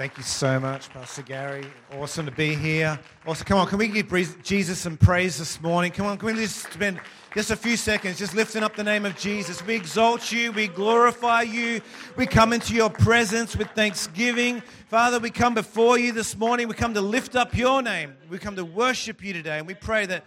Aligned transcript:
Thank 0.00 0.16
you 0.16 0.22
so 0.22 0.58
much, 0.58 0.88
Pastor 0.88 1.20
Gary. 1.20 1.66
Awesome 1.98 2.24
to 2.24 2.32
be 2.32 2.54
here. 2.54 2.98
Also, 3.26 3.44
come 3.44 3.58
on, 3.58 3.66
can 3.66 3.76
we 3.76 3.86
give 3.86 4.42
Jesus 4.42 4.78
some 4.78 4.96
praise 4.96 5.36
this 5.36 5.60
morning? 5.60 5.92
Come 5.92 6.06
on, 6.06 6.16
can 6.16 6.28
we 6.28 6.32
just 6.36 6.72
spend 6.72 6.98
just 7.34 7.50
a 7.50 7.56
few 7.56 7.76
seconds 7.76 8.18
just 8.18 8.34
lifting 8.34 8.62
up 8.62 8.74
the 8.74 8.82
name 8.82 9.04
of 9.04 9.14
Jesus? 9.18 9.62
We 9.62 9.74
exalt 9.74 10.32
you, 10.32 10.52
we 10.52 10.68
glorify 10.68 11.42
you, 11.42 11.82
we 12.16 12.26
come 12.26 12.54
into 12.54 12.72
your 12.72 12.88
presence 12.88 13.54
with 13.54 13.68
thanksgiving. 13.72 14.62
Father, 14.88 15.18
we 15.18 15.28
come 15.28 15.52
before 15.52 15.98
you 15.98 16.12
this 16.12 16.34
morning. 16.34 16.66
We 16.66 16.72
come 16.72 16.94
to 16.94 17.02
lift 17.02 17.36
up 17.36 17.54
your 17.54 17.82
name. 17.82 18.14
We 18.30 18.38
come 18.38 18.56
to 18.56 18.64
worship 18.64 19.22
you 19.22 19.34
today, 19.34 19.58
and 19.58 19.66
we 19.66 19.74
pray 19.74 20.06
that 20.06 20.24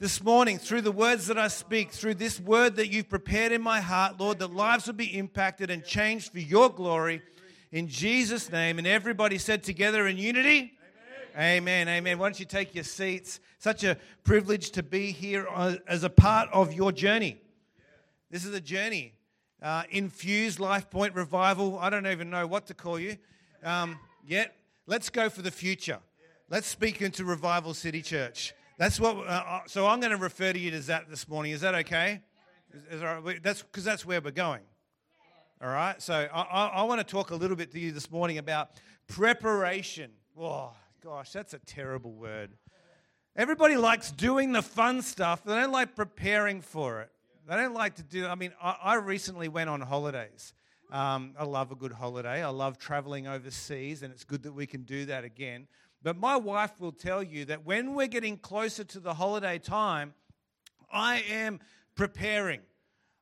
this 0.00 0.22
morning, 0.22 0.58
through 0.58 0.82
the 0.82 0.92
words 0.92 1.28
that 1.28 1.38
I 1.38 1.48
speak, 1.48 1.92
through 1.92 2.16
this 2.16 2.38
word 2.38 2.76
that 2.76 2.92
you've 2.92 3.08
prepared 3.08 3.52
in 3.52 3.62
my 3.62 3.80
heart, 3.80 4.20
Lord, 4.20 4.38
that 4.40 4.52
lives 4.52 4.86
will 4.86 4.92
be 4.92 5.16
impacted 5.16 5.70
and 5.70 5.82
changed 5.82 6.30
for 6.30 6.40
your 6.40 6.68
glory 6.68 7.22
in 7.74 7.88
Jesus' 7.88 8.52
name. 8.52 8.78
And 8.78 8.86
everybody 8.86 9.36
said 9.36 9.64
together 9.64 10.06
in 10.06 10.16
unity, 10.16 10.72
Amen. 11.36 11.88
Amen. 11.88 12.16
Why 12.16 12.28
don't 12.28 12.38
you 12.38 12.46
take 12.46 12.76
your 12.76 12.84
seats? 12.84 13.40
Such 13.58 13.82
a 13.82 13.96
privilege 14.22 14.70
to 14.70 14.84
be 14.84 15.10
here 15.10 15.48
as 15.88 16.04
a 16.04 16.08
part 16.08 16.48
of 16.52 16.72
your 16.72 16.92
journey. 16.92 17.38
This 18.30 18.44
is 18.44 18.54
a 18.54 18.60
journey. 18.60 19.14
Uh, 19.60 19.82
infused 19.90 20.60
Life 20.60 20.88
Point 20.90 21.16
Revival. 21.16 21.76
I 21.80 21.90
don't 21.90 22.06
even 22.06 22.30
know 22.30 22.46
what 22.46 22.68
to 22.68 22.74
call 22.74 23.00
you 23.00 23.16
um, 23.64 23.98
yet. 24.24 24.54
Let's 24.86 25.10
go 25.10 25.28
for 25.28 25.42
the 25.42 25.50
future. 25.50 25.98
Let's 26.50 26.68
speak 26.68 27.02
into 27.02 27.24
Revival 27.24 27.74
City 27.74 28.02
Church. 28.02 28.54
That's 28.78 29.00
what. 29.00 29.16
Uh, 29.16 29.20
uh 29.30 29.60
so 29.66 29.88
I'm 29.88 29.98
going 29.98 30.12
to 30.12 30.18
refer 30.18 30.52
to 30.52 30.58
you 30.58 30.70
as 30.70 30.86
that 30.86 31.10
this 31.10 31.26
morning. 31.26 31.50
Is 31.50 31.62
that 31.62 31.74
okay? 31.74 32.20
Is, 32.90 33.02
is, 33.02 33.40
that's 33.42 33.62
because 33.62 33.82
that's 33.82 34.06
where 34.06 34.20
we're 34.20 34.30
going. 34.30 34.62
All 35.62 35.68
right. 35.68 36.00
So 36.02 36.28
I, 36.32 36.40
I, 36.40 36.66
I 36.66 36.82
want 36.82 37.00
to 37.00 37.04
talk 37.04 37.30
a 37.30 37.36
little 37.36 37.56
bit 37.56 37.70
to 37.72 37.80
you 37.80 37.92
this 37.92 38.10
morning 38.10 38.38
about 38.38 38.70
preparation. 39.06 40.10
Oh, 40.38 40.72
gosh, 41.02 41.32
that's 41.32 41.54
a 41.54 41.58
terrible 41.60 42.12
word. 42.12 42.50
Everybody 43.36 43.76
likes 43.76 44.10
doing 44.10 44.52
the 44.52 44.62
fun 44.62 45.02
stuff, 45.02 45.44
they 45.44 45.54
don't 45.54 45.72
like 45.72 45.96
preparing 45.96 46.60
for 46.60 47.00
it. 47.02 47.10
They 47.48 47.56
don't 47.56 47.74
like 47.74 47.96
to 47.96 48.02
do, 48.02 48.26
I 48.26 48.36
mean, 48.36 48.52
I, 48.62 48.76
I 48.82 48.94
recently 48.94 49.48
went 49.48 49.68
on 49.68 49.80
holidays. 49.80 50.54
Um, 50.90 51.34
I 51.38 51.44
love 51.44 51.72
a 51.72 51.74
good 51.74 51.92
holiday. 51.92 52.42
I 52.42 52.48
love 52.48 52.78
traveling 52.78 53.26
overseas, 53.26 54.02
and 54.02 54.12
it's 54.12 54.24
good 54.24 54.44
that 54.44 54.52
we 54.52 54.66
can 54.66 54.82
do 54.82 55.06
that 55.06 55.24
again. 55.24 55.66
But 56.02 56.16
my 56.16 56.36
wife 56.36 56.80
will 56.80 56.92
tell 56.92 57.22
you 57.22 57.44
that 57.46 57.64
when 57.64 57.94
we're 57.94 58.06
getting 58.06 58.36
closer 58.36 58.84
to 58.84 59.00
the 59.00 59.14
holiday 59.14 59.58
time, 59.58 60.14
I 60.92 61.22
am 61.30 61.60
preparing. 61.96 62.60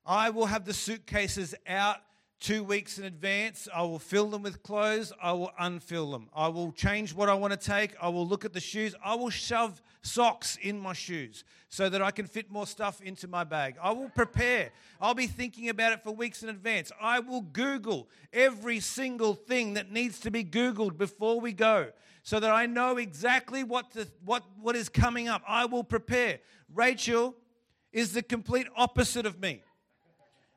I 0.05 0.31
will 0.31 0.47
have 0.47 0.65
the 0.65 0.75
suitcases 0.75 1.55
out 1.67 1.99
two 2.43 2.65
weeks 2.65 2.99
in 2.99 3.05
advance. 3.05 3.69
I 3.73 3.83
will 3.83 4.01
fill 4.01 4.29
them 4.29 4.43
with 4.43 4.65
clothes. 4.65 5.13
I 5.23 5.31
will 5.33 5.53
unfill 5.61 6.11
them. 6.11 6.29
I 6.35 6.49
will 6.49 6.73
change 6.73 7.15
what 7.15 7.29
I 7.29 7.35
want 7.35 7.53
to 7.53 7.57
take. 7.57 7.95
I 8.03 8.09
will 8.09 8.27
look 8.27 8.45
at 8.45 8.53
the 8.53 8.61
shoes. 8.61 8.97
I 9.03 9.15
will 9.15 9.31
shove 9.31 9.81
socks 10.03 10.59
in 10.61 10.81
my 10.81 10.93
shoes 10.93 11.45
so 11.69 11.89
that 11.89 12.03
I 12.03 12.11
can 12.11 12.27
fit 12.27 12.51
more 12.51 12.67
stuff 12.67 13.01
into 13.01 13.29
my 13.29 13.45
bag. 13.45 13.77
I 13.81 13.93
will 13.93 14.09
prepare. 14.09 14.73
I'll 15.01 15.15
be 15.15 15.29
thinking 15.29 15.69
about 15.69 15.93
it 15.93 16.03
for 16.03 16.11
weeks 16.11 16.43
in 16.43 16.49
advance. 16.49 16.91
I 17.01 17.21
will 17.21 17.43
Google 17.43 18.09
every 18.33 18.81
single 18.81 19.35
thing 19.35 19.75
that 19.75 19.93
needs 19.93 20.19
to 20.21 20.33
be 20.33 20.43
Googled 20.43 20.99
before 20.99 21.41
we 21.41 21.53
go 21.53 21.91
so 22.25 22.41
that 22.41 22.51
I 22.51 22.67
know 22.67 22.97
exactly 22.97 23.63
what, 23.63 23.93
the, 23.93 24.09
what, 24.25 24.43
what 24.61 24.75
is 24.75 24.89
coming 24.89 25.29
up. 25.29 25.43
I 25.47 25.67
will 25.67 25.85
prepare. 25.85 26.41
Rachel 26.75 27.37
is 27.93 28.15
the 28.15 28.23
complete 28.23 28.67
opposite 28.77 29.27
of 29.27 29.41
me. 29.41 29.63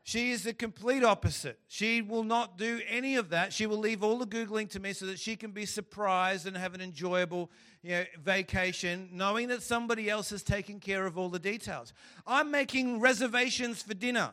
She 0.07 0.29
is 0.29 0.43
the 0.43 0.53
complete 0.53 1.03
opposite. 1.03 1.57
She 1.67 2.03
will 2.03 2.23
not 2.23 2.59
do 2.59 2.79
any 2.87 3.15
of 3.15 3.29
that. 3.31 3.51
She 3.51 3.65
will 3.65 3.79
leave 3.79 4.03
all 4.03 4.19
the 4.19 4.27
Googling 4.27 4.69
to 4.69 4.79
me 4.79 4.93
so 4.93 5.07
that 5.07 5.17
she 5.17 5.35
can 5.35 5.49
be 5.49 5.65
surprised 5.65 6.45
and 6.45 6.55
have 6.55 6.75
an 6.75 6.81
enjoyable 6.81 7.49
you 7.81 7.89
know, 7.89 8.05
vacation, 8.23 9.09
knowing 9.11 9.47
that 9.47 9.63
somebody 9.63 10.07
else 10.07 10.29
has 10.29 10.43
taken 10.43 10.79
care 10.79 11.07
of 11.07 11.17
all 11.17 11.29
the 11.29 11.39
details. 11.39 11.91
I'm 12.27 12.51
making 12.51 12.99
reservations 12.99 13.81
for 13.81 13.95
dinner 13.95 14.29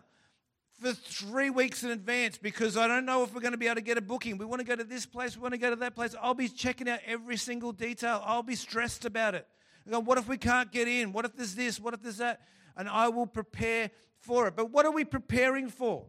for 0.78 0.92
three 0.92 1.48
weeks 1.48 1.82
in 1.82 1.90
advance 1.90 2.36
because 2.36 2.76
I 2.76 2.86
don't 2.86 3.06
know 3.06 3.22
if 3.22 3.34
we're 3.34 3.40
going 3.40 3.52
to 3.52 3.58
be 3.58 3.64
able 3.64 3.76
to 3.76 3.80
get 3.80 3.96
a 3.96 4.02
booking. 4.02 4.36
We 4.36 4.44
want 4.44 4.60
to 4.60 4.66
go 4.66 4.76
to 4.76 4.84
this 4.84 5.06
place, 5.06 5.36
we 5.36 5.40
want 5.40 5.54
to 5.54 5.58
go 5.58 5.70
to 5.70 5.76
that 5.76 5.94
place. 5.94 6.14
I'll 6.20 6.34
be 6.34 6.48
checking 6.48 6.86
out 6.86 7.00
every 7.06 7.38
single 7.38 7.72
detail. 7.72 8.22
I'll 8.26 8.42
be 8.42 8.56
stressed 8.56 9.06
about 9.06 9.34
it. 9.34 9.46
What 9.86 10.18
if 10.18 10.28
we 10.28 10.36
can't 10.36 10.70
get 10.70 10.86
in? 10.86 11.14
What 11.14 11.24
if 11.24 11.34
there's 11.34 11.54
this? 11.54 11.80
What 11.80 11.94
if 11.94 12.02
there's 12.02 12.18
that? 12.18 12.42
And 12.76 12.88
I 12.88 13.08
will 13.08 13.26
prepare 13.26 13.90
for 14.18 14.46
it. 14.48 14.56
But 14.56 14.70
what 14.70 14.86
are 14.86 14.92
we 14.92 15.04
preparing 15.04 15.68
for? 15.68 16.06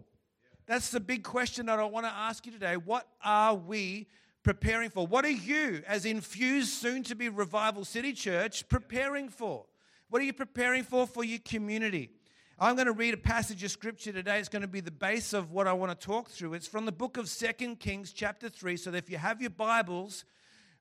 That's 0.66 0.92
the 0.92 1.00
big 1.00 1.24
question 1.24 1.66
that 1.66 1.80
I 1.80 1.84
want 1.84 2.06
to 2.06 2.12
ask 2.12 2.46
you 2.46 2.52
today. 2.52 2.78
What 2.78 3.08
are 3.24 3.54
we 3.54 4.08
preparing 4.44 4.90
for? 4.90 5.06
What 5.06 5.26
are 5.26 5.30
you, 5.30 5.84
as 5.88 6.06
infused, 6.06 6.70
soon 6.70 7.04
to 7.04 7.16
be 7.16 7.30
Revival 7.30 7.86
City 7.86 8.14
Church, 8.14 8.68
preparing 8.70 9.30
for? 9.30 9.66
What 10.10 10.22
are 10.22 10.26
you 10.26 10.34
preparing 10.34 10.84
for 10.84 11.08
for 11.08 11.24
your 11.24 11.40
community? 11.40 12.12
I'm 12.60 12.76
going 12.76 12.86
to 12.86 12.94
read 12.94 13.14
a 13.14 13.18
passage 13.18 13.64
of 13.64 13.72
scripture 13.72 14.14
today. 14.14 14.40
It's 14.40 14.48
going 14.48 14.62
to 14.62 14.68
be 14.68 14.80
the 14.80 14.92
base 14.92 15.34
of 15.34 15.52
what 15.52 15.68
I 15.68 15.74
want 15.74 16.00
to 16.00 16.06
talk 16.06 16.30
through. 16.30 16.54
It's 16.54 16.68
from 16.68 16.86
the 16.86 16.92
book 16.92 17.18
of 17.18 17.28
Second 17.28 17.80
Kings, 17.80 18.14
chapter 18.14 18.48
3. 18.48 18.78
So 18.78 18.94
if 18.94 19.10
you 19.10 19.18
have 19.18 19.42
your 19.42 19.50
Bibles, 19.50 20.24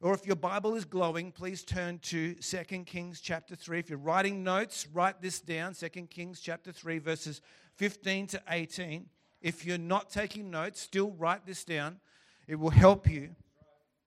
or 0.02 0.14
if 0.14 0.26
your 0.26 0.36
Bible 0.36 0.74
is 0.74 0.84
glowing, 0.84 1.30
please 1.30 1.62
turn 1.62 2.00
to 2.00 2.34
2 2.34 2.64
Kings 2.84 3.20
chapter 3.20 3.54
3. 3.54 3.78
If 3.78 3.88
you're 3.88 3.98
writing 4.00 4.42
notes, 4.42 4.88
write 4.92 5.22
this 5.22 5.40
down 5.40 5.74
2 5.74 5.88
Kings 6.10 6.40
chapter 6.40 6.72
3, 6.72 6.98
verses 6.98 7.40
15 7.76 8.26
to 8.28 8.42
18. 8.50 9.06
If 9.40 9.64
you're 9.64 9.78
not 9.78 10.10
taking 10.10 10.50
notes, 10.50 10.80
still 10.80 11.12
write 11.12 11.46
this 11.46 11.64
down. 11.64 12.00
It 12.48 12.56
will 12.56 12.70
help 12.70 13.08
you, 13.08 13.36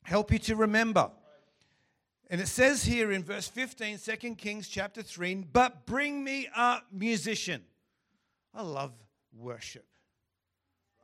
help 0.04 0.34
you 0.34 0.40
to 0.40 0.58
remember. 0.58 1.12
And 2.30 2.42
it 2.42 2.48
says 2.48 2.84
here 2.84 3.14
in 3.14 3.24
verse 3.24 3.48
15, 3.48 3.98
2 4.00 4.36
Kings 4.36 4.68
chapter 4.68 5.02
3, 5.02 5.46
but 5.54 5.86
bring 5.86 6.22
me 6.22 6.50
a 6.54 6.80
musician. 6.92 7.62
I 8.54 8.64
love 8.64 8.92
worship. 9.34 9.86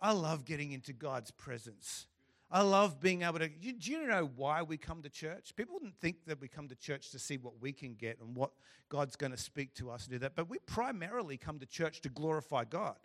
I 0.02 0.12
love 0.12 0.44
getting 0.44 0.74
into 0.74 0.92
God's 0.92 1.32
presence. 1.32 2.08
I 2.54 2.64
love 2.64 3.00
being 3.00 3.22
able 3.22 3.40
to. 3.40 3.48
Do 3.48 3.92
you 3.92 4.06
know 4.06 4.30
why 4.36 4.62
we 4.62 4.76
come 4.76 5.02
to 5.04 5.10
church? 5.10 5.56
People 5.56 5.76
wouldn't 5.76 5.96
think 5.96 6.26
that 6.28 6.42
we 6.42 6.50
come 6.50 6.68
to 6.68 6.76
church 6.76 7.12
to 7.12 7.20
see 7.20 7.38
what 7.38 7.54
we 7.62 7.72
can 7.72 7.94
get 7.96 8.20
and 8.20 8.36
what 8.36 8.52
God's 8.90 9.16
going 9.16 9.32
to 9.32 9.38
speak 9.38 9.74
to 9.76 9.90
us 9.90 10.04
and 10.04 10.14
do 10.14 10.20
that. 10.20 10.36
But 10.36 10.50
we 10.50 10.58
primarily 10.66 11.38
come 11.38 11.60
to 11.60 11.66
church 11.66 12.02
to 12.02 12.10
glorify 12.10 12.66
God. 12.66 12.96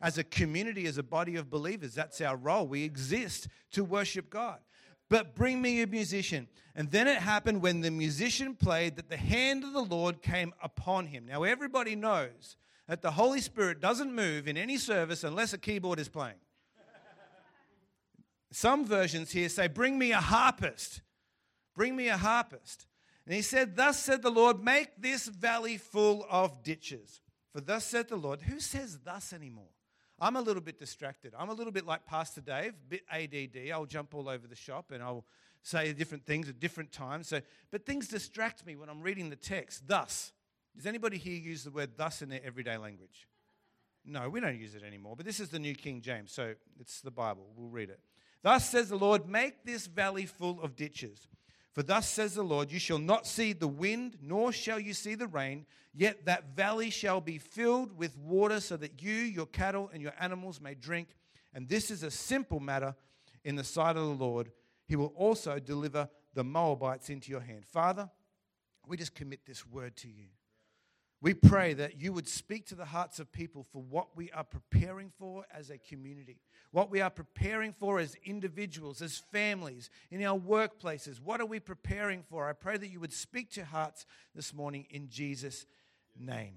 As 0.00 0.16
a 0.16 0.24
community, 0.24 0.86
as 0.86 0.96
a 0.96 1.02
body 1.02 1.36
of 1.36 1.50
believers, 1.50 1.94
that's 1.94 2.20
our 2.22 2.36
role. 2.36 2.66
We 2.66 2.82
exist 2.82 3.48
to 3.72 3.84
worship 3.84 4.30
God. 4.30 4.60
But 5.10 5.34
bring 5.34 5.60
me 5.60 5.82
a 5.82 5.86
musician. 5.86 6.48
And 6.74 6.90
then 6.90 7.06
it 7.06 7.18
happened 7.18 7.60
when 7.60 7.82
the 7.82 7.90
musician 7.90 8.54
played 8.54 8.96
that 8.96 9.10
the 9.10 9.18
hand 9.18 9.64
of 9.64 9.74
the 9.74 9.84
Lord 9.84 10.22
came 10.22 10.54
upon 10.62 11.06
him. 11.06 11.26
Now, 11.26 11.42
everybody 11.42 11.94
knows 11.94 12.56
that 12.88 13.02
the 13.02 13.12
Holy 13.12 13.40
Spirit 13.40 13.80
doesn't 13.80 14.14
move 14.14 14.48
in 14.48 14.56
any 14.56 14.78
service 14.78 15.24
unless 15.24 15.52
a 15.52 15.58
keyboard 15.58 15.98
is 15.98 16.08
playing. 16.08 16.36
Some 18.54 18.86
versions 18.86 19.32
here 19.32 19.48
say, 19.48 19.66
Bring 19.66 19.98
me 19.98 20.12
a 20.12 20.20
harpist. 20.20 21.00
Bring 21.74 21.96
me 21.96 22.06
a 22.06 22.16
harpist. 22.16 22.86
And 23.26 23.34
he 23.34 23.42
said, 23.42 23.74
Thus 23.74 23.98
said 23.98 24.22
the 24.22 24.30
Lord, 24.30 24.62
make 24.62 24.90
this 24.96 25.26
valley 25.26 25.76
full 25.76 26.24
of 26.30 26.62
ditches. 26.62 27.20
For 27.52 27.60
thus 27.60 27.84
said 27.84 28.08
the 28.08 28.16
Lord, 28.16 28.42
who 28.42 28.60
says 28.60 29.00
thus 29.04 29.32
anymore? 29.32 29.72
I'm 30.20 30.36
a 30.36 30.40
little 30.40 30.62
bit 30.62 30.78
distracted. 30.78 31.34
I'm 31.36 31.48
a 31.48 31.52
little 31.52 31.72
bit 31.72 31.84
like 31.84 32.06
Pastor 32.06 32.40
Dave, 32.40 32.74
a 32.74 32.88
bit 32.88 33.02
ADD. 33.10 33.72
I'll 33.72 33.86
jump 33.86 34.14
all 34.14 34.28
over 34.28 34.46
the 34.46 34.54
shop 34.54 34.92
and 34.92 35.02
I'll 35.02 35.24
say 35.64 35.92
different 35.92 36.24
things 36.24 36.48
at 36.48 36.60
different 36.60 36.92
times. 36.92 37.26
So, 37.26 37.40
but 37.72 37.84
things 37.84 38.06
distract 38.06 38.64
me 38.64 38.76
when 38.76 38.88
I'm 38.88 39.02
reading 39.02 39.30
the 39.30 39.36
text. 39.36 39.88
Thus. 39.88 40.32
Does 40.76 40.86
anybody 40.86 41.18
here 41.18 41.40
use 41.40 41.64
the 41.64 41.72
word 41.72 41.90
thus 41.96 42.22
in 42.22 42.28
their 42.28 42.44
everyday 42.44 42.76
language? 42.76 43.26
No, 44.04 44.28
we 44.28 44.38
don't 44.38 44.60
use 44.60 44.76
it 44.76 44.84
anymore. 44.84 45.16
But 45.16 45.26
this 45.26 45.40
is 45.40 45.48
the 45.48 45.58
New 45.58 45.74
King 45.74 46.02
James, 46.02 46.30
so 46.30 46.54
it's 46.78 47.00
the 47.00 47.10
Bible. 47.10 47.48
We'll 47.56 47.70
read 47.70 47.90
it. 47.90 47.98
Thus 48.44 48.68
says 48.68 48.90
the 48.90 48.96
Lord, 48.96 49.26
make 49.26 49.64
this 49.64 49.86
valley 49.86 50.26
full 50.26 50.60
of 50.60 50.76
ditches. 50.76 51.28
For 51.72 51.82
thus 51.82 52.06
says 52.06 52.34
the 52.34 52.42
Lord, 52.42 52.70
you 52.70 52.78
shall 52.78 52.98
not 52.98 53.26
see 53.26 53.54
the 53.54 53.66
wind, 53.66 54.18
nor 54.20 54.52
shall 54.52 54.78
you 54.78 54.92
see 54.92 55.14
the 55.14 55.26
rain, 55.26 55.64
yet 55.94 56.26
that 56.26 56.54
valley 56.54 56.90
shall 56.90 57.22
be 57.22 57.38
filled 57.38 57.96
with 57.96 58.18
water, 58.18 58.60
so 58.60 58.76
that 58.76 59.02
you, 59.02 59.14
your 59.14 59.46
cattle, 59.46 59.88
and 59.94 60.02
your 60.02 60.12
animals 60.20 60.60
may 60.60 60.74
drink. 60.74 61.08
And 61.54 61.66
this 61.66 61.90
is 61.90 62.02
a 62.02 62.10
simple 62.10 62.60
matter 62.60 62.94
in 63.44 63.56
the 63.56 63.64
sight 63.64 63.96
of 63.96 64.04
the 64.04 64.24
Lord. 64.24 64.52
He 64.86 64.94
will 64.94 65.14
also 65.16 65.58
deliver 65.58 66.10
the 66.34 66.44
Moabites 66.44 67.08
into 67.08 67.30
your 67.30 67.40
hand. 67.40 67.64
Father, 67.64 68.10
we 68.86 68.98
just 68.98 69.14
commit 69.14 69.46
this 69.46 69.66
word 69.66 69.96
to 69.96 70.08
you. 70.08 70.26
We 71.20 71.32
pray 71.32 71.72
that 71.74 72.00
you 72.00 72.12
would 72.12 72.28
speak 72.28 72.66
to 72.66 72.74
the 72.74 72.84
hearts 72.84 73.18
of 73.18 73.32
people 73.32 73.66
for 73.72 73.82
what 73.82 74.14
we 74.14 74.30
are 74.32 74.44
preparing 74.44 75.10
for 75.18 75.46
as 75.54 75.70
a 75.70 75.78
community, 75.78 76.38
what 76.70 76.90
we 76.90 77.00
are 77.00 77.10
preparing 77.10 77.72
for 77.72 77.98
as 77.98 78.14
individuals, 78.24 79.00
as 79.00 79.22
families, 79.32 79.88
in 80.10 80.22
our 80.22 80.38
workplaces. 80.38 81.20
What 81.20 81.40
are 81.40 81.46
we 81.46 81.60
preparing 81.60 82.22
for? 82.22 82.48
I 82.48 82.52
pray 82.52 82.76
that 82.76 82.88
you 82.88 83.00
would 83.00 83.12
speak 83.12 83.50
to 83.52 83.64
hearts 83.64 84.04
this 84.34 84.52
morning 84.52 84.86
in 84.90 85.08
Jesus' 85.08 85.64
name. 86.18 86.56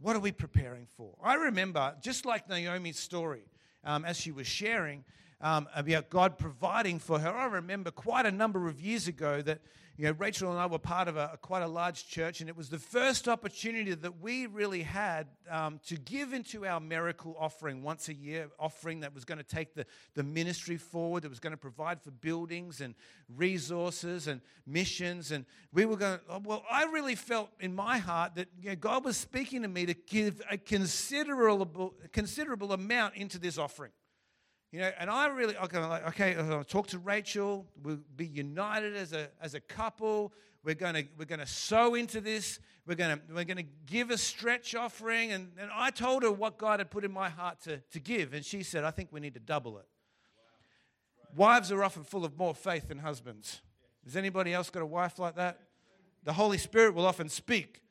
What 0.00 0.16
are 0.16 0.20
we 0.20 0.32
preparing 0.32 0.86
for? 0.96 1.16
I 1.22 1.34
remember, 1.34 1.94
just 2.00 2.26
like 2.26 2.48
Naomi's 2.48 2.98
story, 2.98 3.44
um, 3.84 4.04
as 4.04 4.18
she 4.18 4.32
was 4.32 4.48
sharing, 4.48 5.04
um, 5.40 5.68
about 5.74 6.08
God 6.08 6.38
providing 6.38 6.98
for 6.98 7.18
her. 7.18 7.30
I 7.30 7.46
remember 7.46 7.90
quite 7.90 8.26
a 8.26 8.30
number 8.30 8.68
of 8.68 8.80
years 8.80 9.08
ago 9.08 9.42
that 9.42 9.60
you 9.96 10.06
know, 10.06 10.12
Rachel 10.12 10.50
and 10.50 10.58
I 10.58 10.66
were 10.66 10.78
part 10.78 11.06
of 11.06 11.16
a, 11.16 11.38
quite 11.42 11.62
a 11.62 11.68
large 11.68 12.08
church, 12.08 12.40
and 12.40 12.48
it 12.48 12.56
was 12.56 12.70
the 12.70 12.78
first 12.78 13.28
opportunity 13.28 13.92
that 13.92 14.20
we 14.20 14.46
really 14.46 14.82
had 14.82 15.26
um, 15.50 15.80
to 15.86 15.96
give 15.96 16.32
into 16.32 16.64
our 16.66 16.80
miracle 16.80 17.36
offering 17.38 17.82
once 17.82 18.08
a 18.08 18.14
year, 18.14 18.48
offering 18.58 19.00
that 19.00 19.14
was 19.14 19.24
going 19.24 19.38
to 19.38 19.44
take 19.44 19.74
the, 19.74 19.84
the 20.14 20.22
ministry 20.22 20.78
forward, 20.78 21.24
that 21.24 21.28
was 21.28 21.40
going 21.40 21.52
to 21.52 21.58
provide 21.58 22.00
for 22.00 22.10
buildings 22.10 22.80
and 22.80 22.94
resources 23.36 24.28
and 24.28 24.40
missions. 24.66 25.30
And 25.30 25.44
we 25.72 25.84
were 25.84 25.96
going, 25.96 26.18
to, 26.18 26.38
well, 26.42 26.64
I 26.70 26.84
really 26.84 27.14
felt 27.14 27.50
in 27.60 27.74
my 27.74 27.98
heart 27.98 28.36
that 28.36 28.48
you 28.62 28.70
know, 28.70 28.76
God 28.76 29.04
was 29.04 29.18
speaking 29.18 29.62
to 29.62 29.68
me 29.68 29.84
to 29.86 29.94
give 29.94 30.40
a 30.50 30.56
considerable, 30.56 31.94
considerable 32.12 32.72
amount 32.72 33.16
into 33.16 33.38
this 33.38 33.58
offering. 33.58 33.92
You 34.72 34.80
know, 34.80 34.90
and 34.98 35.10
I 35.10 35.26
really, 35.26 35.54
I'm 35.58 35.68
like, 35.90 36.08
okay, 36.08 36.34
I'm 36.34 36.48
to 36.48 36.64
talk 36.64 36.86
to 36.88 36.98
Rachel. 36.98 37.66
We'll 37.82 37.98
be 38.16 38.26
united 38.26 38.96
as 38.96 39.12
a, 39.12 39.28
as 39.40 39.54
a 39.54 39.60
couple. 39.60 40.32
We're 40.64 40.74
going 40.74 40.94
to, 40.94 41.04
we're 41.18 41.26
to 41.26 41.46
sow 41.46 41.94
into 41.94 42.22
this. 42.22 42.58
We're 42.86 42.94
going 42.94 43.18
to, 43.18 43.34
we're 43.34 43.44
to 43.44 43.64
give 43.84 44.10
a 44.10 44.16
stretch 44.16 44.74
offering. 44.74 45.32
And, 45.32 45.52
and 45.60 45.70
I 45.74 45.90
told 45.90 46.22
her 46.22 46.32
what 46.32 46.56
God 46.56 46.80
had 46.80 46.90
put 46.90 47.04
in 47.04 47.12
my 47.12 47.28
heart 47.28 47.60
to, 47.64 47.78
to 47.90 48.00
give. 48.00 48.32
And 48.32 48.42
she 48.42 48.62
said, 48.62 48.82
I 48.82 48.90
think 48.90 49.10
we 49.12 49.20
need 49.20 49.34
to 49.34 49.40
double 49.40 49.76
it. 49.76 49.86
Wives 51.36 51.70
are 51.70 51.84
often 51.84 52.04
full 52.04 52.24
of 52.24 52.38
more 52.38 52.54
faith 52.54 52.88
than 52.88 52.98
husbands. 52.98 53.60
Has 54.04 54.16
anybody 54.16 54.54
else 54.54 54.70
got 54.70 54.82
a 54.82 54.86
wife 54.86 55.18
like 55.18 55.36
that? 55.36 55.60
The 56.24 56.32
Holy 56.32 56.58
Spirit 56.58 56.94
will 56.94 57.06
often 57.06 57.28
speak 57.28 57.82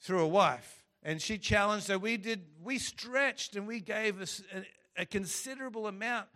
through 0.00 0.20
a 0.20 0.28
wife. 0.28 0.84
And 1.02 1.20
she 1.20 1.36
challenged 1.36 1.88
her. 1.88 1.98
We 1.98 2.16
did, 2.16 2.42
we 2.62 2.78
stretched 2.78 3.56
and 3.56 3.66
we 3.66 3.80
gave 3.80 4.20
us 4.20 4.40
a 4.98 5.06
considerable 5.06 5.86
amount. 5.86 6.26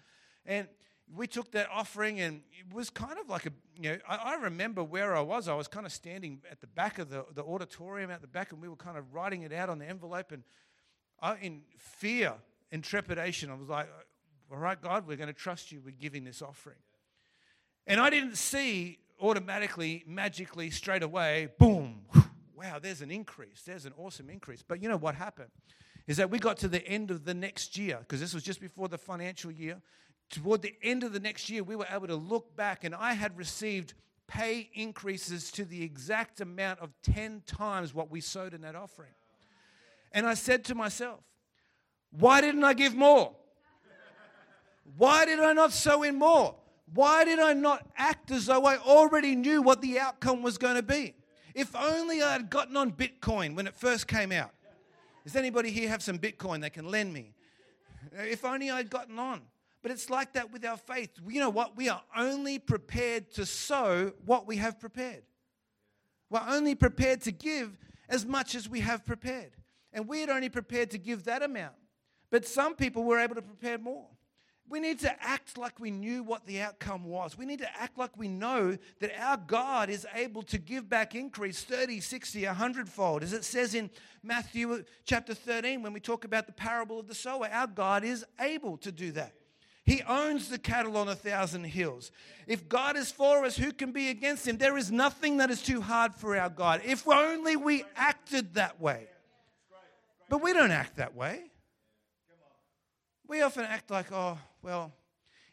And 0.47 0.69
we 1.15 1.27
took 1.27 1.53
that 1.53 1.69
offering, 1.71 2.21
and 2.21 2.41
it 2.59 2.73
was 2.73 2.89
kind 2.89 3.19
of 3.19 3.29
like 3.29 3.47
a, 3.47 3.51
you 3.79 3.91
know, 3.91 3.99
I, 4.09 4.17
I, 4.17 4.35
remember 4.37 4.83
where 4.83 5.15
I 5.15 5.21
was. 5.21 5.49
I 5.49 5.55
was 5.55 5.69
kind 5.69 5.85
of 5.85 5.93
standing 5.93 6.41
at 6.51 6.61
the 6.61 6.67
back 6.69 6.99
of 6.99 7.11
the, 7.11 7.27
the 7.35 7.43
auditorium 7.43 8.11
at 8.11 8.23
the 8.23 8.29
back, 8.29 8.53
and 8.53 8.63
we 8.63 8.69
were 8.69 8.77
kind 8.77 8.97
of 8.97 9.13
writing 9.13 9.43
it 9.43 9.53
out 9.53 9.69
on 9.69 9.79
the 9.79 9.87
envelope. 9.87 10.33
And 10.33 10.43
I, 11.21 11.37
in 11.43 11.63
fear 11.77 12.35
and 12.71 12.83
trepidation, 12.83 13.51
I 13.51 13.55
was 13.55 13.69
like, 13.69 13.89
all 14.51 14.59
right, 14.59 14.81
God, 14.81 15.07
we're 15.07 15.17
going 15.17 15.29
to 15.29 15.35
trust 15.35 15.73
you 15.73 15.81
We're 15.85 15.93
giving 15.93 16.25
this 16.25 16.41
offering. 16.41 16.79
And 17.87 18.01
I 18.01 18.11
didn't 18.11 18.37
see 18.37 18.99
automatically, 19.21 20.05
magically, 20.07 20.71
straight 20.71 21.03
away, 21.03 21.49
boom, 21.59 22.03
wow, 22.55 22.79
there's 22.81 23.03
an 23.03 23.11
increase. 23.11 23.63
There's 23.67 23.87
an 23.87 23.93
awesome 23.99 24.31
increase. 24.31 24.63
But 24.67 24.83
you 24.83 24.89
know 24.89 24.97
what 24.97 25.15
happened? 25.15 25.51
Is 26.07 26.17
that 26.17 26.31
we 26.31 26.39
got 26.39 26.57
to 26.59 26.69
the 26.69 26.87
end 26.87 27.11
of 27.11 27.25
the 27.25 27.35
next 27.35 27.79
year, 27.79 27.99
because 28.01 28.21
this 28.21 28.35
was 28.35 28.43
just 28.43 28.61
before 28.61 28.89
the 28.89 28.99
financial 28.99 29.51
year. 29.51 29.81
Toward 30.31 30.63
the 30.63 30.75
end 30.83 31.05
of 31.05 31.13
the 31.13 31.21
next 31.21 31.51
year, 31.51 31.63
we 31.63 31.77
were 31.77 31.87
able 31.91 32.07
to 32.07 32.17
look 32.17 32.57
back, 32.57 32.85
and 32.85 32.95
I 32.95 33.13
had 33.13 33.37
received 33.37 33.95
pay 34.27 34.71
increases 34.73 35.53
to 35.53 35.65
the 35.65 35.83
exact 35.83 36.41
amount 36.41 36.81
of 36.81 36.91
10 37.03 37.43
times 37.47 37.93
what 37.93 38.11
we 38.11 38.21
sowed 38.21 38.55
in 38.55 38.63
that 38.63 38.75
offering. 38.75 39.11
And 40.13 40.27
I 40.27 40.35
said 40.35 40.65
to 40.67 40.75
myself, 40.75 41.21
why 42.11 42.41
didn't 42.41 42.65
I 42.65 42.75
give 42.75 42.95
more? 42.95 43.35
Why 44.97 45.25
did 45.25 45.41
I 45.41 45.53
not 45.53 45.73
sow 45.73 46.03
in 46.03 46.19
more? 46.19 46.57
Why 46.95 47.25
did 47.25 47.39
I 47.39 47.53
not 47.55 47.87
act 47.97 48.31
as 48.31 48.47
though 48.47 48.65
I 48.65 48.77
already 48.77 49.35
knew 49.35 49.63
what 49.63 49.81
the 49.81 49.99
outcome 49.99 50.43
was 50.43 50.59
going 50.59 50.77
to 50.77 50.83
be? 50.83 51.15
If 51.55 51.75
only 51.77 52.23
I 52.23 52.33
had 52.33 52.51
gotten 52.51 52.77
on 52.77 52.93
Bitcoin 52.93 53.55
when 53.55 53.67
it 53.67 53.75
first 53.75 54.07
came 54.07 54.33
out. 54.33 54.53
Does 55.25 55.37
anybody 55.37 55.71
here 55.71 55.89
have 55.89 56.03
some 56.03 56.19
Bitcoin 56.19 56.61
they 56.61 56.71
can 56.71 56.91
lend 56.91 57.13
me? 57.13 57.35
If 58.13 58.45
only 58.45 58.71
I'd 58.71 58.91
gotten 58.91 59.19
on. 59.19 59.43
But 59.83 59.91
it's 59.91 60.11
like 60.11 60.35
that 60.35 60.53
with 60.53 60.65
our 60.65 60.77
faith. 60.77 61.11
You 61.27 61.41
know 61.41 61.51
what? 61.51 61.77
We 61.77 61.89
are 61.89 62.03
only 62.17 62.59
prepared 62.59 63.33
to 63.33 63.45
sow 63.45 64.13
what 64.25 64.47
we 64.47 64.57
have 64.57 64.79
prepared. 64.79 65.25
We're 66.31 66.45
only 66.47 66.75
prepared 66.75 67.21
to 67.23 67.33
give 67.33 67.77
as 68.09 68.25
much 68.25 68.55
as 68.55 68.69
we 68.69 68.81
have 68.81 69.05
prepared. 69.05 69.53
And 69.93 70.09
we 70.09 70.21
had 70.21 70.31
only 70.31 70.49
prepared 70.49 70.91
to 70.93 70.99
give 70.99 71.25
that 71.25 71.43
amount. 71.43 71.75
But 72.31 72.47
some 72.47 72.75
people 72.75 73.05
were 73.05 73.19
able 73.19 73.35
to 73.35 73.43
prepare 73.43 73.77
more. 73.77 74.07
We 74.69 74.81
need 74.81 75.01
to 75.01 75.23
act 75.23 75.59
like 75.59 75.79
we 75.81 75.91
knew 75.91 76.23
what 76.23 76.47
the 76.47 76.63
outcome 76.63 77.05
was. 77.05 77.37
We 77.37 77.45
need 77.45 77.59
to 77.59 77.81
act 77.81 77.99
like 77.99 78.17
we 78.17 78.29
know 78.29 78.79
that 79.01 79.13
our 79.21 79.37
God 79.37 79.91
is 79.91 80.07
able 80.15 80.43
to 80.45 80.59
give 80.59 80.89
back 80.89 81.15
increase 81.15 81.63
30, 81.63 82.01
60, 82.01 82.47
100 82.47 82.89
fold. 82.89 83.23
As 83.23 83.33
it 83.33 83.45
says 83.45 83.75
in 83.75 83.91
Matthew 84.23 84.85
chapter 85.05 85.35
13, 85.35 85.83
when 85.83 85.93
we 85.93 86.01
talk 86.01 86.25
about 86.25 86.47
the 86.47 86.53
parable 86.53 87.01
of 87.01 87.07
the 87.07 87.15
sower, 87.15 87.49
our 87.53 87.67
God 87.67 88.03
is 88.03 88.25
able 88.41 88.79
to 88.79 88.91
do 88.91 89.13
that. 89.13 89.35
He 89.85 90.01
owns 90.03 90.49
the 90.49 90.59
cattle 90.59 90.97
on 90.97 91.09
a 91.09 91.15
thousand 91.15 91.65
hills. 91.65 92.13
If 92.47 92.69
God 92.69 92.97
is 92.97 93.11
for 93.11 93.45
us, 93.45 93.57
who 93.57 93.73
can 93.73 93.91
be 93.91 94.11
against 94.11 94.47
him? 94.47 94.57
There 94.57 94.79
is 94.79 94.93
nothing 94.93 95.39
that 95.39 95.51
is 95.51 95.61
too 95.61 95.81
hard 95.81 96.15
for 96.15 96.37
our 96.37 96.49
God. 96.49 96.83
If 96.85 97.07
only 97.09 97.57
we 97.57 97.85
acted 97.97 98.55
that 98.55 98.81
way. 98.81 99.09
But 100.29 100.41
we 100.41 100.53
don't 100.53 100.71
act 100.71 100.97
that 100.97 101.15
way. 101.15 101.52
We 103.27 103.43
often 103.43 103.65
act 103.65 103.91
like, 103.91 104.13
oh, 104.13 104.39
well, 104.63 104.93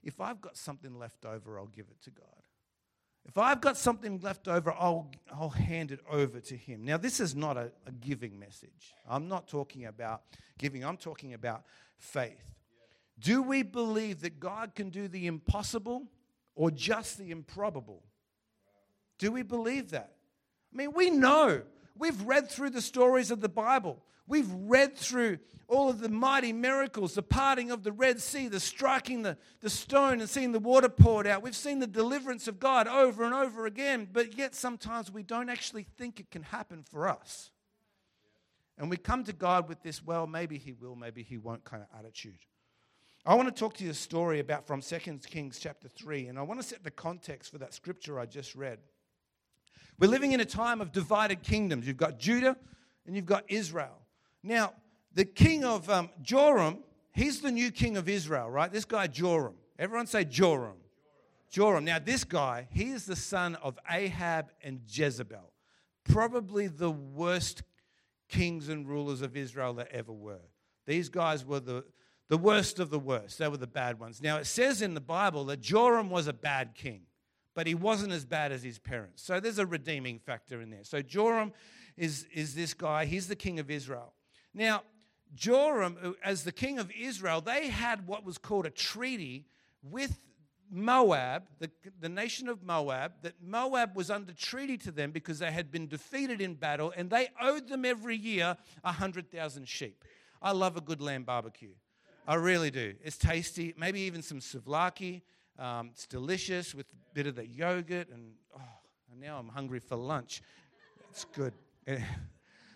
if 0.03 0.19
I've 0.19 0.41
got 0.41 0.57
something 0.57 0.97
left 0.97 1.25
over, 1.25 1.59
I'll 1.59 1.67
give 1.67 1.87
it 1.89 2.01
to 2.03 2.09
God. 2.09 2.25
If 3.25 3.37
I've 3.37 3.61
got 3.61 3.77
something 3.77 4.19
left 4.21 4.47
over, 4.47 4.71
I'll, 4.71 5.11
I'll 5.31 5.49
hand 5.49 5.91
it 5.91 5.99
over 6.09 6.39
to 6.39 6.57
Him. 6.57 6.83
Now, 6.83 6.97
this 6.97 7.19
is 7.19 7.35
not 7.35 7.57
a, 7.57 7.71
a 7.85 7.91
giving 7.91 8.39
message. 8.39 8.93
I'm 9.07 9.27
not 9.27 9.47
talking 9.47 9.85
about 9.85 10.23
giving, 10.57 10.83
I'm 10.83 10.97
talking 10.97 11.33
about 11.33 11.63
faith. 11.97 12.43
Do 13.19 13.43
we 13.43 13.63
believe 13.63 14.21
that 14.21 14.39
God 14.39 14.73
can 14.73 14.89
do 14.89 15.07
the 15.07 15.27
impossible 15.27 16.07
or 16.55 16.71
just 16.71 17.17
the 17.17 17.31
improbable? 17.31 18.03
Do 19.19 19.31
we 19.31 19.43
believe 19.43 19.91
that? 19.91 20.15
I 20.73 20.77
mean, 20.77 20.93
we 20.93 21.09
know. 21.09 21.61
We've 21.99 22.21
read 22.23 22.49
through 22.49 22.71
the 22.71 22.81
stories 22.81 23.29
of 23.29 23.41
the 23.41 23.49
Bible. 23.49 24.01
We've 24.25 24.49
read 24.51 24.95
through 24.95 25.39
all 25.67 25.89
of 25.89 25.99
the 25.99 26.09
mighty 26.09 26.53
miracles, 26.53 27.13
the 27.13 27.21
parting 27.21 27.69
of 27.69 27.83
the 27.83 27.91
Red 27.91 28.21
Sea, 28.21 28.47
the 28.47 28.59
striking 28.59 29.21
the, 29.21 29.37
the 29.59 29.69
stone 29.69 30.19
and 30.19 30.29
seeing 30.29 30.51
the 30.51 30.59
water 30.59 30.89
poured 30.89 31.27
out. 31.27 31.43
We've 31.43 31.55
seen 31.55 31.79
the 31.79 31.87
deliverance 31.87 32.47
of 32.47 32.59
God 32.59 32.87
over 32.87 33.23
and 33.23 33.33
over 33.33 33.65
again, 33.65 34.07
but 34.11 34.37
yet 34.37 34.55
sometimes 34.55 35.11
we 35.11 35.23
don't 35.23 35.49
actually 35.49 35.85
think 35.97 36.19
it 36.19 36.31
can 36.31 36.43
happen 36.43 36.83
for 36.83 37.07
us. 37.07 37.51
And 38.77 38.89
we 38.89 38.97
come 38.97 39.25
to 39.25 39.33
God 39.33 39.67
with 39.67 39.83
this, 39.83 40.03
well, 40.03 40.25
maybe 40.25 40.57
He 40.57 40.71
will, 40.71 40.95
maybe 40.95 41.21
He 41.21 41.37
won't 41.37 41.65
kind 41.65 41.83
of 41.83 41.99
attitude. 41.99 42.39
I 43.25 43.35
want 43.35 43.53
to 43.53 43.59
talk 43.59 43.75
to 43.75 43.83
you 43.83 43.91
a 43.91 43.93
story 43.93 44.39
about 44.39 44.65
from 44.65 44.81
2 44.81 44.97
Kings 45.27 45.59
chapter 45.59 45.89
3, 45.89 46.27
and 46.27 46.39
I 46.39 46.43
want 46.43 46.61
to 46.61 46.65
set 46.65 46.83
the 46.83 46.91
context 46.91 47.51
for 47.51 47.57
that 47.57 47.73
scripture 47.73 48.19
I 48.19 48.25
just 48.25 48.55
read. 48.55 48.79
We're 49.99 50.07
living 50.07 50.31
in 50.31 50.39
a 50.39 50.45
time 50.45 50.79
of 50.79 50.93
divided 50.93 51.43
kingdoms. 51.43 51.85
You've 51.85 51.97
got 51.97 52.17
Judah 52.17 52.55
and 53.05 53.15
you've 53.15 53.25
got 53.25 53.43
Israel. 53.49 53.99
Now, 54.41 54.73
the 55.13 55.25
king 55.25 55.65
of 55.65 55.89
um, 55.89 56.09
Joram, 56.21 56.79
he's 57.11 57.41
the 57.41 57.51
new 57.51 57.69
king 57.69 57.97
of 57.97 58.07
Israel, 58.07 58.49
right? 58.49 58.71
This 58.71 58.85
guy, 58.85 59.07
Joram. 59.07 59.55
Everyone 59.77 60.07
say 60.07 60.23
Joram. 60.23 60.77
Joram. 61.49 61.83
Now, 61.83 61.99
this 61.99 62.23
guy, 62.23 62.67
he 62.71 62.91
is 62.91 63.05
the 63.05 63.15
son 63.15 63.55
of 63.55 63.77
Ahab 63.89 64.51
and 64.63 64.81
Jezebel. 64.87 65.51
Probably 66.05 66.67
the 66.67 66.91
worst 66.91 67.63
kings 68.29 68.69
and 68.69 68.87
rulers 68.87 69.21
of 69.21 69.35
Israel 69.35 69.73
that 69.73 69.89
ever 69.91 70.13
were. 70.13 70.39
These 70.85 71.09
guys 71.09 71.43
were 71.43 71.59
the, 71.59 71.83
the 72.29 72.37
worst 72.37 72.79
of 72.79 72.89
the 72.89 72.99
worst. 72.99 73.37
They 73.37 73.47
were 73.49 73.57
the 73.57 73.67
bad 73.67 73.99
ones. 73.99 74.21
Now, 74.21 74.37
it 74.37 74.45
says 74.45 74.81
in 74.81 74.93
the 74.93 75.01
Bible 75.01 75.43
that 75.45 75.59
Joram 75.59 76.09
was 76.09 76.27
a 76.27 76.33
bad 76.33 76.73
king, 76.73 77.01
but 77.59 77.67
he 77.67 77.75
wasn't 77.75 78.13
as 78.13 78.23
bad 78.23 78.53
as 78.53 78.63
his 78.63 78.79
parents. 78.79 79.21
So 79.21 79.41
there's 79.41 79.59
a 79.59 79.65
redeeming 79.65 80.17
factor 80.17 80.61
in 80.61 80.69
there. 80.69 80.85
So 80.85 81.01
Joram 81.01 81.51
is, 81.97 82.25
is 82.33 82.55
this 82.55 82.73
guy, 82.73 83.03
he's 83.03 83.27
the 83.27 83.35
king 83.35 83.59
of 83.59 83.69
Israel. 83.69 84.13
Now, 84.53 84.83
Joram, 85.35 85.97
uh, 86.01 86.11
as 86.23 86.45
the 86.45 86.53
king 86.53 86.79
of 86.79 86.89
Israel, 86.97 87.41
they 87.41 87.67
had 87.67 88.07
what 88.07 88.23
was 88.23 88.37
called 88.37 88.65
a 88.65 88.69
treaty 88.69 89.45
with 89.83 90.21
Moab, 90.71 91.49
the, 91.59 91.69
the 91.99 92.07
nation 92.07 92.47
of 92.47 92.63
Moab, 92.63 93.11
that 93.23 93.33
Moab 93.45 93.93
was 93.93 94.09
under 94.09 94.31
treaty 94.31 94.77
to 94.77 94.89
them 94.89 95.11
because 95.11 95.39
they 95.39 95.51
had 95.51 95.69
been 95.69 95.89
defeated 95.89 96.39
in 96.39 96.53
battle 96.53 96.93
and 96.95 97.09
they 97.09 97.27
owed 97.41 97.67
them 97.67 97.83
every 97.83 98.15
year 98.15 98.55
100,000 98.83 99.67
sheep. 99.67 100.05
I 100.41 100.53
love 100.53 100.77
a 100.77 100.81
good 100.81 101.01
lamb 101.01 101.25
barbecue. 101.25 101.73
I 102.25 102.35
really 102.35 102.71
do. 102.71 102.93
It's 103.03 103.17
tasty, 103.17 103.73
maybe 103.77 103.99
even 103.99 104.21
some 104.21 104.39
souvlaki. 104.39 105.23
Um, 105.59 105.89
it's 105.91 106.07
delicious 106.07 106.73
with 106.73 106.85
a 106.87 107.13
bit 107.13 107.27
of 107.27 107.35
the 107.35 107.45
yogurt, 107.45 108.07
and 108.09 108.31
oh, 108.57 108.61
now 109.19 109.37
I'm 109.37 109.49
hungry 109.49 109.79
for 109.79 109.97
lunch. 109.97 110.41
It's 111.11 111.25
good. 111.25 111.53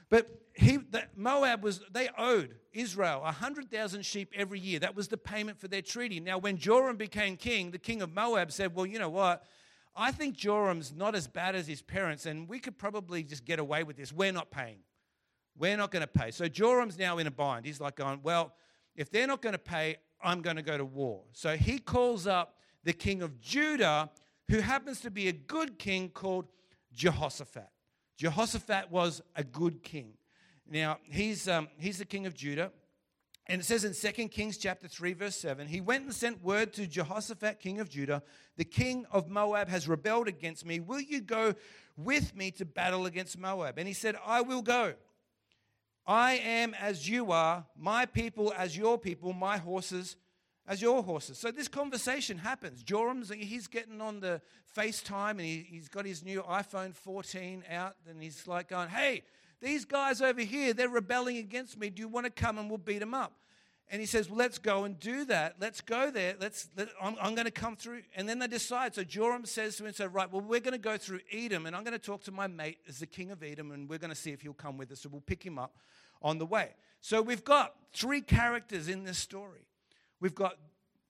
But 0.10 0.30
he, 0.54 0.78
the, 0.78 1.06
Moab 1.16 1.63
was, 1.63 1.82
they 1.92 2.08
owed 2.16 2.54
Israel 2.72 3.22
100,000 3.22 4.06
sheep 4.06 4.32
every 4.36 4.60
year. 4.60 4.78
That 4.78 4.96
was 4.96 5.08
the 5.08 5.18
payment 5.18 5.60
for 5.60 5.68
their 5.68 5.82
treaty. 5.82 6.20
Now, 6.20 6.38
when 6.38 6.58
Joram 6.58 6.98
became 6.98 7.36
king, 7.36 7.72
the 7.72 7.80
king 7.80 8.04
of 8.04 8.13
Moab 8.13 8.52
said, 8.52 8.75
Well, 8.75 8.86
you 8.86 9.00
know 9.00 9.10
what? 9.10 9.44
I 9.96 10.12
think 10.12 10.36
Joram's 10.36 10.94
not 10.94 11.16
as 11.16 11.28
bad 11.28 11.56
as 11.56 11.66
his 11.66 11.82
parents, 11.82 12.28
and 12.28 12.48
we 12.48 12.60
could 12.60 12.78
probably 12.78 13.24
just 13.24 13.44
get 13.44 13.58
away 13.58 13.82
with 13.82 13.98
this. 13.98 14.13
We're 14.13 14.32
not 14.32 14.52
paying. 14.52 14.82
We're 15.58 15.78
not 15.78 15.90
going 15.90 16.02
to 16.02 16.08
pay. 16.08 16.30
So 16.30 16.48
Joram's 16.48 17.00
now 17.00 17.18
in 17.18 17.25
a 17.25 17.32
bind. 17.32 17.66
He's 17.66 17.82
like 17.82 17.96
going, 17.96 18.20
Well, 18.22 18.54
if 18.96 19.10
they're 19.10 19.25
not 19.25 19.42
going 19.42 19.54
to 19.54 19.58
pay, 19.58 19.96
I'm 20.24 20.44
going 20.44 20.58
to 20.58 20.62
go 20.62 20.78
to 20.78 20.86
war. 20.86 21.24
So 21.32 21.58
he 21.58 21.80
calls 21.80 22.28
up 22.28 22.58
the 22.84 22.94
king 22.94 23.22
of 23.22 23.40
Judah, 23.40 24.10
who 24.50 24.60
happens 24.60 25.02
to 25.02 25.12
be 25.12 25.28
a 25.28 25.34
good 25.34 25.80
king 25.80 26.10
called 26.10 26.46
Jehoshaphat. 26.94 27.70
Jehoshaphat 28.18 28.92
was 28.92 29.22
a 29.36 29.44
good 29.44 29.84
king. 29.84 30.13
Now, 30.70 30.98
he's, 31.04 31.48
um, 31.48 31.68
he's 31.78 31.98
the 31.98 32.06
king 32.06 32.25
of 32.25 32.34
Judah. 32.34 32.72
And 33.48 33.62
it 33.62 33.66
says 33.66 33.84
in 33.84 33.94
2 33.94 34.30
Kings 34.30 34.58
chapter 34.58 34.88
3, 34.88 35.13
verse 35.13 35.36
7, 35.36 35.68
he 35.68 35.82
went 35.82 36.06
and 36.06 36.13
sent 36.13 36.42
word 36.42 36.72
to 36.74 36.88
Jehoshaphat, 36.88 37.60
king 37.60 37.82
of 37.82 37.90
Judah, 37.90 38.24
the 38.56 38.63
king 38.63 39.06
of 39.12 39.30
Moab 39.30 39.68
has 39.68 39.88
rebelled 39.88 40.30
against 40.30 40.66
me. 40.66 40.80
Will 40.80 41.02
you 41.02 41.20
go 41.20 41.54
with 41.98 42.36
me 42.36 42.52
to 42.52 42.66
battle 42.66 43.06
against 43.06 43.38
Moab? 43.38 43.78
And 43.78 43.88
he 43.88 43.94
said, 43.94 44.16
I 44.25 44.42
will 44.42 44.62
go. 44.62 44.94
I 46.06 46.34
am 46.34 46.74
as 46.75 47.10
you 47.10 47.32
are, 47.32 47.66
my 47.78 48.06
people 48.06 48.54
as 48.58 48.78
your 48.78 48.98
people, 48.98 49.34
my 49.34 49.58
horses 49.58 50.16
as 50.67 50.82
your 50.82 51.03
horses. 51.03 51.38
So 51.38 51.51
this 51.51 51.67
conversation 51.67 52.38
happens. 52.38 52.84
Joram's 52.84 53.32
he's 53.32 53.67
getting 53.67 54.01
on 54.01 54.20
the 54.20 54.41
FaceTime 54.75 55.32
and 55.32 55.41
he, 55.41 55.65
he's 55.70 55.89
got 55.89 56.05
his 56.05 56.24
new 56.24 56.41
iPhone 56.43 56.96
14 56.96 57.63
out 57.70 57.96
and 58.10 58.22
he's 58.22 58.48
like 58.48 58.70
going, 58.70 58.89
Hey, 58.89 59.24
these 59.62 59.86
guys 59.86 60.22
over 60.22 60.41
here, 60.41 60.74
they're 60.74 60.89
rebelling 60.89 61.38
against 61.38 61.77
me. 61.77 61.89
Do 61.89 62.01
you 62.01 62.08
want 62.08 62.25
to 62.25 62.32
come 62.32 62.58
and 62.58 62.70
we'll 62.70 62.77
beat 62.77 63.00
them 63.00 63.13
up? 63.13 63.34
And 63.89 64.00
he 64.00 64.05
says, 64.05 64.29
Well, 64.29 64.38
let's 64.38 64.58
go 64.58 64.86
and 64.86 65.00
do 65.00 65.25
that. 65.25 65.55
Let's 65.60 65.82
go 65.82 66.10
there. 66.10 66.36
Let's, 66.39 66.70
let, 66.77 66.89
I'm, 67.01 67.15
I'm, 67.22 67.36
going 67.36 67.46
to 67.46 67.51
come 67.51 67.75
through. 67.75 68.01
And 68.15 68.27
then 68.27 68.39
they 68.39 68.48
decide. 68.48 68.96
So 68.96 69.03
Joram 69.03 69.46
says 69.46 69.75
to 69.77 69.86
him, 69.86 69.93
so, 69.93 70.05
Right, 70.08 70.32
well, 70.32 70.41
we're 70.41 70.62
going 70.62 70.74
to 70.74 70.77
go 70.77 70.98
through 70.98 71.20
Edom, 71.32 71.65
and 71.65 71.75
I'm 71.75 71.84
going 71.84 71.98
to 71.98 72.03
talk 72.03 72.24
to 72.24 72.32
my 72.32 72.48
mate 72.48 72.79
as 72.88 73.00
the 73.00 73.05
king 73.05 73.32
of 73.32 73.43
Edom, 73.43 73.72
and 73.72 73.89
we're 73.89 74.00
going 74.00 74.10
to 74.10 74.15
see 74.15 74.32
if 74.32 74.41
he'll 74.41 74.53
come 74.53 74.77
with 74.77 74.91
us. 74.91 75.01
So 75.01 75.10
we'll 75.10 75.22
pick 75.22 75.43
him 75.43 75.60
up 75.60 75.77
on 76.22 76.38
the 76.38 76.46
way. 76.46 76.72
So 77.01 77.22
we've 77.22 77.43
got 77.43 77.75
three 77.93 78.22
characters 78.22 78.88
in 78.88 79.03
this 79.03 79.17
story. 79.17 79.67
We've 80.24 80.34
got 80.34 80.56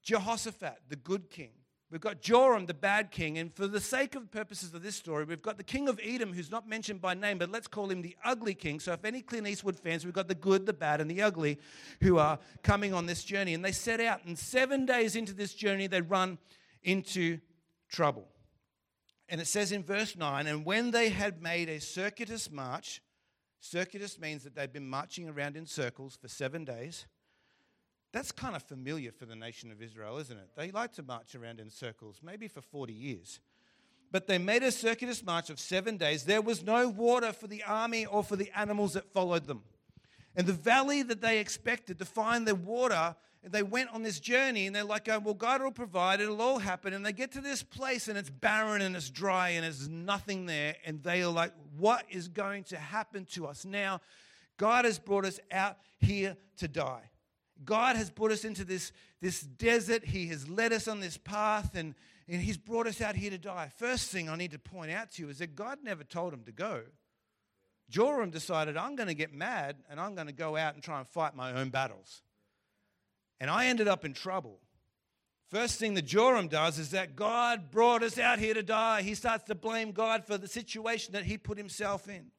Jehoshaphat, 0.01 0.79
the 0.89 0.96
good 0.96 1.29
king. 1.29 1.51
We've 1.91 2.01
got 2.01 2.20
Joram, 2.20 2.65
the 2.65 2.74
bad 2.74 3.12
king. 3.12 3.38
And 3.38 3.53
for 3.53 3.67
the 3.67 3.79
sake 3.79 4.15
of 4.15 4.32
purposes 4.32 4.74
of 4.74 4.82
this 4.82 4.96
story, 4.96 5.24
we've 5.24 5.39
got 5.39 5.58
the 5.58 5.63
king 5.63 5.88
of 5.88 6.00
Edom, 6.03 6.34
who's 6.34 6.50
not 6.50 6.67
mentioned 6.67 7.00
by 7.00 7.13
name, 7.13 7.38
but 7.38 7.51
let's 7.51 7.67
call 7.67 7.91
him 7.91 8.01
the 8.01 8.17
ugly 8.25 8.55
king. 8.55 8.79
So 8.79 8.91
if 8.91 9.05
any 9.05 9.22
Clint 9.22 9.48
Eastwood 9.48 9.77
fans, 9.77 10.03
we've 10.03 10.15
got 10.15 10.27
the 10.27 10.34
good, 10.34 10.65
the 10.65 10.74
bad, 10.74 11.00
and 11.00 11.12
the 11.12 11.22
ugly 11.22 11.60
who 12.01 12.17
are 12.17 12.39
coming 12.63 12.91
on 12.91 13.05
this 13.05 13.24
journey. 13.24 13.53
And 13.53 13.63
they 13.63 13.72
set 13.72 14.01
out, 14.01 14.25
and 14.25 14.36
seven 14.36 14.84
days 14.84 15.15
into 15.15 15.36
this 15.36 15.53
journey, 15.53 15.86
they 15.86 16.01
run 16.01 16.39
into 16.82 17.38
trouble. 17.89 18.27
And 19.29 19.39
it 19.39 19.46
says 19.46 19.72
in 19.72 19.84
verse 19.84 20.15
9, 20.15 20.48
and 20.48 20.65
when 20.65 20.89
they 20.89 21.10
had 21.10 21.39
made 21.39 21.70
a 21.70 21.79
circuitous 21.79 22.50
march, 22.50 23.00
circuitous 23.60 24.20
means 24.20 24.43
that 24.43 24.55
they've 24.55 24.74
been 24.74 24.89
marching 24.89 25.29
around 25.29 25.55
in 25.55 25.67
circles 25.67 26.17
for 26.20 26.27
seven 26.27 26.65
days. 26.65 27.05
That's 28.13 28.32
kind 28.32 28.55
of 28.55 28.62
familiar 28.62 29.12
for 29.12 29.25
the 29.25 29.36
nation 29.36 29.72
of 29.72 29.82
Israel, 29.82 30.20
isn't 30.20 30.38
it? 30.38 30.50
They 30.55 30.70
like 30.70 30.93
to 30.93 31.03
march 31.03 31.34
around 31.34 31.60
in 31.60 31.72
circles, 31.72 32.22
maybe 32.24 32.48
for 32.48 32.62
40 32.62 32.93
years. 32.93 33.39
But 34.12 34.27
they 34.27 34.38
made 34.38 34.62
a 34.62 34.72
circuitous 34.72 35.24
march 35.24 35.50
of 35.50 35.60
seven 35.60 35.98
days. 35.98 36.24
There 36.24 36.41
was 36.41 36.63
no 36.63 36.88
water 36.88 37.34
for 37.34 37.48
the 37.48 37.63
army 37.63 38.05
or 38.05 38.24
for 38.24 38.36
the 38.36 38.51
animals 38.55 38.93
that 38.93 39.12
followed 39.12 39.48
them. 39.48 39.63
And 40.36 40.46
the 40.46 40.53
valley 40.53 41.01
that 41.01 41.22
they 41.22 41.39
expected 41.39 41.98
to 41.98 42.05
find 42.05 42.48
the 42.48 42.53
water, 42.53 43.15
they 43.43 43.63
went 43.63 43.89
on 43.89 44.03
this 44.03 44.20
journey 44.20 44.67
and 44.67 44.75
they're 44.75 44.84
like, 44.84 45.10
oh, 45.10 45.17
well, 45.17 45.34
God 45.34 45.63
will 45.63 45.72
provide, 45.72 46.22
it'll 46.22 46.39
all 46.39 46.60
happen. 46.60 46.93
And 46.93 47.03
they 47.03 47.13
get 47.13 47.32
to 47.32 47.41
this 47.41 47.63
place 47.63 48.08
and 48.08 48.15
it's 48.15 48.29
barren 48.29 48.84
and 48.84 48.96
it's 48.96 49.10
dry 49.10 49.50
and 49.50 49.63
there's 49.63 49.89
nothing 49.89 50.46
there. 50.46 50.75
And 50.86 51.01
they 51.01 51.24
are 51.24 51.32
like, 51.32 51.53
what 51.79 52.05
is 52.12 52.27
going 52.27 52.65
to 52.65 52.77
happen 52.77 53.25
to 53.32 53.48
us 53.48 53.65
now? 53.65 54.01
God 54.58 54.86
has 54.86 55.00
brought 55.00 55.25
us 55.25 55.39
out 55.51 55.77
here 56.00 56.38
to 56.58 56.67
die. 56.67 57.10
God 57.63 57.95
has 57.95 58.10
brought 58.10 58.31
us 58.31 58.45
into 58.45 58.63
this, 58.63 58.91
this 59.22 59.41
desert. 59.41 60.05
He 60.05 60.27
has 60.27 60.50
led 60.50 60.74
us 60.74 60.88
on 60.88 61.00
this 61.00 61.17
path 61.17 61.75
and, 61.75 61.95
and 62.27 62.41
He's 62.41 62.57
brought 62.57 62.88
us 62.88 63.01
out 63.01 63.15
here 63.15 63.29
to 63.29 63.38
die. 63.38 63.69
First 63.77 64.10
thing 64.10 64.29
I 64.29 64.36
need 64.36 64.51
to 64.51 64.60
point 64.60 64.91
out 64.91 65.12
to 65.13 65.22
you 65.22 65.29
is 65.29 65.39
that 65.39 65.55
God 65.55 65.79
never 65.83 66.03
told 66.03 66.33
him 66.33 66.43
to 66.45 66.51
go. 66.51 66.81
Joram 67.89 68.31
decided, 68.31 68.75
I'm 68.75 68.95
going 68.95 69.07
to 69.07 69.13
get 69.13 69.33
mad 69.33 69.77
and 69.89 70.00
I'm 70.00 70.15
going 70.15 70.27
to 70.27 70.33
go 70.33 70.57
out 70.57 70.74
and 70.74 70.83
try 70.83 71.00
and 71.00 71.07
fight 71.07 71.36
my 71.36 71.53
own 71.53 71.69
battles. 71.69 72.24
And 73.39 73.50
I 73.50 73.67
ended 73.67 73.88
up 73.88 74.05
in 74.05 74.13
trouble. 74.13 74.60
First 75.50 75.77
thing 75.77 75.93
that 75.93 76.05
Joram 76.05 76.48
does 76.48 76.79
is 76.79 76.91
that 76.91 77.15
God 77.15 77.69
brought 77.69 78.01
us 78.01 78.17
out 78.17 78.39
here 78.39 78.55
to 78.55 78.63
die. 78.63 79.03
He 79.03 79.13
starts 79.13 79.43
to 79.43 79.55
blame 79.55 79.91
God 79.91 80.25
for 80.25 80.38
the 80.38 80.48
situation 80.48 81.13
that 81.13 81.25
he 81.25 81.38
put 81.38 81.57
himself 81.57 82.07
in. 82.07 82.31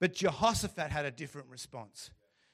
But 0.00 0.14
Jehoshaphat 0.14 0.90
had 0.90 1.04
a 1.04 1.10
different 1.10 1.48
response. 1.48 2.10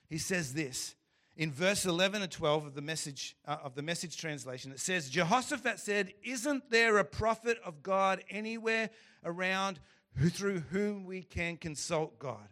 He 0.08 0.18
says 0.18 0.54
this 0.54 0.96
in 1.38 1.52
verse 1.52 1.86
11 1.86 2.20
and 2.20 2.30
12 2.30 2.66
of 2.66 2.74
the 2.74 2.82
message 2.82 3.36
uh, 3.46 3.56
of 3.62 3.74
the 3.74 3.82
message 3.82 4.16
translation 4.18 4.70
it 4.72 4.80
says 4.80 5.08
jehoshaphat 5.08 5.78
said 5.78 6.12
isn't 6.22 6.70
there 6.70 6.98
a 6.98 7.04
prophet 7.04 7.58
of 7.64 7.82
god 7.82 8.22
anywhere 8.28 8.90
around 9.24 9.80
who, 10.16 10.28
through 10.28 10.58
whom 10.70 11.06
we 11.06 11.22
can 11.22 11.56
consult 11.56 12.18
god 12.18 12.48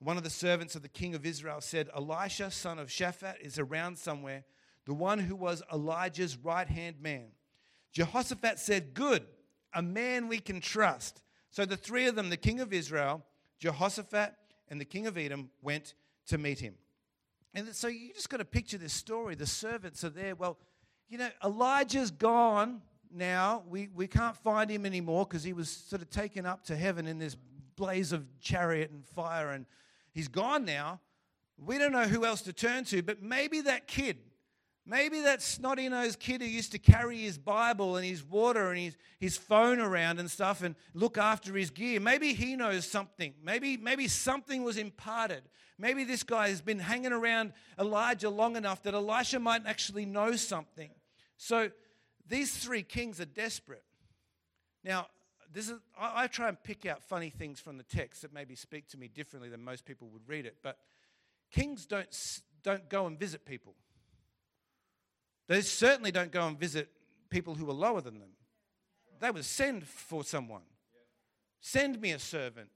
one 0.00 0.16
of 0.16 0.24
the 0.24 0.30
servants 0.30 0.74
of 0.74 0.82
the 0.82 0.88
king 0.88 1.14
of 1.14 1.24
israel 1.24 1.60
said 1.60 1.88
elisha 1.96 2.50
son 2.50 2.78
of 2.78 2.88
shaphat 2.88 3.40
is 3.40 3.58
around 3.58 3.96
somewhere 3.96 4.44
the 4.84 4.94
one 4.94 5.20
who 5.20 5.36
was 5.36 5.62
elijah's 5.72 6.36
right 6.36 6.68
hand 6.68 6.96
man 7.00 7.28
jehoshaphat 7.92 8.58
said 8.58 8.92
good 8.92 9.24
a 9.74 9.82
man 9.82 10.28
we 10.28 10.38
can 10.38 10.60
trust. 10.60 11.22
So 11.50 11.64
the 11.64 11.76
three 11.76 12.06
of 12.06 12.14
them 12.16 12.30
the 12.30 12.36
king 12.36 12.60
of 12.60 12.72
israel 12.72 13.24
jehoshaphat 13.58 14.34
and 14.68 14.80
the 14.80 14.84
king 14.84 15.06
of 15.06 15.18
edom 15.18 15.50
went 15.62 15.94
to 16.26 16.38
meet 16.38 16.60
him 16.60 16.74
and 17.54 17.74
so 17.74 17.88
you 17.88 18.12
just 18.12 18.30
got 18.30 18.36
to 18.38 18.44
picture 18.44 18.78
this 18.78 18.92
story. 18.92 19.34
The 19.34 19.46
servants 19.46 20.04
are 20.04 20.10
there. 20.10 20.34
Well, 20.34 20.58
you 21.08 21.18
know, 21.18 21.28
Elijah's 21.44 22.10
gone 22.10 22.82
now. 23.12 23.64
We, 23.68 23.88
we 23.94 24.06
can't 24.06 24.36
find 24.36 24.70
him 24.70 24.86
anymore 24.86 25.26
because 25.26 25.42
he 25.42 25.52
was 25.52 25.68
sort 25.68 26.02
of 26.02 26.10
taken 26.10 26.46
up 26.46 26.64
to 26.66 26.76
heaven 26.76 27.06
in 27.06 27.18
this 27.18 27.36
blaze 27.76 28.12
of 28.12 28.26
chariot 28.40 28.90
and 28.90 29.04
fire, 29.04 29.50
and 29.50 29.66
he's 30.12 30.28
gone 30.28 30.64
now. 30.64 31.00
We 31.58 31.78
don't 31.78 31.92
know 31.92 32.04
who 32.04 32.24
else 32.24 32.42
to 32.42 32.52
turn 32.52 32.84
to, 32.84 33.02
but 33.02 33.22
maybe 33.22 33.62
that 33.62 33.86
kid, 33.86 34.18
maybe 34.90 35.20
that 35.20 35.40
snotty 35.40 35.88
nosed 35.88 36.18
kid 36.18 36.42
who 36.42 36.48
used 36.48 36.72
to 36.72 36.78
carry 36.78 37.20
his 37.20 37.38
Bible 37.38 37.96
and 37.96 38.04
his 38.04 38.24
water 38.24 38.70
and 38.70 38.78
his, 38.80 38.96
his 39.20 39.36
phone 39.36 39.78
around 39.78 40.18
and 40.18 40.28
stuff 40.28 40.62
and 40.62 40.74
look 40.94 41.16
after 41.16 41.54
his 41.54 41.70
gear, 41.70 42.00
maybe 42.00 42.34
he 42.34 42.56
knows 42.56 42.84
something. 42.84 43.32
Maybe, 43.40 43.76
maybe 43.76 44.08
something 44.08 44.64
was 44.64 44.76
imparted. 44.76 45.42
Maybe 45.78 46.02
this 46.02 46.24
guy 46.24 46.48
has 46.48 46.60
been 46.60 46.80
hanging 46.80 47.12
around 47.12 47.52
Elijah 47.78 48.28
long 48.28 48.56
enough 48.56 48.82
that 48.82 48.94
Elisha 48.94 49.38
might 49.38 49.64
actually 49.64 50.06
know 50.06 50.34
something. 50.34 50.90
So 51.36 51.70
these 52.26 52.56
three 52.56 52.82
kings 52.82 53.20
are 53.20 53.26
desperate. 53.26 53.84
Now, 54.82 55.06
this 55.52 55.68
is, 55.68 55.78
I, 55.98 56.24
I 56.24 56.26
try 56.26 56.48
and 56.48 56.60
pick 56.60 56.84
out 56.84 57.00
funny 57.04 57.30
things 57.30 57.60
from 57.60 57.76
the 57.76 57.84
text 57.84 58.22
that 58.22 58.34
maybe 58.34 58.56
speak 58.56 58.88
to 58.88 58.98
me 58.98 59.06
differently 59.06 59.50
than 59.50 59.62
most 59.62 59.84
people 59.84 60.08
would 60.08 60.28
read 60.28 60.46
it, 60.46 60.56
but 60.64 60.78
kings 61.52 61.86
don't, 61.86 62.08
don't 62.64 62.88
go 62.88 63.06
and 63.06 63.18
visit 63.18 63.44
people. 63.44 63.76
They 65.50 65.62
certainly 65.62 66.12
don't 66.12 66.30
go 66.30 66.46
and 66.46 66.56
visit 66.56 66.88
people 67.28 67.56
who 67.56 67.68
are 67.68 67.74
lower 67.74 68.00
than 68.00 68.20
them. 68.20 68.28
They 69.18 69.32
would 69.32 69.44
send 69.44 69.84
for 69.84 70.22
someone. 70.22 70.62
Send 71.60 72.00
me 72.00 72.12
a 72.12 72.20
servant. 72.20 72.68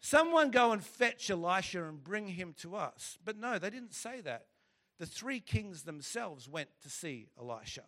Someone 0.00 0.50
go 0.50 0.72
and 0.72 0.82
fetch 0.82 1.28
Elisha 1.28 1.84
and 1.84 2.02
bring 2.02 2.28
him 2.28 2.54
to 2.62 2.74
us. 2.74 3.18
But 3.22 3.36
no, 3.36 3.58
they 3.58 3.68
didn't 3.68 3.92
say 3.92 4.22
that. 4.22 4.46
The 4.98 5.04
three 5.04 5.40
kings 5.40 5.82
themselves 5.82 6.48
went 6.48 6.70
to 6.80 6.88
see 6.88 7.28
Elisha. 7.38 7.84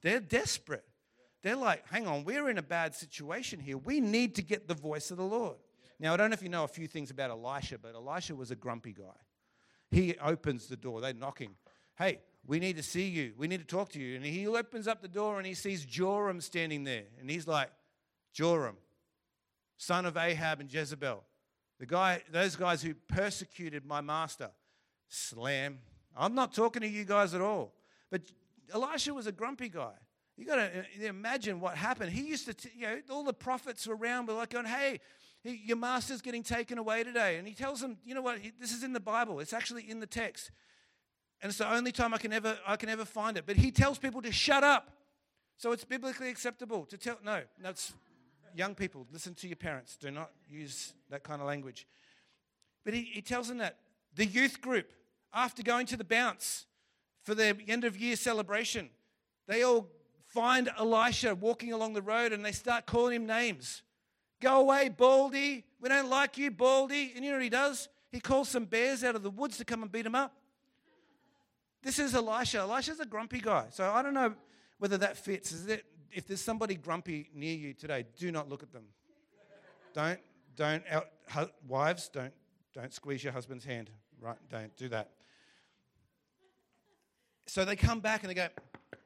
They're 0.00 0.18
desperate. 0.18 0.86
They're 1.42 1.54
like, 1.54 1.86
hang 1.88 2.06
on, 2.06 2.24
we're 2.24 2.48
in 2.48 2.56
a 2.56 2.62
bad 2.62 2.94
situation 2.94 3.60
here. 3.60 3.76
We 3.76 4.00
need 4.00 4.34
to 4.36 4.42
get 4.42 4.66
the 4.66 4.74
voice 4.74 5.10
of 5.10 5.18
the 5.18 5.24
Lord. 5.24 5.58
Now, 6.00 6.14
I 6.14 6.16
don't 6.16 6.30
know 6.30 6.34
if 6.34 6.42
you 6.42 6.48
know 6.48 6.64
a 6.64 6.68
few 6.68 6.86
things 6.86 7.10
about 7.10 7.28
Elisha, 7.28 7.76
but 7.76 7.94
Elisha 7.94 8.34
was 8.34 8.50
a 8.50 8.56
grumpy 8.56 8.94
guy. 8.94 9.20
He 9.90 10.16
opens 10.16 10.68
the 10.68 10.76
door, 10.76 11.02
they're 11.02 11.12
knocking. 11.12 11.50
Hey, 11.98 12.20
we 12.48 12.58
need 12.58 12.78
to 12.78 12.82
see 12.82 13.06
you. 13.06 13.34
We 13.36 13.46
need 13.46 13.60
to 13.60 13.66
talk 13.66 13.90
to 13.90 14.00
you. 14.00 14.16
And 14.16 14.24
he 14.24 14.46
opens 14.46 14.88
up 14.88 15.02
the 15.02 15.08
door 15.08 15.36
and 15.36 15.46
he 15.46 15.52
sees 15.52 15.84
Joram 15.84 16.40
standing 16.40 16.82
there. 16.82 17.04
And 17.20 17.30
he's 17.30 17.46
like, 17.46 17.70
Joram, 18.32 18.78
son 19.76 20.06
of 20.06 20.16
Ahab 20.16 20.58
and 20.60 20.72
Jezebel. 20.72 21.22
The 21.78 21.86
guy, 21.86 22.22
those 22.32 22.56
guys 22.56 22.80
who 22.80 22.94
persecuted 22.94 23.84
my 23.84 24.00
master. 24.00 24.50
Slam. 25.08 25.78
I'm 26.16 26.34
not 26.34 26.54
talking 26.54 26.80
to 26.80 26.88
you 26.88 27.04
guys 27.04 27.34
at 27.34 27.42
all. 27.42 27.74
But 28.10 28.22
Elisha 28.72 29.12
was 29.12 29.26
a 29.26 29.32
grumpy 29.32 29.68
guy. 29.68 29.92
You 30.38 30.46
got 30.46 30.56
to 30.56 31.06
imagine 31.06 31.60
what 31.60 31.76
happened. 31.76 32.12
He 32.12 32.22
used 32.22 32.46
to, 32.46 32.54
t- 32.54 32.70
you 32.74 32.86
know, 32.86 32.98
all 33.10 33.24
the 33.24 33.34
prophets 33.34 33.86
were 33.86 33.96
around 33.96 34.26
were 34.26 34.34
like 34.34 34.50
going, 34.50 34.66
hey, 34.66 35.00
your 35.44 35.76
master's 35.76 36.22
getting 36.22 36.42
taken 36.42 36.78
away 36.78 37.04
today. 37.04 37.36
And 37.36 37.46
he 37.46 37.54
tells 37.54 37.80
them, 37.80 37.98
you 38.04 38.14
know 38.14 38.22
what, 38.22 38.38
this 38.58 38.72
is 38.72 38.84
in 38.84 38.94
the 38.94 39.00
Bible. 39.00 39.38
It's 39.40 39.52
actually 39.52 39.88
in 39.88 40.00
the 40.00 40.06
text. 40.06 40.50
And 41.40 41.50
it's 41.50 41.58
the 41.58 41.72
only 41.72 41.92
time 41.92 42.12
I 42.12 42.18
can 42.18 42.32
ever, 42.32 42.58
I 42.66 42.76
can 42.76 42.88
ever 42.88 43.04
find 43.04 43.36
it. 43.36 43.44
But 43.46 43.56
he 43.56 43.70
tells 43.70 43.98
people 43.98 44.22
to 44.22 44.32
shut 44.32 44.64
up. 44.64 44.90
So 45.56 45.72
it's 45.72 45.84
biblically 45.84 46.30
acceptable 46.30 46.84
to 46.86 46.96
tell, 46.96 47.18
no, 47.24 47.42
that's 47.60 47.92
young 48.54 48.74
people, 48.74 49.06
listen 49.12 49.34
to 49.34 49.48
your 49.48 49.56
parents. 49.56 49.96
Do 49.96 50.10
not 50.10 50.30
use 50.48 50.94
that 51.10 51.22
kind 51.22 51.40
of 51.40 51.46
language. 51.46 51.86
But 52.84 52.94
he, 52.94 53.02
he 53.02 53.22
tells 53.22 53.48
them 53.48 53.58
that 53.58 53.78
the 54.14 54.24
youth 54.24 54.60
group, 54.60 54.92
after 55.32 55.62
going 55.62 55.86
to 55.86 55.96
the 55.96 56.04
bounce, 56.04 56.66
for 57.28 57.34
their 57.34 57.52
end 57.68 57.84
of 57.84 57.94
year 57.98 58.16
celebration. 58.16 58.88
They 59.46 59.62
all 59.62 59.86
find 60.28 60.70
Elisha 60.78 61.34
walking 61.34 61.74
along 61.74 61.92
the 61.92 62.00
road 62.00 62.32
and 62.32 62.42
they 62.42 62.52
start 62.52 62.86
calling 62.86 63.16
him 63.16 63.26
names. 63.26 63.82
Go 64.40 64.60
away, 64.60 64.88
Baldy. 64.88 65.66
We 65.78 65.90
don't 65.90 66.08
like 66.08 66.38
you, 66.38 66.50
Baldy. 66.50 67.12
And 67.14 67.22
you 67.22 67.30
know 67.30 67.36
what 67.36 67.42
he 67.42 67.50
does? 67.50 67.90
He 68.10 68.18
calls 68.18 68.48
some 68.48 68.64
bears 68.64 69.04
out 69.04 69.14
of 69.14 69.22
the 69.22 69.28
woods 69.28 69.58
to 69.58 69.66
come 69.66 69.82
and 69.82 69.92
beat 69.92 70.06
him 70.06 70.14
up. 70.14 70.37
This 71.82 71.98
is 71.98 72.14
Elisha. 72.14 72.58
Elisha's 72.58 73.00
a 73.00 73.06
grumpy 73.06 73.40
guy. 73.40 73.66
So 73.70 73.90
I 73.90 74.02
don't 74.02 74.14
know 74.14 74.34
whether 74.78 74.98
that 74.98 75.16
fits. 75.16 75.52
Is 75.52 75.66
it, 75.66 75.84
if 76.12 76.26
there's 76.26 76.40
somebody 76.40 76.74
grumpy 76.74 77.30
near 77.34 77.54
you 77.54 77.74
today, 77.74 78.04
do 78.16 78.32
not 78.32 78.48
look 78.48 78.62
at 78.62 78.72
them. 78.72 78.84
don't, 79.94 80.18
don't, 80.56 80.82
out, 80.90 81.52
wives, 81.66 82.08
don't, 82.08 82.32
don't 82.74 82.92
squeeze 82.92 83.22
your 83.22 83.32
husband's 83.32 83.64
hand. 83.64 83.90
Right? 84.20 84.38
Don't 84.50 84.76
do 84.76 84.88
that. 84.88 85.10
So 87.46 87.64
they 87.64 87.76
come 87.76 88.00
back 88.00 88.22
and 88.22 88.30
they 88.30 88.34
go, 88.34 88.48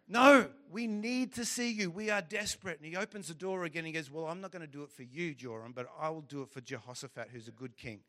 No, 0.09 0.47
we 0.71 0.87
need 0.87 1.35
to 1.35 1.45
see 1.45 1.71
you. 1.71 1.91
We 1.91 2.11
are 2.11 2.23
desperate. 2.23 2.79
And 2.79 2.87
he 2.87 2.97
opens 2.97 3.29
the 3.29 3.35
door 3.35 3.65
again. 3.65 3.81
And 3.81 3.89
he 3.89 3.93
goes, 3.93 4.11
Well, 4.11 4.27
I'm 4.27 4.41
not 4.41 4.51
going 4.51 4.63
to 4.63 4.71
do 4.71 4.83
it 4.83 4.91
for 4.91 5.03
you, 5.03 5.35
Joram, 5.35 5.73
but 5.73 5.87
I 6.01 6.09
will 6.09 6.23
do 6.23 6.43
it 6.43 6.51
for 6.51 6.61
Jehoshaphat, 6.61 7.29
who's 7.33 7.49
a 7.49 7.53
good 7.53 7.77
king. 7.77 8.01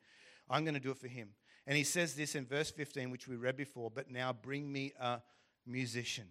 I'm 0.48 0.64
going 0.64 0.74
to 0.74 0.80
do 0.80 0.90
it 0.90 0.98
for 0.98 1.08
him. 1.08 1.30
And 1.66 1.76
he 1.76 1.84
says 1.84 2.14
this 2.14 2.34
in 2.34 2.46
verse 2.46 2.70
15, 2.70 3.10
which 3.10 3.26
we 3.26 3.36
read 3.36 3.56
before, 3.56 3.90
but 3.90 4.10
now 4.10 4.32
bring 4.32 4.70
me 4.70 4.92
a 5.00 5.20
musician. 5.66 6.26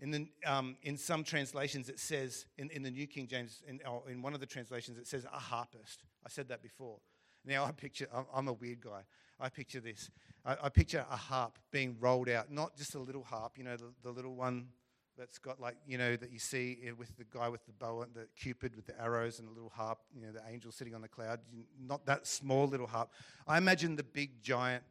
In, 0.00 0.10
the, 0.10 0.28
um, 0.46 0.76
in 0.82 0.96
some 0.96 1.22
translations, 1.22 1.88
it 1.88 2.00
says, 2.00 2.46
in, 2.58 2.70
in 2.70 2.82
the 2.82 2.90
New 2.90 3.06
King 3.06 3.26
James, 3.26 3.62
in, 3.68 3.80
oh, 3.86 4.02
in 4.08 4.22
one 4.22 4.34
of 4.34 4.40
the 4.40 4.46
translations, 4.46 4.98
it 4.98 5.06
says 5.06 5.24
a 5.24 5.38
harpist. 5.38 6.02
I 6.24 6.28
said 6.28 6.48
that 6.48 6.62
before. 6.62 6.98
Now 7.44 7.64
I 7.64 7.72
picture, 7.72 8.08
I'm 8.34 8.48
a 8.48 8.52
weird 8.52 8.80
guy. 8.80 9.02
I 9.38 9.48
picture 9.50 9.80
this. 9.80 10.10
I, 10.44 10.56
I 10.64 10.68
picture 10.68 11.04
a 11.10 11.16
harp 11.16 11.58
being 11.70 11.96
rolled 12.00 12.28
out, 12.28 12.50
not 12.50 12.76
just 12.76 12.94
a 12.94 12.98
little 12.98 13.22
harp, 13.22 13.58
you 13.58 13.64
know, 13.64 13.76
the, 13.76 13.92
the 14.02 14.10
little 14.10 14.34
one 14.34 14.68
that's 15.16 15.38
got 15.38 15.60
like, 15.60 15.76
you 15.86 15.98
know, 15.98 16.16
that 16.16 16.32
you 16.32 16.38
see 16.38 16.78
eh, 16.86 16.90
with 16.96 17.16
the 17.16 17.24
guy 17.24 17.48
with 17.48 17.64
the 17.66 17.72
bow 17.72 18.02
and 18.02 18.14
the 18.14 18.26
cupid 18.36 18.74
with 18.76 18.86
the 18.86 19.00
arrows 19.00 19.38
and 19.38 19.48
a 19.48 19.52
little 19.52 19.70
harp, 19.70 19.98
you 20.14 20.22
know, 20.22 20.32
the 20.32 20.42
angel 20.50 20.72
sitting 20.72 20.94
on 20.94 21.02
the 21.02 21.08
cloud. 21.08 21.40
Not 21.80 22.06
that 22.06 22.26
small 22.26 22.66
little 22.66 22.86
harp. 22.86 23.10
I 23.46 23.58
imagine 23.58 23.96
the 23.96 24.04
big 24.04 24.42
giant 24.42 24.82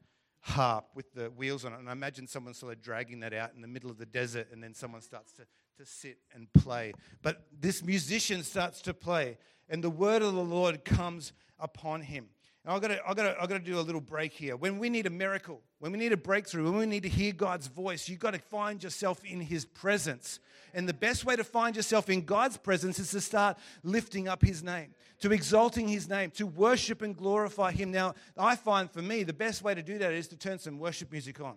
harp 0.41 0.85
with 0.93 1.13
the 1.13 1.29
wheels 1.31 1.63
on 1.63 1.73
it. 1.73 1.79
And 1.79 1.89
I 1.89 1.93
imagine 1.93 2.27
someone 2.27 2.53
sort 2.53 2.73
of 2.73 2.81
dragging 2.81 3.21
that 3.21 3.33
out 3.33 3.51
in 3.55 3.61
the 3.61 3.67
middle 3.67 3.89
of 3.89 3.97
the 3.97 4.05
desert 4.05 4.47
and 4.51 4.61
then 4.61 4.73
someone 4.73 5.01
starts 5.01 5.31
to, 5.33 5.43
to 5.77 5.85
sit 5.85 6.17
and 6.33 6.51
play. 6.53 6.93
But 7.21 7.45
this 7.57 7.83
musician 7.83 8.43
starts 8.43 8.81
to 8.83 8.93
play 8.93 9.37
and 9.69 9.83
the 9.83 9.89
word 9.89 10.21
of 10.21 10.33
the 10.33 10.43
Lord 10.43 10.83
comes 10.83 11.33
upon 11.59 12.01
him. 12.01 12.27
I've 12.65 12.81
got, 12.81 12.87
to, 12.89 12.99
I've, 13.05 13.15
got 13.17 13.23
to, 13.23 13.41
I've 13.41 13.49
got 13.49 13.57
to 13.57 13.71
do 13.71 13.77
a 13.77 13.81
little 13.81 13.99
break 13.99 14.31
here. 14.31 14.55
When 14.55 14.79
we 14.79 14.89
need 14.89 15.05
a 15.05 15.09
miracle, 15.09 15.61
when 15.79 15.91
we 15.91 15.97
need 15.97 16.13
a 16.13 16.17
breakthrough, 16.17 16.63
when 16.63 16.77
we 16.77 16.85
need 16.85 17.03
to 17.03 17.09
hear 17.09 17.33
God's 17.33 17.67
voice, 17.67 18.07
you've 18.07 18.21
got 18.21 18.35
to 18.35 18.39
find 18.39 18.81
yourself 18.81 19.21
in 19.25 19.41
His 19.41 19.65
presence. 19.65 20.39
And 20.73 20.87
the 20.87 20.93
best 20.93 21.25
way 21.25 21.35
to 21.35 21.43
find 21.43 21.75
yourself 21.75 22.09
in 22.09 22.23
God's 22.23 22.55
presence 22.55 22.99
is 22.99 23.11
to 23.11 23.19
start 23.19 23.57
lifting 23.83 24.29
up 24.29 24.41
His 24.41 24.63
name, 24.63 24.95
to 25.19 25.33
exalting 25.33 25.89
His 25.89 26.07
name, 26.07 26.31
to 26.31 26.47
worship 26.47 27.01
and 27.01 27.17
glorify 27.17 27.73
Him. 27.73 27.91
Now, 27.91 28.15
I 28.37 28.55
find 28.55 28.89
for 28.89 29.01
me, 29.01 29.23
the 29.23 29.33
best 29.33 29.61
way 29.61 29.75
to 29.75 29.83
do 29.83 29.97
that 29.97 30.13
is 30.13 30.29
to 30.29 30.37
turn 30.37 30.57
some 30.57 30.79
worship 30.79 31.11
music 31.11 31.41
on 31.41 31.55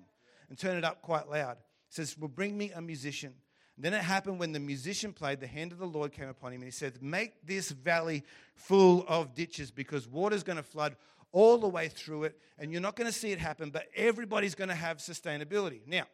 and 0.49 0.59
turn 0.59 0.77
it 0.77 0.85
up 0.85 1.03
quite 1.03 1.31
loud. 1.31 1.53
It 1.53 1.95
says, 1.95 2.19
Well, 2.19 2.29
bring 2.29 2.59
me 2.59 2.73
a 2.73 2.83
musician. 2.83 3.33
Then 3.79 3.93
it 3.93 4.03
happened 4.03 4.39
when 4.39 4.53
the 4.53 4.61
musician 4.61 5.13
played, 5.13 5.41
the 5.41 5.47
hand 5.47 5.71
of 5.71 5.79
the 5.79 5.87
Lord 5.87 6.13
came 6.13 6.29
upon 6.29 6.53
him, 6.53 6.63
and 6.63 6.65
he 6.65 6.71
said, 6.71 7.03
Make 7.03 7.47
this 7.47 7.71
valley 7.71 8.25
full 8.55 9.05
of 9.07 9.35
ditches 9.35 9.71
because 9.71 10.09
water's 10.09 10.43
going 10.43 10.57
to 10.57 10.63
flood 10.63 10.97
all 11.33 11.59
the 11.59 11.69
way 11.69 11.89
through 11.89 12.25
it, 12.25 12.39
and 12.59 12.73
you're 12.73 12.81
not 12.81 12.97
going 12.97 13.07
to 13.07 13.13
see 13.13 13.33
it 13.33 13.39
happen, 13.39 13.69
but 13.69 13.87
everybody's 13.95 14.55
going 14.55 14.71
to 14.71 14.75
have 14.75 14.99
sustainability. 14.99 15.81
Now, 15.87 16.05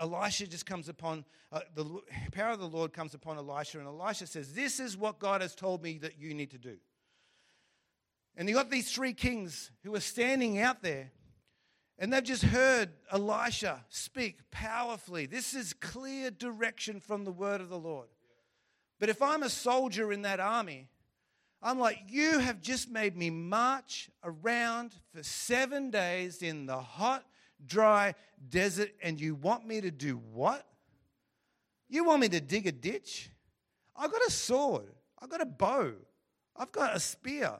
Elisha 0.00 0.48
just 0.48 0.66
comes 0.66 0.88
upon, 0.88 1.24
uh, 1.52 1.60
the 1.74 2.00
power 2.32 2.50
of 2.50 2.58
the 2.58 2.68
Lord 2.68 2.92
comes 2.92 3.14
upon 3.14 3.36
Elisha, 3.36 3.78
and 3.78 3.86
Elisha 3.86 4.26
says, 4.26 4.52
This 4.52 4.80
is 4.80 4.96
what 4.96 5.20
God 5.20 5.42
has 5.42 5.54
told 5.54 5.82
me 5.82 5.98
that 5.98 6.18
you 6.18 6.34
need 6.34 6.50
to 6.50 6.58
do. 6.58 6.76
And 8.36 8.48
you 8.48 8.54
got 8.54 8.70
these 8.70 8.90
three 8.90 9.12
kings 9.12 9.70
who 9.82 9.94
are 9.94 10.00
standing 10.00 10.60
out 10.60 10.82
there 10.82 11.10
and 11.98 12.12
they've 12.12 12.22
just 12.22 12.44
heard 12.44 12.90
Elisha 13.10 13.84
speak 13.88 14.50
powerfully. 14.50 15.26
This 15.26 15.54
is 15.54 15.72
clear 15.72 16.30
direction 16.30 17.00
from 17.00 17.24
the 17.24 17.32
word 17.32 17.60
of 17.60 17.68
the 17.68 17.78
Lord. 17.78 18.08
But 19.00 19.08
if 19.08 19.20
I'm 19.20 19.42
a 19.42 19.48
soldier 19.48 20.12
in 20.12 20.22
that 20.22 20.40
army, 20.40 20.88
I'm 21.60 21.78
like, 21.78 21.98
you 22.08 22.38
have 22.38 22.60
just 22.60 22.88
made 22.88 23.16
me 23.16 23.30
march 23.30 24.10
around 24.22 24.94
for 25.12 25.22
seven 25.24 25.90
days 25.90 26.42
in 26.42 26.66
the 26.66 26.78
hot, 26.78 27.24
dry 27.66 28.14
desert, 28.48 28.90
and 29.02 29.20
you 29.20 29.34
want 29.34 29.66
me 29.66 29.80
to 29.80 29.90
do 29.90 30.20
what? 30.32 30.64
You 31.88 32.04
want 32.04 32.20
me 32.20 32.28
to 32.28 32.40
dig 32.40 32.66
a 32.68 32.72
ditch? 32.72 33.30
I've 33.96 34.12
got 34.12 34.24
a 34.26 34.30
sword, 34.30 34.94
I've 35.20 35.30
got 35.30 35.40
a 35.40 35.46
bow, 35.46 35.94
I've 36.54 36.70
got 36.70 36.94
a 36.94 37.00
spear. 37.00 37.58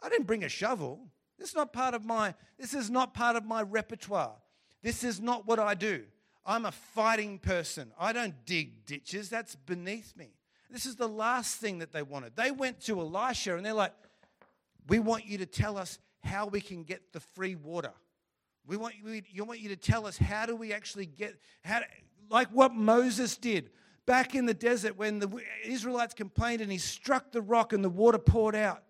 I 0.00 0.08
didn't 0.08 0.26
bring 0.26 0.44
a 0.44 0.48
shovel. 0.48 1.00
This 1.44 1.50
is 1.50 1.56
not 1.56 1.74
part 1.74 1.92
of 1.92 2.06
my 2.06 2.32
this 2.58 2.72
is 2.72 2.88
not 2.88 3.12
part 3.12 3.36
of 3.36 3.44
my 3.44 3.60
repertoire. 3.60 4.32
This 4.82 5.04
is 5.04 5.20
not 5.20 5.46
what 5.46 5.58
I 5.58 5.74
do. 5.74 6.04
I'm 6.46 6.64
a 6.64 6.72
fighting 6.72 7.38
person. 7.38 7.92
I 8.00 8.14
don't 8.14 8.34
dig 8.46 8.86
ditches. 8.86 9.28
That's 9.28 9.54
beneath 9.54 10.16
me. 10.16 10.30
This 10.70 10.86
is 10.86 10.96
the 10.96 11.06
last 11.06 11.58
thing 11.58 11.80
that 11.80 11.92
they 11.92 12.02
wanted. 12.02 12.34
They 12.34 12.50
went 12.50 12.80
to 12.84 12.98
Elisha 12.98 13.58
and 13.58 13.66
they're 13.66 13.74
like, 13.74 13.92
"We 14.88 15.00
want 15.00 15.26
you 15.26 15.36
to 15.36 15.44
tell 15.44 15.76
us 15.76 15.98
how 16.22 16.46
we 16.46 16.62
can 16.62 16.82
get 16.82 17.12
the 17.12 17.20
free 17.20 17.56
water. 17.56 17.92
We 18.66 18.78
want 18.78 18.94
you 19.04 19.44
want 19.44 19.60
you 19.60 19.68
to 19.68 19.76
tell 19.76 20.06
us 20.06 20.16
how 20.16 20.46
do 20.46 20.56
we 20.56 20.72
actually 20.72 21.04
get 21.04 21.38
how 21.62 21.82
like 22.30 22.48
what 22.52 22.74
Moses 22.74 23.36
did 23.36 23.68
back 24.06 24.34
in 24.34 24.46
the 24.46 24.54
desert 24.54 24.96
when 24.96 25.18
the 25.18 25.30
Israelites 25.62 26.14
complained 26.14 26.62
and 26.62 26.72
he 26.72 26.78
struck 26.78 27.32
the 27.32 27.42
rock 27.42 27.74
and 27.74 27.84
the 27.84 27.90
water 27.90 28.16
poured 28.16 28.56
out. 28.56 28.82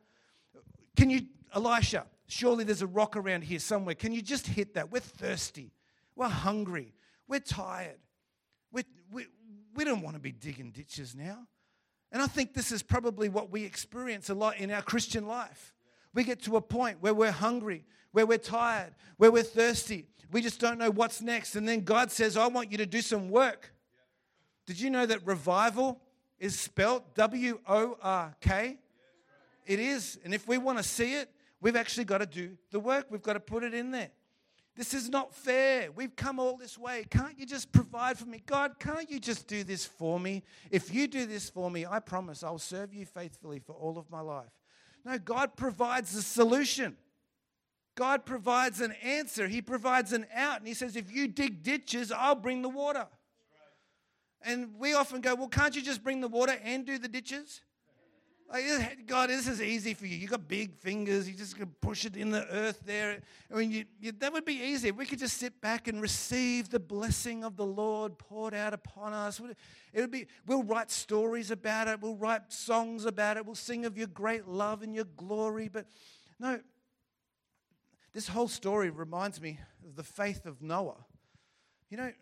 Can 0.94 1.10
you 1.10 1.22
Elisha, 1.54 2.06
Surely 2.26 2.64
there's 2.64 2.82
a 2.82 2.86
rock 2.86 3.16
around 3.16 3.44
here 3.44 3.58
somewhere. 3.58 3.94
Can 3.94 4.12
you 4.12 4.22
just 4.22 4.46
hit 4.46 4.74
that? 4.74 4.90
We're 4.90 5.00
thirsty. 5.00 5.72
We're 6.16 6.28
hungry. 6.28 6.94
We're 7.28 7.40
tired. 7.40 7.98
We're, 8.72 8.84
we, 9.12 9.26
we 9.74 9.84
don't 9.84 10.02
want 10.02 10.16
to 10.16 10.20
be 10.20 10.32
digging 10.32 10.70
ditches 10.70 11.14
now. 11.14 11.46
And 12.12 12.22
I 12.22 12.26
think 12.26 12.54
this 12.54 12.70
is 12.70 12.82
probably 12.82 13.28
what 13.28 13.50
we 13.50 13.64
experience 13.64 14.30
a 14.30 14.34
lot 14.34 14.58
in 14.58 14.70
our 14.70 14.82
Christian 14.82 15.26
life. 15.26 15.74
We 16.14 16.22
get 16.22 16.42
to 16.42 16.56
a 16.56 16.60
point 16.60 16.98
where 17.00 17.12
we're 17.12 17.32
hungry, 17.32 17.84
where 18.12 18.24
we're 18.24 18.38
tired, 18.38 18.94
where 19.16 19.32
we're 19.32 19.42
thirsty. 19.42 20.06
We 20.30 20.40
just 20.40 20.60
don't 20.60 20.78
know 20.78 20.90
what's 20.90 21.20
next. 21.20 21.56
And 21.56 21.68
then 21.68 21.80
God 21.80 22.12
says, 22.12 22.36
I 22.36 22.46
want 22.46 22.70
you 22.70 22.78
to 22.78 22.86
do 22.86 23.00
some 23.00 23.30
work. 23.30 23.74
Did 24.66 24.80
you 24.80 24.90
know 24.90 25.04
that 25.04 25.26
revival 25.26 26.00
is 26.38 26.58
spelt 26.58 27.14
W 27.16 27.58
O 27.66 27.98
R 28.00 28.34
K? 28.40 28.78
It 29.66 29.80
is. 29.80 30.18
And 30.24 30.32
if 30.32 30.46
we 30.46 30.56
want 30.56 30.78
to 30.78 30.84
see 30.84 31.14
it, 31.14 31.30
We've 31.64 31.76
actually 31.76 32.04
got 32.04 32.18
to 32.18 32.26
do 32.26 32.58
the 32.72 32.78
work, 32.78 33.06
we've 33.08 33.22
got 33.22 33.32
to 33.32 33.40
put 33.40 33.64
it 33.64 33.72
in 33.72 33.90
there. 33.90 34.10
This 34.76 34.92
is 34.92 35.08
not 35.08 35.34
fair. 35.34 35.90
We've 35.92 36.14
come 36.14 36.38
all 36.38 36.58
this 36.58 36.76
way. 36.76 37.06
Can't 37.08 37.38
you 37.38 37.46
just 37.46 37.72
provide 37.72 38.18
for 38.18 38.26
me? 38.26 38.42
God, 38.44 38.78
can't 38.78 39.10
you 39.10 39.18
just 39.18 39.48
do 39.48 39.64
this 39.64 39.86
for 39.86 40.20
me? 40.20 40.42
If 40.70 40.92
you 40.92 41.06
do 41.06 41.24
this 41.24 41.48
for 41.48 41.70
me, 41.70 41.86
I 41.86 42.00
promise 42.00 42.42
I'll 42.42 42.58
serve 42.58 42.92
you 42.92 43.06
faithfully 43.06 43.60
for 43.60 43.72
all 43.72 43.96
of 43.96 44.10
my 44.10 44.20
life. 44.20 44.50
No, 45.06 45.16
God 45.16 45.56
provides 45.56 46.12
the 46.12 46.20
solution. 46.20 46.98
God 47.94 48.26
provides 48.26 48.82
an 48.82 48.92
answer. 49.02 49.48
He 49.48 49.62
provides 49.62 50.12
an 50.12 50.26
out. 50.34 50.58
And 50.58 50.68
He 50.68 50.74
says, 50.74 50.96
if 50.96 51.10
you 51.10 51.28
dig 51.28 51.62
ditches, 51.62 52.12
I'll 52.12 52.34
bring 52.34 52.60
the 52.60 52.68
water. 52.68 53.06
And 54.42 54.74
we 54.78 54.92
often 54.92 55.22
go, 55.22 55.34
well, 55.34 55.48
can't 55.48 55.74
you 55.74 55.80
just 55.80 56.04
bring 56.04 56.20
the 56.20 56.28
water 56.28 56.58
and 56.62 56.84
do 56.84 56.98
the 56.98 57.08
ditches? 57.08 57.62
Like, 58.50 59.06
God, 59.06 59.30
this 59.30 59.48
is 59.48 59.60
easy 59.60 59.94
for 59.94 60.06
you. 60.06 60.16
You 60.16 60.28
got 60.28 60.46
big 60.46 60.76
fingers. 60.76 61.28
You 61.28 61.34
just 61.34 61.56
can 61.56 61.66
push 61.80 62.04
it 62.04 62.16
in 62.16 62.30
the 62.30 62.46
earth 62.48 62.82
there. 62.84 63.20
I 63.52 63.56
mean, 63.56 63.70
you, 63.70 63.84
you, 64.00 64.12
that 64.12 64.32
would 64.32 64.44
be 64.44 64.62
easy. 64.62 64.90
We 64.90 65.06
could 65.06 65.18
just 65.18 65.38
sit 65.38 65.60
back 65.60 65.88
and 65.88 66.00
receive 66.00 66.68
the 66.68 66.78
blessing 66.78 67.42
of 67.42 67.56
the 67.56 67.64
Lord 67.64 68.18
poured 68.18 68.54
out 68.54 68.74
upon 68.74 69.12
us. 69.12 69.40
It 69.92 70.00
would 70.00 70.10
be. 70.10 70.26
We'll 70.46 70.62
write 70.62 70.90
stories 70.90 71.50
about 71.50 71.88
it. 71.88 72.00
We'll 72.00 72.16
write 72.16 72.52
songs 72.52 73.06
about 73.06 73.38
it. 73.38 73.46
We'll 73.46 73.54
sing 73.54 73.86
of 73.86 73.96
your 73.96 74.08
great 74.08 74.46
love 74.46 74.82
and 74.82 74.94
your 74.94 75.06
glory. 75.16 75.68
But 75.68 75.86
no, 76.38 76.60
this 78.12 78.28
whole 78.28 78.48
story 78.48 78.90
reminds 78.90 79.40
me 79.40 79.58
of 79.88 79.96
the 79.96 80.04
faith 80.04 80.44
of 80.46 80.60
Noah. 80.62 81.04
You 81.88 81.96
know, 81.96 82.12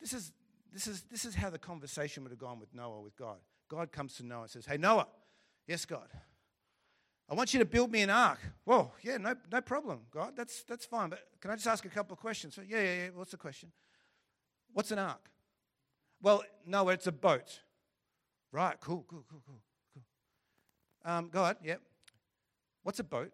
this 0.00 0.12
is 0.12 0.32
this 0.72 0.86
is 0.86 1.02
this 1.10 1.24
is 1.24 1.34
how 1.34 1.50
the 1.50 1.58
conversation 1.58 2.22
would 2.22 2.30
have 2.30 2.38
gone 2.38 2.60
with 2.60 2.74
Noah 2.74 3.00
with 3.00 3.16
God. 3.16 3.38
God 3.68 3.90
comes 3.90 4.14
to 4.16 4.26
Noah 4.26 4.42
and 4.42 4.50
says, 4.50 4.66
"Hey, 4.66 4.76
Noah." 4.76 5.08
Yes, 5.66 5.84
God. 5.84 6.08
I 7.28 7.34
want 7.34 7.54
you 7.54 7.58
to 7.60 7.64
build 7.64 7.90
me 7.90 8.02
an 8.02 8.10
ark. 8.10 8.38
Whoa, 8.64 8.92
yeah, 9.02 9.16
no, 9.16 9.34
no 9.50 9.60
problem, 9.62 10.00
God. 10.10 10.34
That's, 10.36 10.62
that's 10.64 10.84
fine. 10.84 11.08
But 11.08 11.20
can 11.40 11.50
I 11.50 11.54
just 11.54 11.66
ask 11.66 11.84
a 11.84 11.88
couple 11.88 12.12
of 12.12 12.20
questions? 12.20 12.58
Yeah, 12.68 12.80
yeah, 12.80 12.94
yeah. 12.96 13.08
What's 13.14 13.30
the 13.30 13.38
question? 13.38 13.72
What's 14.72 14.90
an 14.90 14.98
ark? 14.98 15.30
Well, 16.20 16.42
no, 16.66 16.88
it's 16.90 17.06
a 17.06 17.12
boat. 17.12 17.60
Right, 18.52 18.78
cool, 18.80 19.04
cool, 19.08 19.24
cool, 19.28 19.42
cool, 19.46 19.60
cool. 19.94 20.02
Um, 21.10 21.28
God, 21.28 21.56
yep. 21.62 21.80
What's 22.82 23.00
a 23.00 23.04
boat? 23.04 23.32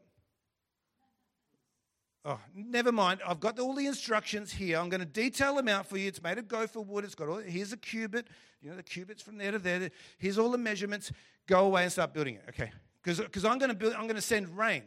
Oh, 2.25 2.39
never 2.55 2.93
mind. 2.93 3.21
I've 3.27 3.41
got 3.41 3.59
all 3.59 3.75
the 3.75 3.87
instructions 3.87 4.53
here. 4.53 4.79
I'm 4.79 4.91
going 4.91 5.01
to 5.01 5.07
detail 5.07 5.55
them 5.55 5.69
out 5.69 5.87
for 5.87 5.97
you. 5.97 6.09
It's 6.09 6.23
made 6.23 6.37
of 6.37 6.49
gopher 6.49 6.81
wood. 6.81 7.05
It's 7.05 7.15
got 7.15 7.29
all. 7.29 7.39
Here's 7.39 7.73
a 7.73 7.79
cubit. 7.79 8.29
You 8.61 8.71
know 8.71 8.77
the 8.77 8.83
cubits 8.83 9.23
from 9.23 9.39
there 9.39 9.53
to 9.53 9.59
there. 9.59 9.91
Here's 10.19 10.39
all 10.39 10.51
the 10.51 10.59
measurements. 10.59 11.11
Go 11.47 11.65
away 11.65 11.85
and 11.85 11.93
start 11.93 12.13
building 12.13 12.35
it. 12.35 12.45
Okay. 12.51 12.71
Because 13.03 13.45
I'm 13.45 13.59
going 13.59 13.71
to 13.71 13.75
build. 13.75 13.95
I'm 13.95 14.03
going 14.03 14.17
to 14.17 14.21
send 14.21 14.57
rain. 14.57 14.83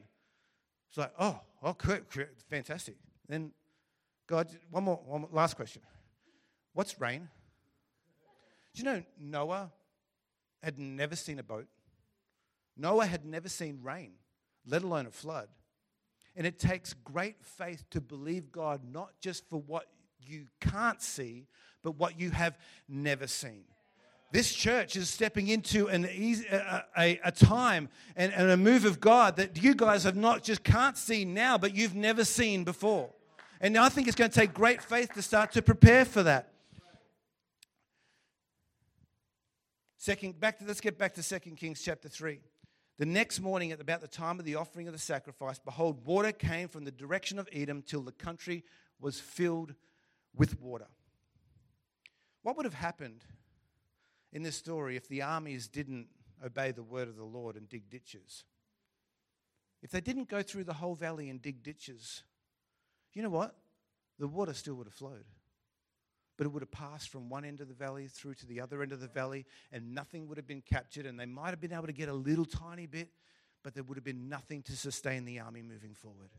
It's 0.90 0.98
like, 1.00 1.14
oh, 1.18 1.40
oh, 1.64 1.76
fantastic. 2.52 2.98
Then 3.28 3.52
God, 4.28 4.48
one 4.70 4.84
more, 4.84 5.02
one 5.04 5.22
more, 5.22 5.30
last 5.32 5.56
question. 5.56 5.82
What's 6.74 7.02
rain? 7.02 7.28
Do 8.76 8.80
you 8.80 8.84
know 8.84 9.04
Noah 9.20 9.72
had 10.62 10.78
never 10.78 11.16
seen 11.16 11.40
a 11.40 11.44
boat? 11.44 11.68
Noah 12.78 13.08
had 13.08 13.26
never 13.26 13.50
seen 13.50 13.80
rain, 13.82 14.14
let 14.68 14.84
alone 14.84 15.08
a 15.08 15.12
flood. 15.12 15.48
And 16.36 16.48
it 16.48 16.58
takes 16.58 16.94
great 16.94 17.38
faith 17.44 17.84
to 17.92 18.02
believe 18.02 18.52
God 18.52 18.82
not 18.92 19.12
just 19.20 19.48
for 19.50 19.62
what 19.62 19.88
you 20.26 20.48
can't 20.60 21.02
see, 21.02 21.48
but 21.84 21.98
what 21.98 22.20
you 22.20 22.32
have 22.32 22.58
never 22.88 23.28
seen. 23.28 23.66
This 24.32 24.52
church 24.52 24.96
is 24.96 25.10
stepping 25.10 25.48
into 25.48 25.90
an 25.90 26.10
easy, 26.12 26.48
a, 26.48 26.84
a, 26.98 27.20
a 27.26 27.32
time 27.32 27.88
and, 28.16 28.34
and 28.34 28.50
a 28.50 28.58
move 28.58 28.84
of 28.84 29.00
God 29.00 29.36
that 29.36 29.62
you 29.62 29.76
guys 29.76 30.06
have 30.06 30.16
not 30.16 30.42
just 30.42 30.64
can't 30.64 30.98
see 30.98 31.24
now, 31.24 31.56
but 31.60 31.76
you've 31.76 31.94
never 31.94 32.26
seen 32.26 32.64
before. 32.64 33.12
And 33.62 33.78
I 33.78 33.90
think 33.90 34.08
it's 34.08 34.16
going 34.16 34.32
to 34.32 34.40
take 34.40 34.52
great 34.52 34.82
faith 34.82 35.14
to 35.14 35.22
start 35.22 35.52
to 35.52 35.62
prepare 35.62 36.04
for 36.04 36.24
that. 36.24 36.50
Second, 39.98 40.40
back 40.40 40.58
to, 40.58 40.66
let's 40.66 40.82
get 40.82 40.98
back 40.98 41.14
to 41.14 41.24
2 41.24 41.52
Kings 41.52 41.82
chapter 41.82 42.10
3. 42.10 42.40
The 43.00 43.06
next 43.06 43.40
morning, 43.40 43.72
at 43.72 43.82
about 43.82 44.02
the 44.02 44.08
time 44.08 44.40
of 44.40 44.46
the 44.46 44.56
offering 44.56 44.88
of 44.88 44.94
the 44.94 45.00
sacrifice, 45.00 45.58
behold, 45.58 46.06
water 46.06 46.32
came 46.32 46.68
from 46.68 46.86
the 46.86 46.92
direction 46.92 47.40
of 47.40 47.50
Edom 47.52 47.82
till 47.82 48.02
the 48.02 48.12
country 48.12 48.64
was 49.00 49.20
filled 49.20 49.74
with 50.36 50.60
water. 50.62 50.88
What 52.44 52.56
would 52.56 52.66
have 52.66 52.74
happened 52.76 53.24
in 54.32 54.44
this 54.44 54.56
story 54.56 54.96
if 54.96 55.08
the 55.08 55.24
armies 55.24 55.68
didn't 55.68 56.08
obey 56.46 56.72
the 56.72 56.84
word 56.84 57.08
of 57.08 57.16
the 57.16 57.24
Lord 57.24 57.56
and 57.56 57.68
dig 57.68 57.90
ditches? 57.90 58.44
If 59.82 59.90
they 59.90 60.02
didn't 60.02 60.30
go 60.30 60.44
through 60.44 60.66
the 60.66 60.74
whole 60.74 60.96
valley 60.96 61.30
and 61.30 61.42
dig 61.42 61.64
ditches, 61.64 62.24
you 63.14 63.24
know 63.24 63.30
what? 63.30 63.56
The 64.20 64.28
water 64.28 64.54
still 64.54 64.76
would 64.76 64.88
have 64.88 64.94
flowed 64.94 65.26
but 66.38 66.46
it 66.46 66.52
would 66.52 66.62
have 66.62 66.72
passed 66.72 67.10
from 67.10 67.30
one 67.30 67.46
end 67.46 67.62
of 67.62 67.68
the 67.68 67.74
valley 67.74 68.08
through 68.08 68.34
to 68.36 68.46
the 68.46 68.60
other 68.60 68.82
end 68.82 68.92
of 68.92 69.00
the 69.00 69.08
valley, 69.08 69.46
and 69.72 69.94
nothing 69.94 70.28
would 70.28 70.38
have 70.38 70.48
been 70.48 70.62
captured. 70.62 71.06
And 71.06 71.20
they 71.20 71.26
might 71.26 71.50
have 71.50 71.62
been 71.62 71.74
able 71.74 71.88
to 71.88 71.94
get 71.94 72.10
a 72.10 72.14
little 72.14 72.46
tiny 72.46 72.86
bit, 72.86 73.10
but 73.64 73.74
there 73.74 73.84
would 73.84 73.98
have 73.98 74.04
been 74.04 74.30
nothing 74.30 74.62
to 74.64 74.76
sustain 74.76 75.26
the 75.26 75.40
army 75.40 75.62
moving 75.62 75.94
forward. 75.94 76.30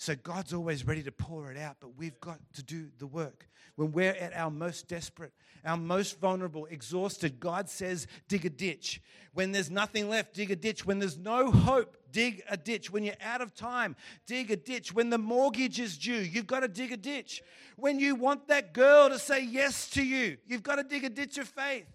So 0.00 0.14
God's 0.14 0.54
always 0.54 0.86
ready 0.86 1.02
to 1.02 1.10
pour 1.10 1.50
it 1.50 1.58
out, 1.58 1.78
but 1.80 1.96
we've 1.96 2.18
got 2.20 2.38
to 2.54 2.62
do 2.62 2.88
the 2.98 3.06
work. 3.06 3.48
When 3.74 3.90
we're 3.90 4.12
at 4.12 4.32
our 4.32 4.48
most 4.48 4.86
desperate, 4.86 5.32
our 5.64 5.76
most 5.76 6.20
vulnerable, 6.20 6.66
exhausted, 6.66 7.40
God 7.40 7.68
says, 7.68 8.06
dig 8.28 8.46
a 8.46 8.50
ditch. 8.50 9.02
When 9.34 9.50
there's 9.50 9.72
nothing 9.72 10.08
left, 10.08 10.34
dig 10.34 10.52
a 10.52 10.56
ditch. 10.56 10.86
When 10.86 11.00
there's 11.00 11.18
no 11.18 11.50
hope, 11.50 11.96
dig 12.12 12.44
a 12.48 12.56
ditch. 12.56 12.92
When 12.92 13.02
you're 13.02 13.16
out 13.20 13.40
of 13.40 13.56
time, 13.56 13.96
dig 14.24 14.52
a 14.52 14.56
ditch. 14.56 14.94
When 14.94 15.10
the 15.10 15.18
mortgage 15.18 15.80
is 15.80 15.98
due, 15.98 16.14
you've 16.14 16.46
got 16.46 16.60
to 16.60 16.68
dig 16.68 16.92
a 16.92 16.96
ditch. 16.96 17.42
When 17.74 17.98
you 17.98 18.14
want 18.14 18.46
that 18.48 18.72
girl 18.72 19.08
to 19.08 19.18
say 19.18 19.44
yes 19.44 19.90
to 19.90 20.02
you, 20.04 20.38
you've 20.46 20.62
got 20.62 20.76
to 20.76 20.84
dig 20.84 21.02
a 21.02 21.10
ditch 21.10 21.38
of 21.38 21.48
faith. 21.48 21.86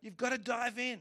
You've 0.00 0.16
got 0.16 0.30
to 0.30 0.38
dive 0.38 0.80
in, 0.80 1.00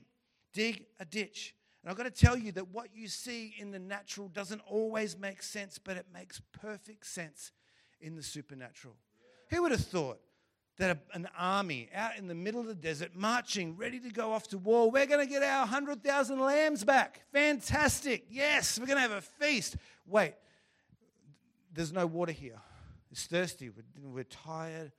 dig 0.54 0.86
a 1.00 1.06
ditch. 1.06 1.56
And 1.84 1.90
I've 1.90 1.98
got 1.98 2.04
to 2.04 2.12
tell 2.12 2.38
you 2.38 2.52
that 2.54 2.70
what 2.70 2.90
you 2.94 3.08
see 3.08 3.56
in 3.58 3.72
the 3.72 3.80
natural 3.80 4.28
doesn't 4.28 4.62
always 4.68 5.18
make 5.18 5.42
sense, 5.42 5.80
but 5.80 5.98
it 5.98 6.06
makes 6.14 6.42
perfect 6.62 7.08
sense 7.08 7.52
in 8.00 8.16
the 8.16 8.24
supernatural. 8.24 8.96
Who 9.50 9.64
would 9.64 9.72
have 9.72 9.82
thought 9.86 10.20
that 10.78 10.98
a, 10.98 11.16
an 11.16 11.28
army 11.38 11.90
out 11.94 12.18
in 12.18 12.28
the 12.28 12.36
middle 12.36 12.62
of 12.62 12.68
the 12.68 12.76
desert, 12.76 13.16
marching, 13.16 13.76
ready 13.78 14.00
to 14.00 14.10
go 14.10 14.32
off 14.32 14.48
to 14.50 14.58
war, 14.60 14.92
we're 14.92 15.08
going 15.08 15.26
to 15.26 15.32
get 15.32 15.42
our 15.42 15.62
100,000 15.62 16.40
lambs 16.40 16.84
back? 16.84 17.22
Fantastic. 17.32 18.26
Yes, 18.30 18.80
we're 18.80 18.86
going 18.86 18.98
to 18.98 19.02
have 19.02 19.12
a 19.12 19.22
feast. 19.22 19.76
Wait, 20.06 20.36
there's 21.74 21.92
no 21.92 22.06
water 22.06 22.32
here. 22.32 22.60
It's 23.12 23.26
thirsty. 23.26 23.70
We're, 23.70 24.10
we're 24.10 24.24
tired, 24.24 24.92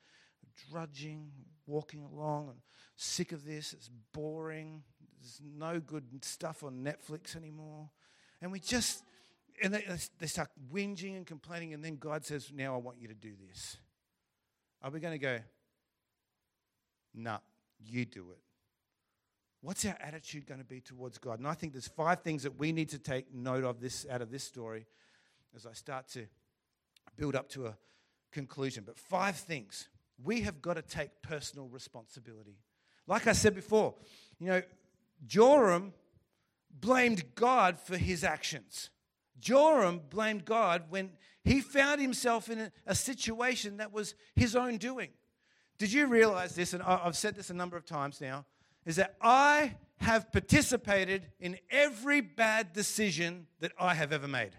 drudging, 0.71 1.31
walking 1.67 2.03
along, 2.03 2.49
and 2.49 2.59
sick 2.97 3.33
of 3.33 3.45
this. 3.45 3.73
It's 3.73 3.89
boring. 4.13 4.83
There's 5.23 5.41
no 5.57 5.79
good 5.79 6.05
stuff 6.25 6.65
on 6.65 6.85
Netflix 6.85 7.37
anymore. 7.37 7.89
And 8.41 8.51
we 8.51 8.59
just, 8.59 9.05
and 9.63 9.73
they, 9.73 9.85
they 10.19 10.27
start 10.27 10.51
whinging 10.73 11.17
and 11.17 11.25
complaining, 11.25 11.75
and 11.75 11.85
then 11.85 11.97
God 11.97 12.25
says, 12.25 12.51
Now 12.53 12.75
I 12.75 12.79
want 12.79 13.01
you 13.01 13.07
to 13.07 13.15
do 13.15 13.33
this. 13.49 13.77
Are 14.83 14.91
we 14.91 14.99
going 14.99 15.15
to 15.15 15.19
go, 15.19 15.39
nah, 17.15 17.39
you 17.79 18.05
do 18.05 18.31
it? 18.33 18.39
What's 19.61 19.85
our 19.85 19.97
attitude 20.01 20.47
going 20.47 20.59
to 20.59 20.67
be 20.67 20.81
towards 20.81 21.19
God? 21.19 21.39
And 21.39 21.47
I 21.47 21.55
think 21.55 21.73
there's 21.73 21.87
five 21.87 22.23
things 22.23 22.43
that 22.43 22.59
we 22.59 22.73
need 22.73 22.89
to 22.89 22.99
take 22.99 23.33
note 23.33 23.63
of 23.63 23.81
this 23.81 24.05
out 24.11 24.21
of 24.21 24.31
this 24.33 24.43
story 24.43 24.87
as 25.55 25.67
I 25.67 25.73
start 25.73 26.09
to 26.09 26.27
build 27.17 27.37
up 27.37 27.49
to 27.51 27.67
a 27.67 27.77
conclusion. 28.33 28.83
But 28.85 28.99
five 28.99 29.37
things. 29.37 29.89
We 30.25 30.41
have 30.43 30.61
got 30.61 30.75
to 30.75 30.83
take 30.83 31.11
personal 31.23 31.69
responsibility. 31.69 32.59
Like 33.07 33.27
I 33.29 33.33
said 33.33 33.55
before, 33.55 33.95
you 34.39 34.49
know, 34.49 34.63
Joram 35.27 35.93
blamed 36.71 37.35
God 37.35 37.79
for 37.79 37.97
his 37.97 38.25
actions. 38.25 38.91
Joram 39.41 40.01
blamed 40.11 40.45
God 40.45 40.85
when 40.89 41.11
he 41.45 41.61
found 41.61 42.01
himself 42.01 42.49
in 42.49 42.71
a, 42.87 42.95
situation 42.95 43.79
that 43.79 43.93
was 43.93 44.15
his 44.37 44.55
own 44.55 44.77
doing. 44.77 45.11
Did 45.79 45.93
you 45.93 46.07
realize 46.07 46.55
this? 46.55 46.73
And 46.73 46.83
I've 46.83 47.17
said 47.17 47.35
this 47.35 47.51
a 47.51 47.55
number 47.55 47.77
of 47.77 47.85
times 47.85 48.21
now 48.21 48.45
is 48.87 48.97
that 48.97 49.17
I 49.21 49.75
have 49.99 50.31
participated 50.33 51.27
in 51.41 51.59
every 51.71 52.21
bad 52.21 52.73
decision 52.73 53.47
that 53.61 53.73
I 53.79 53.95
have 53.95 54.13
ever 54.13 54.29
made. 54.29 54.53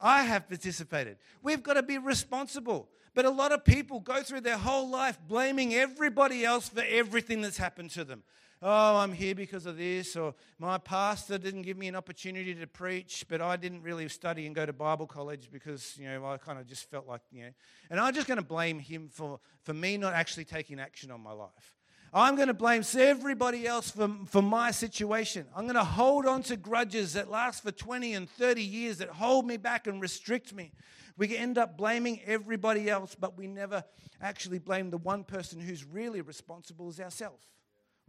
I 0.00 0.22
have 0.24 0.48
participated. 0.48 1.18
We've 1.42 1.62
got 1.62 1.74
to 1.74 1.82
be 1.82 1.98
responsible. 1.98 2.88
But 3.14 3.26
a 3.26 3.30
lot 3.30 3.52
of 3.52 3.64
people 3.64 4.00
go 4.00 4.22
through 4.22 4.40
their 4.40 4.56
whole 4.56 4.88
life 4.88 5.18
blaming 5.28 5.74
everybody 5.74 6.44
else 6.44 6.68
for 6.70 6.82
everything 6.86 7.42
that's 7.42 7.58
happened 7.58 7.90
to 7.90 8.04
them 8.04 8.22
oh, 8.62 8.96
I'm 8.96 9.12
here 9.12 9.34
because 9.34 9.66
of 9.66 9.76
this, 9.76 10.14
or 10.14 10.34
my 10.58 10.78
pastor 10.78 11.36
didn't 11.36 11.62
give 11.62 11.76
me 11.76 11.88
an 11.88 11.96
opportunity 11.96 12.54
to 12.54 12.66
preach, 12.66 13.24
but 13.28 13.40
I 13.40 13.56
didn't 13.56 13.82
really 13.82 14.08
study 14.08 14.46
and 14.46 14.54
go 14.54 14.64
to 14.64 14.72
Bible 14.72 15.06
college 15.06 15.50
because, 15.50 15.96
you 15.98 16.08
know, 16.08 16.24
I 16.24 16.36
kind 16.36 16.58
of 16.58 16.66
just 16.66 16.88
felt 16.88 17.08
like, 17.08 17.22
you 17.32 17.42
know, 17.42 17.50
and 17.90 17.98
I'm 17.98 18.14
just 18.14 18.28
going 18.28 18.38
to 18.38 18.44
blame 18.44 18.78
him 18.78 19.08
for, 19.12 19.40
for 19.64 19.74
me 19.74 19.96
not 19.96 20.14
actually 20.14 20.44
taking 20.44 20.78
action 20.78 21.10
on 21.10 21.20
my 21.20 21.32
life. 21.32 21.76
I'm 22.14 22.36
going 22.36 22.48
to 22.48 22.54
blame 22.54 22.82
everybody 22.94 23.66
else 23.66 23.90
for, 23.90 24.10
for 24.26 24.42
my 24.42 24.70
situation. 24.70 25.46
I'm 25.56 25.64
going 25.64 25.76
to 25.76 25.84
hold 25.84 26.26
on 26.26 26.42
to 26.44 26.58
grudges 26.58 27.14
that 27.14 27.30
last 27.30 27.62
for 27.62 27.72
20 27.72 28.12
and 28.12 28.28
30 28.28 28.62
years 28.62 28.98
that 28.98 29.08
hold 29.08 29.46
me 29.46 29.56
back 29.56 29.86
and 29.86 30.00
restrict 30.00 30.52
me. 30.52 30.72
We 31.16 31.34
end 31.34 31.56
up 31.56 31.78
blaming 31.78 32.20
everybody 32.26 32.90
else, 32.90 33.16
but 33.18 33.38
we 33.38 33.46
never 33.46 33.82
actually 34.20 34.58
blame 34.58 34.90
the 34.90 34.98
one 34.98 35.24
person 35.24 35.58
who's 35.58 35.84
really 35.84 36.20
responsible 36.20 36.90
is 36.90 37.00
ourselves. 37.00 37.46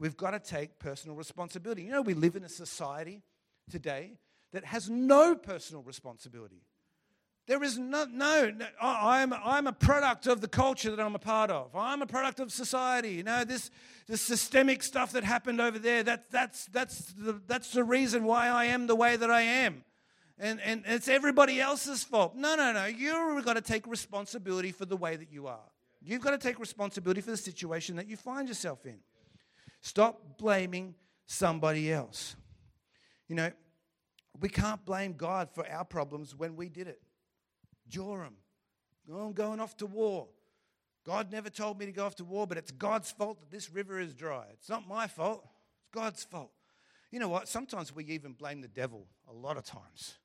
We've 0.03 0.17
got 0.17 0.31
to 0.31 0.39
take 0.39 0.79
personal 0.79 1.15
responsibility. 1.15 1.83
You 1.83 1.91
know, 1.91 2.01
we 2.01 2.13
live 2.13 2.35
in 2.35 2.43
a 2.43 2.49
society 2.49 3.21
today 3.71 4.17
that 4.51 4.65
has 4.65 4.89
no 4.89 5.33
personal 5.33 5.81
responsibility. 5.81 6.61
There 7.47 7.63
is 7.63 7.77
no, 7.77 8.03
no, 8.11 8.49
no 8.49 8.65
I'm, 8.81 9.31
I'm 9.31 9.65
a 9.65 9.71
product 9.71 10.27
of 10.27 10.41
the 10.41 10.49
culture 10.49 10.93
that 10.93 10.99
I'm 11.01 11.15
a 11.15 11.19
part 11.19 11.49
of. 11.49 11.73
I'm 11.73 12.01
a 12.01 12.05
product 12.05 12.41
of 12.41 12.51
society. 12.51 13.11
You 13.11 13.23
know, 13.23 13.45
this, 13.45 13.71
this 14.05 14.21
systemic 14.21 14.83
stuff 14.83 15.13
that 15.13 15.23
happened 15.23 15.61
over 15.61 15.79
there, 15.79 16.03
that, 16.03 16.29
that's, 16.29 16.65
that's, 16.65 17.13
the, 17.13 17.39
that's 17.47 17.71
the 17.71 17.85
reason 17.85 18.25
why 18.25 18.49
I 18.49 18.65
am 18.65 18.87
the 18.87 18.97
way 18.97 19.15
that 19.15 19.31
I 19.31 19.43
am. 19.43 19.85
And, 20.37 20.59
and 20.59 20.83
it's 20.85 21.07
everybody 21.07 21.61
else's 21.61 22.03
fault. 22.03 22.35
No, 22.35 22.57
no, 22.57 22.73
no. 22.73 22.87
You've 22.87 23.45
got 23.45 23.53
to 23.53 23.61
take 23.61 23.87
responsibility 23.87 24.73
for 24.73 24.83
the 24.83 24.97
way 24.97 25.15
that 25.15 25.31
you 25.31 25.47
are. 25.47 25.71
You've 26.01 26.19
got 26.19 26.31
to 26.31 26.37
take 26.37 26.59
responsibility 26.59 27.21
for 27.21 27.31
the 27.31 27.37
situation 27.37 27.95
that 27.95 28.09
you 28.09 28.17
find 28.17 28.49
yourself 28.49 28.85
in. 28.85 28.97
Stop 29.83 30.37
blaming 30.37 30.95
somebody 31.25 31.91
else. 31.91 32.37
You 33.27 33.35
know, 33.35 33.51
we 34.39 34.47
can't 34.47 34.83
blame 34.85 35.13
God 35.13 35.49
for 35.53 35.69
our 35.69 35.83
problems 35.83 36.33
when 36.33 36.55
we 36.55 36.69
did 36.69 36.87
it. 36.87 37.01
Joram, 37.89 38.35
oh, 39.11 39.25
I'm 39.25 39.33
going 39.33 39.59
off 39.59 39.75
to 39.77 39.85
war. 39.85 40.29
God 41.05 41.33
never 41.33 41.49
told 41.49 41.77
me 41.77 41.85
to 41.85 41.91
go 41.91 42.05
off 42.05 42.15
to 42.15 42.23
war, 42.23 42.47
but 42.47 42.57
it's 42.57 42.71
God's 42.71 43.11
fault 43.11 43.41
that 43.41 43.51
this 43.51 43.69
river 43.73 43.99
is 43.99 44.13
dry. 44.13 44.45
It's 44.53 44.69
not 44.69 44.87
my 44.87 45.05
fault, 45.05 45.43
it's 45.81 45.89
God's 45.93 46.23
fault. 46.23 46.51
You 47.11 47.19
know 47.19 47.27
what? 47.27 47.49
Sometimes 47.49 47.93
we 47.93 48.05
even 48.05 48.31
blame 48.31 48.61
the 48.61 48.69
devil 48.69 49.05
a 49.29 49.33
lot 49.33 49.57
of 49.57 49.65
times. 49.65 50.15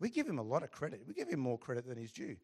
We 0.00 0.10
give 0.10 0.26
him 0.26 0.40
a 0.40 0.42
lot 0.42 0.64
of 0.64 0.72
credit. 0.72 1.02
We 1.06 1.14
give 1.14 1.28
him 1.28 1.38
more 1.38 1.56
credit 1.56 1.86
than 1.86 1.96
he's 1.96 2.10
due. 2.10 2.36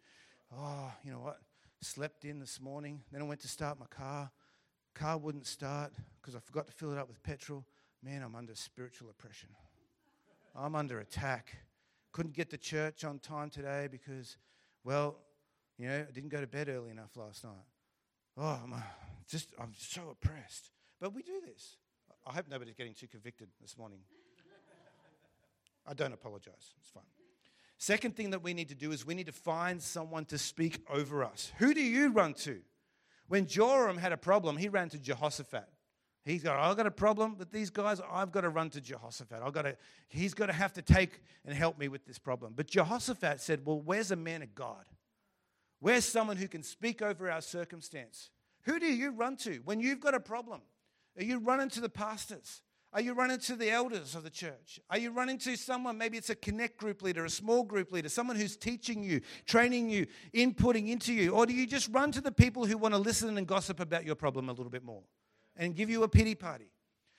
Oh, 0.57 0.93
you 1.05 1.11
know 1.11 1.19
what? 1.19 1.41
Slept 1.83 2.25
in 2.25 2.39
this 2.39 2.61
morning, 2.61 3.03
then 3.11 3.23
I 3.23 3.25
went 3.25 3.41
to 3.41 3.49
start 3.49 3.81
my 3.81 3.87
car. 3.87 4.31
Car 4.95 5.19
wouldn't 5.19 5.47
start 5.47 5.93
because 6.21 6.35
I 6.35 6.41
forgot 6.41 6.67
to 6.67 6.73
fill 6.73 6.93
it 6.93 6.99
up 6.99 7.09
with 7.09 7.23
petrol. 7.23 7.65
Man, 8.03 8.23
I'm 8.23 8.35
under 8.35 8.55
spiritual 8.55 9.11
oppression. 9.11 9.49
I'm 10.55 10.75
under 10.75 11.01
attack. 11.01 11.57
Couldn't 12.13 12.35
get 12.35 12.51
to 12.51 12.59
church 12.59 13.05
on 13.05 13.19
time 13.19 13.51
today 13.51 13.89
because 13.91 14.37
Well, 14.85 15.17
you 15.79 15.89
know, 15.89 16.07
I 16.09 16.13
didn't 16.13 16.31
go 16.31 16.41
to 16.41 16.47
bed 16.47 16.69
early 16.69 16.91
enough 16.91 17.17
last 17.17 17.45
night. 17.45 17.53
Oh, 18.37 18.61
I'm 18.65 18.73
uh, 18.73 18.79
just, 19.29 19.53
I'm 19.59 19.73
so 19.77 20.11
oppressed. 20.11 20.71
But 21.01 21.15
we 21.15 21.23
do 21.23 21.41
this. 21.47 21.77
I 22.27 22.33
hope 22.33 22.47
nobody's 22.51 22.75
getting 22.75 22.95
too 22.95 23.07
convicted 23.07 23.49
this 23.61 23.79
morning. 23.79 24.01
I 25.87 25.95
don't 25.95 26.13
apologize. 26.13 26.75
It's 26.79 26.91
fine. 26.91 27.03
Second 27.79 28.15
thing 28.15 28.31
that 28.31 28.43
we 28.43 28.53
need 28.53 28.69
to 28.69 28.75
do 28.75 28.93
is 28.93 29.07
we 29.07 29.15
need 29.15 29.27
to 29.27 29.33
find 29.33 29.81
someone 29.81 30.27
to 30.27 30.37
speak 30.37 30.85
over 30.91 31.25
us. 31.25 31.51
Who 31.59 31.73
do 31.73 31.81
you 31.81 32.11
run 32.11 32.35
to? 32.35 32.61
When 33.31 33.47
Joram 33.47 33.97
had 33.97 34.11
a 34.11 34.17
problem, 34.17 34.57
he 34.57 34.69
ran 34.69 34.89
to 34.89 34.99
Jehoshaphat. 34.99 35.69
He's 36.25 36.43
got, 36.43 36.59
I've 36.59 36.77
got 36.77 36.89
a 36.89 36.91
problem 36.91 37.39
with 37.39 37.53
these 37.53 37.71
guys. 37.71 38.01
I've 38.11 38.33
got 38.33 38.41
to 38.41 38.49
run 38.49 38.71
to 38.71 38.81
Jehoshaphat. 38.81 39.41
I've 39.41 39.53
got 39.53 39.63
to, 39.63 39.77
he's 40.09 40.35
got 40.35 40.47
to 40.47 40.53
have 40.53 40.73
to 40.73 40.83
take 40.83 41.23
and 41.45 41.55
help 41.55 41.79
me 41.79 41.87
with 41.87 42.05
this 42.05 42.19
problem. 42.19 42.55
But 42.57 42.67
Jehoshaphat 42.67 43.41
said, 43.41 43.65
Well, 43.65 43.81
where's 43.81 44.11
a 44.11 44.17
man 44.17 44.43
of 44.43 44.53
God? 44.57 44.85
Where's 45.79 46.05
someone 46.05 46.39
who 46.39 46.49
can 46.49 46.65
speak 46.65 47.03
over 47.03 47.31
our 47.31 47.41
circumstance? 47.41 48.31
Who 48.63 48.81
do 48.81 48.87
you 48.87 49.13
run 49.13 49.37
to 49.37 49.61
when 49.65 49.79
you've 49.79 50.01
got 50.01 50.15
a 50.15 50.21
problem? 50.21 50.63
Are 51.17 51.23
you 51.23 51.39
running 51.39 51.69
to 51.69 51.81
the 51.81 51.89
pastors? 51.89 52.63
Are 52.93 53.01
you 53.01 53.13
running 53.15 53.39
to 53.39 53.55
the 53.55 53.71
elders 53.71 54.17
of 54.17 54.25
the 54.25 54.31
church? 54.31 54.81
Are 54.91 54.99
you 54.99 55.13
running 55.13 55.39
to 55.39 55.57
someone, 55.57 55.97
maybe 55.97 56.19
it's 56.19 56.31
a 56.31 56.35
connect 56.35 56.77
group 56.77 57.03
leader, 57.03 57.25
a 57.25 57.31
small 57.31 57.63
group 57.63 57.93
leader, 57.93 58.09
someone 58.09 58.35
who's 58.35 58.57
teaching 58.57 59.05
you, 59.05 59.21
training 59.47 59.91
you, 59.91 60.07
inputting 60.35 60.89
into 60.89 61.13
you? 61.13 61.31
Or 61.31 61.47
do 61.47 61.53
you 61.53 61.69
just 61.69 61.89
run 61.93 62.11
to 62.13 62.21
the 62.21 62.33
people 62.33 62.67
who 62.67 62.77
want 62.77 62.95
to 62.95 62.99
listen 62.99 63.39
and 63.39 63.47
gossip 63.47 63.79
about 63.79 64.05
your 64.05 64.17
problem 64.17 64.49
a 64.49 64.53
little 64.53 64.71
bit 64.71 64.85
more 64.85 65.03
and 65.57 65.77
give 65.77 65.89
you 65.89 66.03
a 66.03 66.09
pity 66.09 66.35
party? 66.35 66.73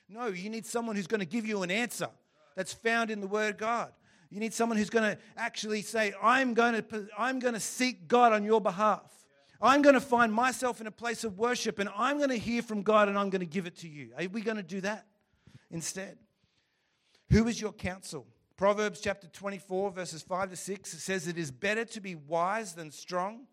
No, 0.09 0.27
you 0.27 0.49
need 0.49 0.65
someone 0.65 0.97
who's 0.97 1.07
going 1.07 1.21
to 1.21 1.25
give 1.25 1.45
you 1.45 1.63
an 1.63 1.71
answer 1.71 2.09
that's 2.57 2.73
found 2.73 3.09
in 3.09 3.21
the 3.21 3.27
Word 3.27 3.51
of 3.51 3.57
God. 3.57 3.93
You 4.29 4.41
need 4.41 4.53
someone 4.53 4.77
who's 4.77 4.89
going 4.89 5.15
to 5.15 5.21
actually 5.37 5.83
say, 5.83 6.13
I'm 6.21 6.53
going 6.53 6.83
to, 6.83 7.07
I'm 7.17 7.39
going 7.39 7.53
to 7.53 7.61
seek 7.61 8.09
God 8.09 8.33
on 8.33 8.43
your 8.43 8.59
behalf. 8.59 9.09
I'm 9.61 9.81
going 9.81 9.93
to 9.93 10.01
find 10.01 10.33
myself 10.33 10.81
in 10.81 10.87
a 10.87 10.91
place 10.91 11.23
of 11.23 11.37
worship 11.37 11.79
and 11.79 11.89
I'm 11.95 12.17
going 12.17 12.29
to 12.29 12.37
hear 12.37 12.61
from 12.61 12.81
God 12.81 13.07
and 13.07 13.17
I'm 13.17 13.29
going 13.29 13.41
to 13.41 13.45
give 13.45 13.67
it 13.67 13.77
to 13.77 13.87
you. 13.87 14.09
Are 14.17 14.27
we 14.27 14.41
going 14.41 14.57
to 14.57 14.63
do 14.63 14.81
that? 14.81 15.05
Instead. 15.71 16.17
Who 17.31 17.47
is 17.47 17.59
your 17.59 17.71
counsel? 17.71 18.27
Proverbs 18.57 18.99
chapter 18.99 19.27
24, 19.27 19.91
verses 19.91 20.21
5 20.21 20.51
to 20.51 20.55
6 20.55 20.91
says, 20.91 21.27
It 21.27 21.37
is 21.37 21.49
better 21.49 21.85
to 21.85 22.01
be 22.01 22.15
wise 22.15 22.73
than 22.73 22.91
strong. 22.91 23.47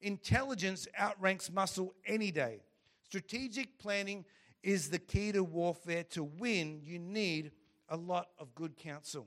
Intelligence 0.00 0.86
outranks 0.96 1.50
muscle 1.50 1.94
any 2.06 2.30
day. 2.30 2.60
Strategic 3.04 3.78
planning 3.78 4.24
is 4.62 4.90
the 4.90 4.98
key 4.98 5.32
to 5.32 5.42
warfare. 5.42 6.04
To 6.10 6.24
win, 6.24 6.80
you 6.84 6.98
need 6.98 7.52
a 7.88 7.96
lot 7.96 8.28
of 8.38 8.54
good 8.54 8.76
counsel. 8.76 9.26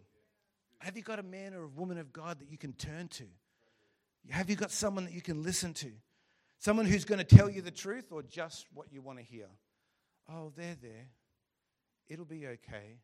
Have 0.80 0.96
you 0.96 1.04
got 1.04 1.20
a 1.20 1.24
man 1.24 1.54
or 1.54 1.64
a 1.64 1.68
woman 1.68 1.98
of 1.98 2.14
God 2.14 2.40
that 2.40 2.50
you 2.50 2.58
can 2.58 2.74
turn 2.74 3.08
to? 3.10 3.26
Have 4.30 4.50
you 4.50 4.56
got 4.56 4.72
someone 4.72 5.06
that 5.06 5.14
you 5.14 5.22
can 5.22 5.44
listen 5.44 5.74
to? 5.76 5.92
Someone 6.60 6.86
who's 6.86 7.06
going 7.06 7.24
to 7.24 7.36
tell 7.36 7.50
you 7.50 7.62
the 7.62 7.72
truth 7.72 8.12
or 8.12 8.24
just 8.24 8.68
what 8.74 8.92
you 8.92 9.02
want 9.02 9.20
to 9.20 9.24
hear? 9.24 9.48
Oh, 10.32 10.52
they're 10.56 10.78
there. 10.82 11.10
It'll 12.08 12.26
be 12.26 12.46
okay. 12.48 13.00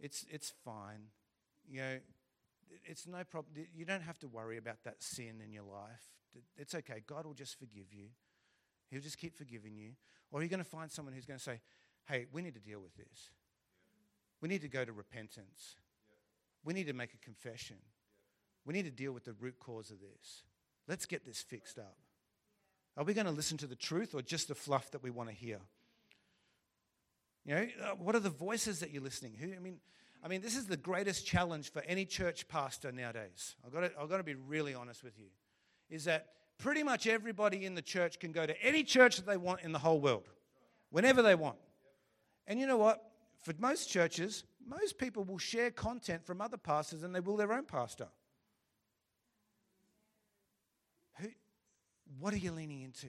It's, 0.00 0.24
it's 0.30 0.52
fine. 0.64 1.10
You 1.68 1.80
know, 1.80 1.98
it's 2.84 3.06
no 3.06 3.24
problem. 3.24 3.54
You 3.74 3.84
don't 3.84 4.02
have 4.02 4.18
to 4.20 4.28
worry 4.28 4.56
about 4.56 4.84
that 4.84 5.02
sin 5.02 5.40
in 5.44 5.52
your 5.52 5.64
life. 5.64 6.04
It's 6.56 6.74
okay. 6.74 7.02
God 7.06 7.26
will 7.26 7.34
just 7.34 7.58
forgive 7.58 7.92
you. 7.92 8.08
He'll 8.90 9.00
just 9.00 9.18
keep 9.18 9.36
forgiving 9.36 9.76
you. 9.76 9.92
Or 10.30 10.40
you're 10.40 10.48
going 10.48 10.62
to 10.62 10.68
find 10.68 10.90
someone 10.90 11.14
who's 11.14 11.26
going 11.26 11.38
to 11.38 11.44
say, 11.44 11.60
hey, 12.06 12.26
we 12.32 12.42
need 12.42 12.54
to 12.54 12.60
deal 12.60 12.80
with 12.80 12.94
this. 12.96 13.30
We 14.40 14.48
need 14.48 14.62
to 14.62 14.68
go 14.68 14.84
to 14.84 14.92
repentance. 14.92 15.76
We 16.64 16.74
need 16.74 16.86
to 16.86 16.92
make 16.92 17.14
a 17.14 17.18
confession. 17.18 17.76
We 18.64 18.74
need 18.74 18.84
to 18.84 18.90
deal 18.90 19.12
with 19.12 19.24
the 19.24 19.32
root 19.32 19.58
cause 19.58 19.90
of 19.90 19.98
this. 20.00 20.42
Let's 20.86 21.06
get 21.06 21.24
this 21.24 21.40
fixed 21.40 21.78
up. 21.78 21.96
Are 22.96 23.04
we 23.04 23.14
going 23.14 23.26
to 23.26 23.32
listen 23.32 23.56
to 23.58 23.66
the 23.66 23.76
truth 23.76 24.14
or 24.14 24.22
just 24.22 24.48
the 24.48 24.54
fluff 24.54 24.90
that 24.90 25.02
we 25.02 25.10
want 25.10 25.28
to 25.28 25.34
hear? 25.34 25.58
You 27.48 27.54
know, 27.54 27.66
uh, 27.82 27.94
what 27.94 28.14
are 28.14 28.20
the 28.20 28.28
voices 28.28 28.80
that 28.80 28.90
you're 28.90 29.02
listening? 29.02 29.32
Who, 29.40 29.54
I 29.54 29.58
mean, 29.58 29.78
I 30.22 30.28
mean, 30.28 30.42
this 30.42 30.54
is 30.54 30.66
the 30.66 30.76
greatest 30.76 31.26
challenge 31.26 31.72
for 31.72 31.80
any 31.86 32.04
church 32.04 32.46
pastor 32.46 32.92
nowadays. 32.92 33.56
I've 33.64 33.72
got, 33.72 33.80
to, 33.80 33.90
I've 33.98 34.10
got 34.10 34.18
to 34.18 34.22
be 34.22 34.34
really 34.34 34.74
honest 34.74 35.02
with 35.02 35.18
you. 35.18 35.28
Is 35.88 36.04
that 36.04 36.26
pretty 36.58 36.82
much 36.82 37.06
everybody 37.06 37.64
in 37.64 37.74
the 37.74 37.80
church 37.80 38.18
can 38.18 38.32
go 38.32 38.44
to 38.44 38.62
any 38.62 38.84
church 38.84 39.16
that 39.16 39.26
they 39.26 39.38
want 39.38 39.62
in 39.62 39.72
the 39.72 39.78
whole 39.78 39.98
world, 39.98 40.28
whenever 40.90 41.22
they 41.22 41.34
want. 41.34 41.56
And 42.46 42.60
you 42.60 42.66
know 42.66 42.76
what? 42.76 43.02
For 43.38 43.54
most 43.58 43.88
churches, 43.88 44.44
most 44.66 44.98
people 44.98 45.24
will 45.24 45.38
share 45.38 45.70
content 45.70 46.26
from 46.26 46.42
other 46.42 46.58
pastors 46.58 47.00
than 47.00 47.12
they 47.12 47.20
will 47.20 47.38
their 47.38 47.54
own 47.54 47.64
pastor. 47.64 48.08
Who, 51.14 51.28
what 52.20 52.34
are 52.34 52.38
you 52.38 52.52
leaning 52.52 52.82
into? 52.82 53.08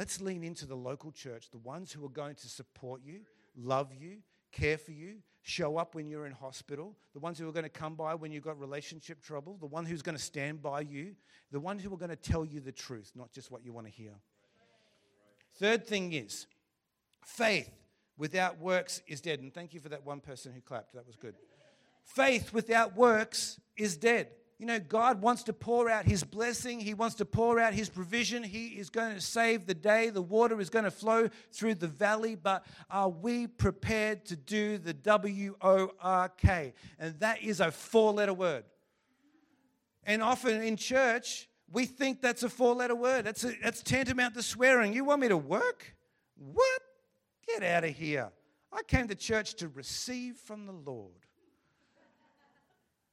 Let's 0.00 0.18
lean 0.22 0.42
into 0.44 0.64
the 0.64 0.74
local 0.74 1.12
church, 1.12 1.50
the 1.50 1.58
ones 1.58 1.92
who 1.92 2.02
are 2.06 2.08
going 2.08 2.34
to 2.36 2.48
support 2.48 3.02
you, 3.04 3.20
love 3.54 3.92
you, 3.92 4.20
care 4.50 4.78
for 4.78 4.92
you, 4.92 5.16
show 5.42 5.76
up 5.76 5.94
when 5.94 6.08
you're 6.08 6.24
in 6.24 6.32
hospital, 6.32 6.96
the 7.12 7.18
ones 7.20 7.38
who 7.38 7.46
are 7.46 7.52
going 7.52 7.64
to 7.64 7.68
come 7.68 7.96
by 7.96 8.14
when 8.14 8.32
you've 8.32 8.42
got 8.42 8.58
relationship 8.58 9.22
trouble, 9.22 9.58
the 9.60 9.66
one 9.66 9.84
who's 9.84 10.00
going 10.00 10.16
to 10.16 10.22
stand 10.22 10.62
by 10.62 10.80
you, 10.80 11.14
the 11.52 11.60
ones 11.60 11.82
who 11.82 11.92
are 11.92 11.98
going 11.98 12.08
to 12.08 12.16
tell 12.16 12.46
you 12.46 12.60
the 12.60 12.72
truth, 12.72 13.12
not 13.14 13.30
just 13.30 13.50
what 13.50 13.62
you 13.62 13.74
want 13.74 13.88
to 13.88 13.92
hear. 13.92 14.14
Third 15.56 15.86
thing 15.86 16.14
is 16.14 16.46
faith 17.22 17.70
without 18.16 18.58
works 18.58 19.02
is 19.06 19.20
dead. 19.20 19.40
And 19.40 19.52
thank 19.52 19.74
you 19.74 19.80
for 19.80 19.90
that 19.90 20.06
one 20.06 20.20
person 20.20 20.54
who 20.54 20.62
clapped. 20.62 20.94
That 20.94 21.06
was 21.06 21.16
good. 21.16 21.34
Faith 22.04 22.54
without 22.54 22.96
works 22.96 23.60
is 23.76 23.98
dead. 23.98 24.28
You 24.60 24.66
know, 24.66 24.78
God 24.78 25.22
wants 25.22 25.42
to 25.44 25.54
pour 25.54 25.88
out 25.88 26.04
His 26.04 26.22
blessing. 26.22 26.80
He 26.80 26.92
wants 26.92 27.14
to 27.14 27.24
pour 27.24 27.58
out 27.58 27.72
His 27.72 27.88
provision. 27.88 28.42
He 28.42 28.66
is 28.66 28.90
going 28.90 29.14
to 29.14 29.20
save 29.22 29.64
the 29.64 29.72
day. 29.72 30.10
The 30.10 30.20
water 30.20 30.60
is 30.60 30.68
going 30.68 30.84
to 30.84 30.90
flow 30.90 31.30
through 31.50 31.76
the 31.76 31.86
valley. 31.86 32.34
But 32.34 32.66
are 32.90 33.08
we 33.08 33.46
prepared 33.46 34.26
to 34.26 34.36
do 34.36 34.76
the 34.76 34.92
W 34.92 35.56
O 35.62 35.92
R 35.98 36.28
K? 36.28 36.74
And 36.98 37.18
that 37.20 37.42
is 37.42 37.60
a 37.60 37.70
four 37.70 38.12
letter 38.12 38.34
word. 38.34 38.64
And 40.04 40.22
often 40.22 40.60
in 40.60 40.76
church, 40.76 41.48
we 41.72 41.86
think 41.86 42.20
that's 42.20 42.42
a 42.42 42.50
four 42.50 42.74
letter 42.74 42.94
word. 42.94 43.24
That's, 43.24 43.44
a, 43.44 43.54
that's 43.62 43.82
tantamount 43.82 44.34
to 44.34 44.42
swearing. 44.42 44.92
You 44.92 45.04
want 45.04 45.22
me 45.22 45.28
to 45.28 45.38
work? 45.38 45.96
What? 46.36 46.82
Get 47.48 47.62
out 47.62 47.84
of 47.84 47.96
here. 47.96 48.30
I 48.70 48.82
came 48.82 49.08
to 49.08 49.14
church 49.14 49.54
to 49.54 49.68
receive 49.68 50.36
from 50.36 50.66
the 50.66 50.72
Lord. 50.72 51.14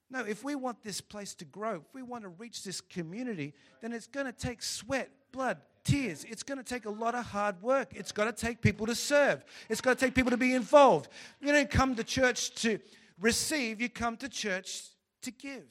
No, 0.10 0.24
if 0.24 0.43
we 0.43 0.56
want 0.56 0.84
this 0.84 1.02
place 1.02 1.36
to 1.36 1.46
grow, 1.46 1.76
if 1.76 1.93
we 1.93 2.02
want 2.02 2.24
to 2.24 2.30
reach 2.30 2.63
this 2.63 2.80
community, 2.80 3.54
then 3.82 3.91
it's 3.91 4.08
going 4.08 4.26
to 4.26 4.32
take 4.32 4.63
sweat, 4.63 5.10
blood, 5.34 5.58
tears. 5.84 6.24
It's 6.24 6.43
going 6.43 6.58
to 6.58 6.63
take 6.63 6.86
a 6.86 6.89
lot 6.89 7.13
of 7.13 7.26
hard 7.26 7.62
work. 7.62 7.89
It's 7.93 8.13
got 8.13 8.26
to 8.26 8.32
take 8.32 8.62
people 8.62 8.86
to 8.86 8.96
serve. 8.96 9.43
It's 9.70 9.82
got 9.82 9.98
to 10.00 10.06
take 10.06 10.15
people 10.15 10.32
to 10.32 10.38
be 10.38 10.54
involved. 10.54 11.10
You 11.41 11.52
don't 11.52 11.70
come 11.70 11.96
to 11.96 12.04
church 12.04 12.56
to 12.62 12.80
receive, 13.20 13.82
you 13.82 13.89
come 13.89 14.15
to 14.17 14.30
church 14.30 14.84
to 15.24 15.32
give. 15.32 15.67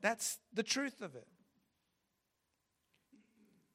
That's 0.00 0.38
the 0.52 0.62
truth 0.62 1.00
of 1.00 1.14
it. 1.14 1.26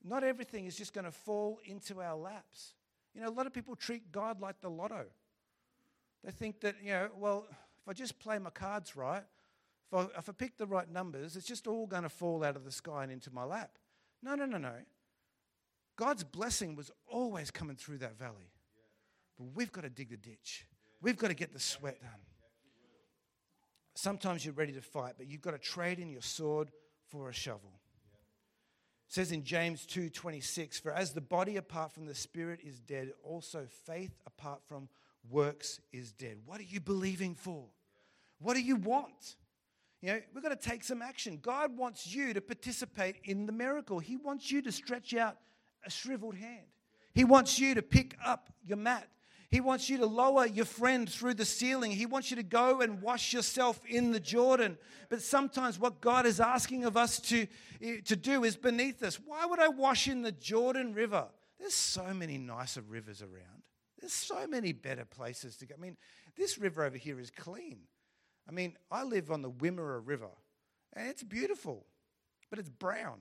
Not 0.03 0.23
everything 0.23 0.65
is 0.65 0.75
just 0.75 0.93
going 0.93 1.05
to 1.05 1.11
fall 1.11 1.59
into 1.65 2.01
our 2.01 2.15
laps. 2.15 2.73
You 3.15 3.21
know, 3.21 3.29
a 3.29 3.31
lot 3.31 3.47
of 3.47 3.53
people 3.53 3.75
treat 3.75 4.11
God 4.11 4.39
like 4.39 4.61
the 4.61 4.69
lotto. 4.69 5.05
They 6.23 6.31
think 6.31 6.61
that, 6.61 6.75
you 6.83 6.91
know, 6.91 7.09
well, 7.17 7.47
if 7.87 7.91
I 7.91 7.93
just 7.93 8.19
play 8.19 8.37
my 8.37 8.49
cards 8.49 8.97
right, 8.97 9.23
if 9.89 9.97
I, 9.97 10.19
if 10.19 10.27
I 10.27 10.33
pick 10.33 10.57
the 10.57 10.65
right 10.65 10.91
numbers, 10.91 11.37
it's 11.37 11.47
just 11.47 11.67
all 11.67 11.87
going 11.87 12.03
to 12.03 12.09
fall 12.09 12.43
out 12.43 12.57
of 12.57 12.65
the 12.65 12.71
sky 12.71 13.03
and 13.03 13.11
into 13.11 13.33
my 13.33 13.45
lap. 13.45 13.77
No, 14.21 14.35
no, 14.35 14.45
no, 14.45 14.57
no. 14.57 14.73
God's 15.95 16.25
blessing 16.25 16.75
was 16.75 16.91
always 17.07 17.49
coming 17.49 17.77
through 17.77 17.99
that 17.99 18.19
valley. 18.19 18.51
But 19.37 19.55
we've 19.55 19.71
got 19.71 19.85
to 19.85 19.89
dig 19.89 20.09
the 20.09 20.17
ditch. 20.17 20.65
We've 21.01 21.15
got 21.15 21.29
to 21.29 21.33
get 21.33 21.53
the 21.53 21.61
sweat 21.61 22.01
done. 22.01 22.19
Sometimes 23.95 24.43
you're 24.43 24.53
ready 24.53 24.73
to 24.73 24.81
fight, 24.81 25.13
but 25.17 25.27
you've 25.27 25.41
got 25.41 25.51
to 25.51 25.57
trade 25.57 25.99
in 25.99 26.09
your 26.09 26.21
sword 26.21 26.71
for 27.07 27.29
a 27.29 27.33
shovel. 27.33 27.71
It 29.07 29.13
says 29.13 29.31
in 29.31 29.45
James 29.45 29.85
2:26, 29.85 30.77
"For 30.77 30.91
as 30.91 31.13
the 31.13 31.21
body 31.21 31.55
apart 31.55 31.93
from 31.93 32.05
the 32.05 32.13
spirit 32.13 32.59
is 32.59 32.81
dead, 32.81 33.13
also 33.23 33.65
faith 33.65 34.19
apart 34.25 34.61
from 34.65 34.89
works 35.29 35.79
is 35.93 36.11
dead." 36.11 36.45
What 36.45 36.59
are 36.59 36.65
you 36.65 36.81
believing 36.81 37.33
for? 37.33 37.69
What 38.39 38.55
do 38.55 38.61
you 38.61 38.75
want? 38.75 39.35
You 40.01 40.13
know, 40.13 40.21
we've 40.33 40.43
got 40.43 40.59
to 40.59 40.69
take 40.69 40.83
some 40.83 41.01
action. 41.01 41.39
God 41.41 41.75
wants 41.75 42.13
you 42.13 42.33
to 42.33 42.41
participate 42.41 43.15
in 43.23 43.45
the 43.45 43.51
miracle. 43.51 43.99
He 43.99 44.15
wants 44.15 44.51
you 44.51 44.61
to 44.61 44.71
stretch 44.71 45.15
out 45.15 45.37
a 45.85 45.89
shriveled 45.89 46.35
hand. 46.35 46.67
He 47.13 47.23
wants 47.23 47.59
you 47.59 47.73
to 47.73 47.81
pick 47.81 48.15
up 48.23 48.49
your 48.63 48.77
mat. 48.77 49.07
He 49.49 49.61
wants 49.61 49.89
you 49.89 49.97
to 49.99 50.05
lower 50.05 50.45
your 50.45 50.65
friend 50.65 51.09
through 51.09 51.35
the 51.35 51.45
ceiling. 51.45 51.91
He 51.91 52.05
wants 52.05 52.29
you 52.29 52.35
to 52.35 52.43
go 52.43 52.81
and 52.81 53.01
wash 53.01 53.33
yourself 53.33 53.79
in 53.87 54.11
the 54.11 54.19
Jordan. 54.19 54.77
But 55.09 55.21
sometimes 55.21 55.79
what 55.79 56.01
God 56.01 56.25
is 56.25 56.39
asking 56.39 56.83
of 56.83 56.97
us 56.97 57.19
to, 57.21 57.47
eh, 57.81 58.01
to 58.05 58.15
do 58.15 58.43
is 58.43 58.57
beneath 58.57 59.01
us. 59.01 59.19
Why 59.25 59.45
would 59.45 59.59
I 59.59 59.69
wash 59.69 60.07
in 60.07 60.21
the 60.21 60.33
Jordan 60.33 60.93
River? 60.93 61.27
There's 61.57 61.73
so 61.73 62.13
many 62.13 62.37
nicer 62.37 62.81
rivers 62.81 63.21
around. 63.21 63.63
There's 63.99 64.13
so 64.13 64.45
many 64.47 64.73
better 64.73 65.05
places 65.05 65.55
to 65.57 65.65
go. 65.65 65.75
I 65.75 65.81
mean, 65.81 65.97
this 66.35 66.57
river 66.57 66.83
over 66.83 66.97
here 66.97 67.19
is 67.19 67.31
clean. 67.31 67.79
I 68.47 68.51
mean, 68.51 68.77
I 68.91 69.03
live 69.03 69.31
on 69.31 69.41
the 69.41 69.51
Wimmera 69.51 70.01
River, 70.03 70.29
and 70.93 71.07
it's 71.07 71.23
beautiful. 71.23 71.85
but 72.49 72.59
it's 72.59 72.69
brown. 72.69 73.19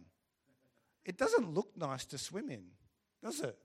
It 1.04 1.18
doesn't 1.18 1.52
look 1.52 1.76
nice 1.76 2.04
to 2.06 2.18
swim 2.18 2.50
in, 2.50 2.64
does 3.22 3.40
it? 3.40 3.56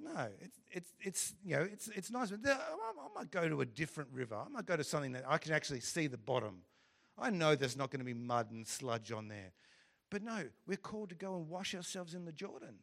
No, 0.00 0.28
it's, 0.40 0.58
it's, 0.70 0.92
it's, 1.00 1.34
you 1.44 1.56
know, 1.56 1.62
it's, 1.62 1.88
it's 1.88 2.10
nice. 2.10 2.30
But 2.30 2.40
I, 2.50 3.14
might 3.14 3.30
go 3.30 3.48
to 3.48 3.60
a 3.60 3.66
different 3.66 4.10
river. 4.12 4.34
I 4.34 4.48
might 4.48 4.66
go 4.66 4.76
to 4.76 4.82
something 4.82 5.12
that 5.12 5.24
I 5.28 5.38
can 5.38 5.52
actually 5.52 5.80
see 5.80 6.06
the 6.08 6.18
bottom. 6.18 6.62
I 7.18 7.30
know 7.30 7.54
there's 7.54 7.76
not 7.76 7.90
going 7.90 8.00
to 8.00 8.04
be 8.04 8.14
mud 8.14 8.50
and 8.50 8.66
sludge 8.66 9.12
on 9.12 9.28
there. 9.28 9.52
But 10.10 10.22
no, 10.22 10.44
we're 10.66 10.76
called 10.76 11.10
to 11.10 11.14
go 11.14 11.36
and 11.36 11.48
wash 11.48 11.74
ourselves 11.74 12.14
in 12.14 12.24
the 12.24 12.32
Jordan. 12.32 12.76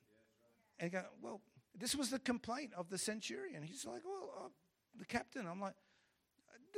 And 0.80 0.92
go, 0.92 1.04
well, 1.22 1.42
this 1.78 1.96
was 1.96 2.10
the 2.10 2.20
complaint 2.20 2.72
of 2.78 2.90
the 2.90 2.98
centurion. 2.98 3.64
He's 3.64 3.86
like, 3.86 4.02
well, 4.06 4.46
uh, 4.46 4.50
the 4.98 5.06
captain. 5.06 5.46
I'm 5.46 5.60
like, 5.60 5.76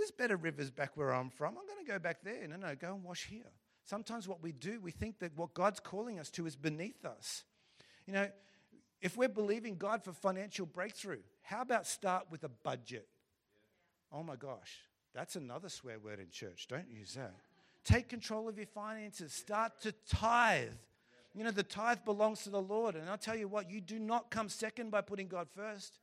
there's 0.01 0.11
better 0.11 0.35
rivers 0.35 0.71
back 0.71 0.97
where 0.97 1.13
I'm 1.13 1.29
from. 1.29 1.49
I'm 1.49 1.67
going 1.67 1.85
to 1.85 1.91
go 1.91 1.99
back 1.99 2.23
there. 2.23 2.47
No, 2.47 2.55
no, 2.55 2.75
go 2.75 2.95
and 2.95 3.03
wash 3.03 3.27
here. 3.27 3.51
Sometimes 3.85 4.27
what 4.27 4.41
we 4.41 4.51
do, 4.51 4.79
we 4.81 4.89
think 4.89 5.19
that 5.19 5.31
what 5.35 5.53
God's 5.53 5.79
calling 5.79 6.19
us 6.19 6.31
to 6.31 6.47
is 6.47 6.55
beneath 6.55 7.05
us. 7.05 7.43
You 8.07 8.13
know, 8.13 8.27
if 8.99 9.15
we're 9.15 9.29
believing 9.29 9.75
God 9.75 10.03
for 10.03 10.11
financial 10.11 10.65
breakthrough, 10.65 11.21
how 11.43 11.61
about 11.61 11.85
start 11.85 12.25
with 12.31 12.43
a 12.43 12.49
budget? 12.49 13.07
Oh 14.11 14.23
my 14.23 14.35
gosh, 14.35 14.79
that's 15.13 15.35
another 15.35 15.69
swear 15.69 15.99
word 15.99 16.19
in 16.19 16.29
church. 16.31 16.67
Don't 16.67 16.89
use 16.89 17.13
that. 17.13 17.35
Take 17.83 18.09
control 18.09 18.49
of 18.49 18.57
your 18.57 18.67
finances. 18.67 19.33
Start 19.33 19.81
to 19.81 19.93
tithe. 20.09 20.69
You 21.35 21.43
know, 21.43 21.51
the 21.51 21.63
tithe 21.63 21.99
belongs 22.05 22.43
to 22.43 22.49
the 22.49 22.61
Lord. 22.61 22.95
And 22.95 23.07
I'll 23.07 23.17
tell 23.17 23.37
you 23.37 23.47
what, 23.47 23.69
you 23.69 23.81
do 23.81 23.99
not 23.99 24.31
come 24.31 24.49
second 24.49 24.89
by 24.89 25.01
putting 25.01 25.27
God 25.27 25.47
first. 25.55 25.99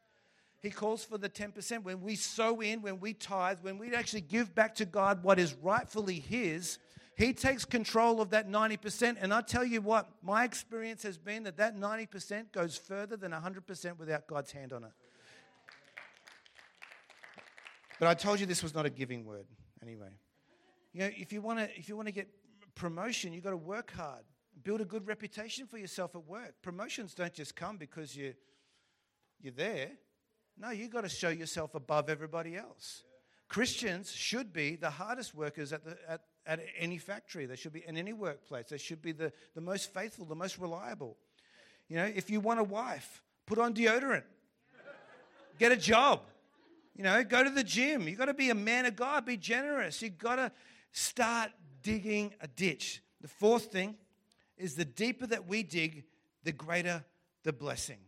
He 0.61 0.71
calls 0.71 1.05
for 1.05 1.19
the 1.19 1.29
10%. 1.29 1.85
When 1.85 2.01
we 2.01 2.17
sow 2.17 2.61
in, 2.61 2.83
when 2.83 2.99
we 2.99 3.13
tithe, 3.13 3.59
when 3.63 3.79
we 3.79 3.95
actually 3.95 4.23
give 4.23 4.55
back 4.55 4.75
to 4.77 4.85
God 4.85 5.23
what 5.23 5.39
is 5.39 5.55
rightfully 5.55 6.19
His, 6.19 6.79
He 7.17 7.33
takes 7.33 7.65
control 7.65 8.21
of 8.21 8.31
that 8.31 8.49
90%. 8.49 9.17
And 9.21 9.33
I 9.33 9.41
tell 9.41 9.65
you 9.65 9.81
what, 9.81 10.09
my 10.23 10.45
experience 10.45 11.03
has 11.05 11.17
been 11.17 11.45
that 11.45 11.57
that 11.59 11.77
90% 11.77 12.51
goes 12.53 12.77
further 12.77 13.17
than 13.17 13.31
100% 13.31 13.99
without 13.99 14.27
God's 14.27 14.51
hand 14.51 14.73
on 14.73 14.85
it. 14.85 14.93
But 18.01 18.09
I 18.09 18.15
told 18.15 18.41
you 18.41 18.47
this 18.47 18.63
was 18.63 18.75
not 18.75 18.87
a 18.87 18.91
giving 18.91 19.25
word 19.25 19.47
anyway. 19.83 20.11
You 20.93 21.01
know, 21.01 21.11
if 21.17 21.33
you 21.33 21.43
want 21.43 21.59
to 21.59 21.79
if 21.79 21.89
you 21.89 21.97
want 21.97 22.07
to 22.07 22.13
get 22.13 22.29
promotion, 22.75 23.33
you've 23.33 23.45
got 23.45 23.51
to 23.51 23.57
work 23.57 23.93
hard. 23.93 24.25
Build 24.63 24.81
a 24.81 24.85
good 24.85 25.07
reputation 25.07 25.67
for 25.67 25.79
yourself 25.79 26.15
at 26.15 26.25
work. 26.25 26.55
Promotions 26.63 27.15
don't 27.15 27.33
just 27.33 27.57
come 27.57 27.77
because 27.77 28.17
you 28.17 28.35
you're 29.41 29.53
there. 29.53 29.91
No, 30.61 30.71
you've 30.71 30.91
got 30.91 31.03
to 31.03 31.09
show 31.09 31.29
yourself 31.29 31.75
above 31.75 32.09
everybody 32.09 32.57
else. 32.57 33.05
Christians 33.49 34.11
should 34.11 34.53
be 34.53 34.77
the 34.77 34.91
hardest 34.91 35.35
workers 35.35 35.73
at, 35.73 35.85
the, 35.85 35.97
at, 36.09 36.21
at 36.47 36.61
any 36.79 36.99
factory. 36.99 37.47
They 37.47 37.57
should 37.57 37.73
be 37.73 37.85
in 37.87 37.97
any 37.97 38.13
workplace. 38.13 38.67
They 38.69 38.79
should 38.79 39.01
be 39.01 39.13
the, 39.13 39.33
the 39.55 39.61
most 39.61 39.95
faithful, 39.95 40.27
the 40.27 40.35
most 40.35 40.59
reliable. 40.59 41.17
You 41.89 41.97
know, 41.97 42.05
if 42.05 42.29
you 42.29 42.41
want 42.41 42.61
a 42.61 42.65
wife, 42.65 43.23
put 43.47 43.59
on 43.59 43.73
deodorant, 43.73 44.25
get 45.59 45.73
a 45.73 45.77
job. 45.77 46.23
You 46.95 47.05
know, 47.05 47.23
go 47.23 47.45
to 47.45 47.51
the 47.51 47.65
gym. 47.65 48.09
You've 48.09 48.19
got 48.19 48.27
to 48.27 48.35
be 48.35 48.51
a 48.51 48.55
man 48.55 48.85
of 48.85 48.97
God, 48.97 49.25
be 49.25 49.37
generous. 49.37 50.03
You've 50.03 50.19
got 50.19 50.37
to 50.37 50.53
start 50.93 51.51
digging 51.83 52.35
a 52.41 52.49
ditch. 52.49 53.03
The 53.21 53.29
fourth 53.29 53.67
thing 53.67 53.95
is 54.57 54.75
the 54.75 54.85
deeper 54.85 55.27
that 55.29 55.47
we 55.47 55.63
dig, 55.63 56.05
the 56.43 56.53
greater 56.53 57.05
the 57.45 57.53
blessing. 57.53 57.99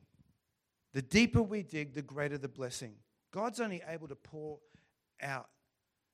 The 0.92 1.02
deeper 1.02 1.42
we 1.42 1.62
dig, 1.62 1.94
the 1.94 2.02
greater 2.02 2.38
the 2.38 2.48
blessing. 2.48 2.94
God's 3.32 3.60
only 3.60 3.82
able 3.86 4.08
to 4.08 4.16
pour 4.16 4.58
out 5.22 5.48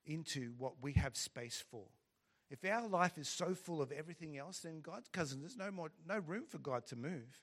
into 0.04 0.52
what 0.58 0.74
we 0.82 0.92
have 0.94 1.16
space 1.16 1.62
for. 1.70 1.84
If 2.50 2.64
our 2.64 2.86
life 2.86 3.18
is 3.18 3.28
so 3.28 3.54
full 3.54 3.82
of 3.82 3.90
everything 3.90 4.36
else, 4.38 4.60
then 4.60 4.80
God's 4.80 5.08
cousin, 5.08 5.40
there's 5.40 5.56
no 5.56 5.70
more, 5.70 5.90
no 6.06 6.18
room 6.18 6.44
for 6.48 6.58
God 6.58 6.86
to 6.86 6.96
move. 6.96 7.40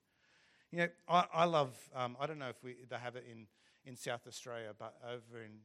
You 0.71 0.79
know, 0.79 0.87
I, 1.07 1.25
I 1.33 1.45
love. 1.45 1.75
Um, 1.93 2.15
I 2.19 2.25
don't 2.25 2.39
know 2.39 2.49
if 2.49 2.63
we 2.63 2.77
they 2.89 2.95
have 2.95 3.15
it 3.15 3.25
in 3.29 3.47
in 3.85 3.95
South 3.95 4.25
Australia, 4.27 4.71
but 4.77 4.95
over 5.05 5.43
in 5.43 5.59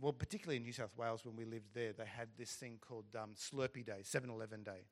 well, 0.00 0.12
particularly 0.12 0.56
in 0.56 0.62
New 0.62 0.72
South 0.72 0.96
Wales 0.96 1.24
when 1.24 1.36
we 1.36 1.44
lived 1.44 1.74
there, 1.74 1.92
they 1.92 2.06
had 2.06 2.28
this 2.38 2.52
thing 2.52 2.78
called 2.80 3.04
um, 3.20 3.30
Slurpee 3.36 3.86
Day, 3.86 4.00
7-Eleven 4.02 4.64
Day. 4.64 4.86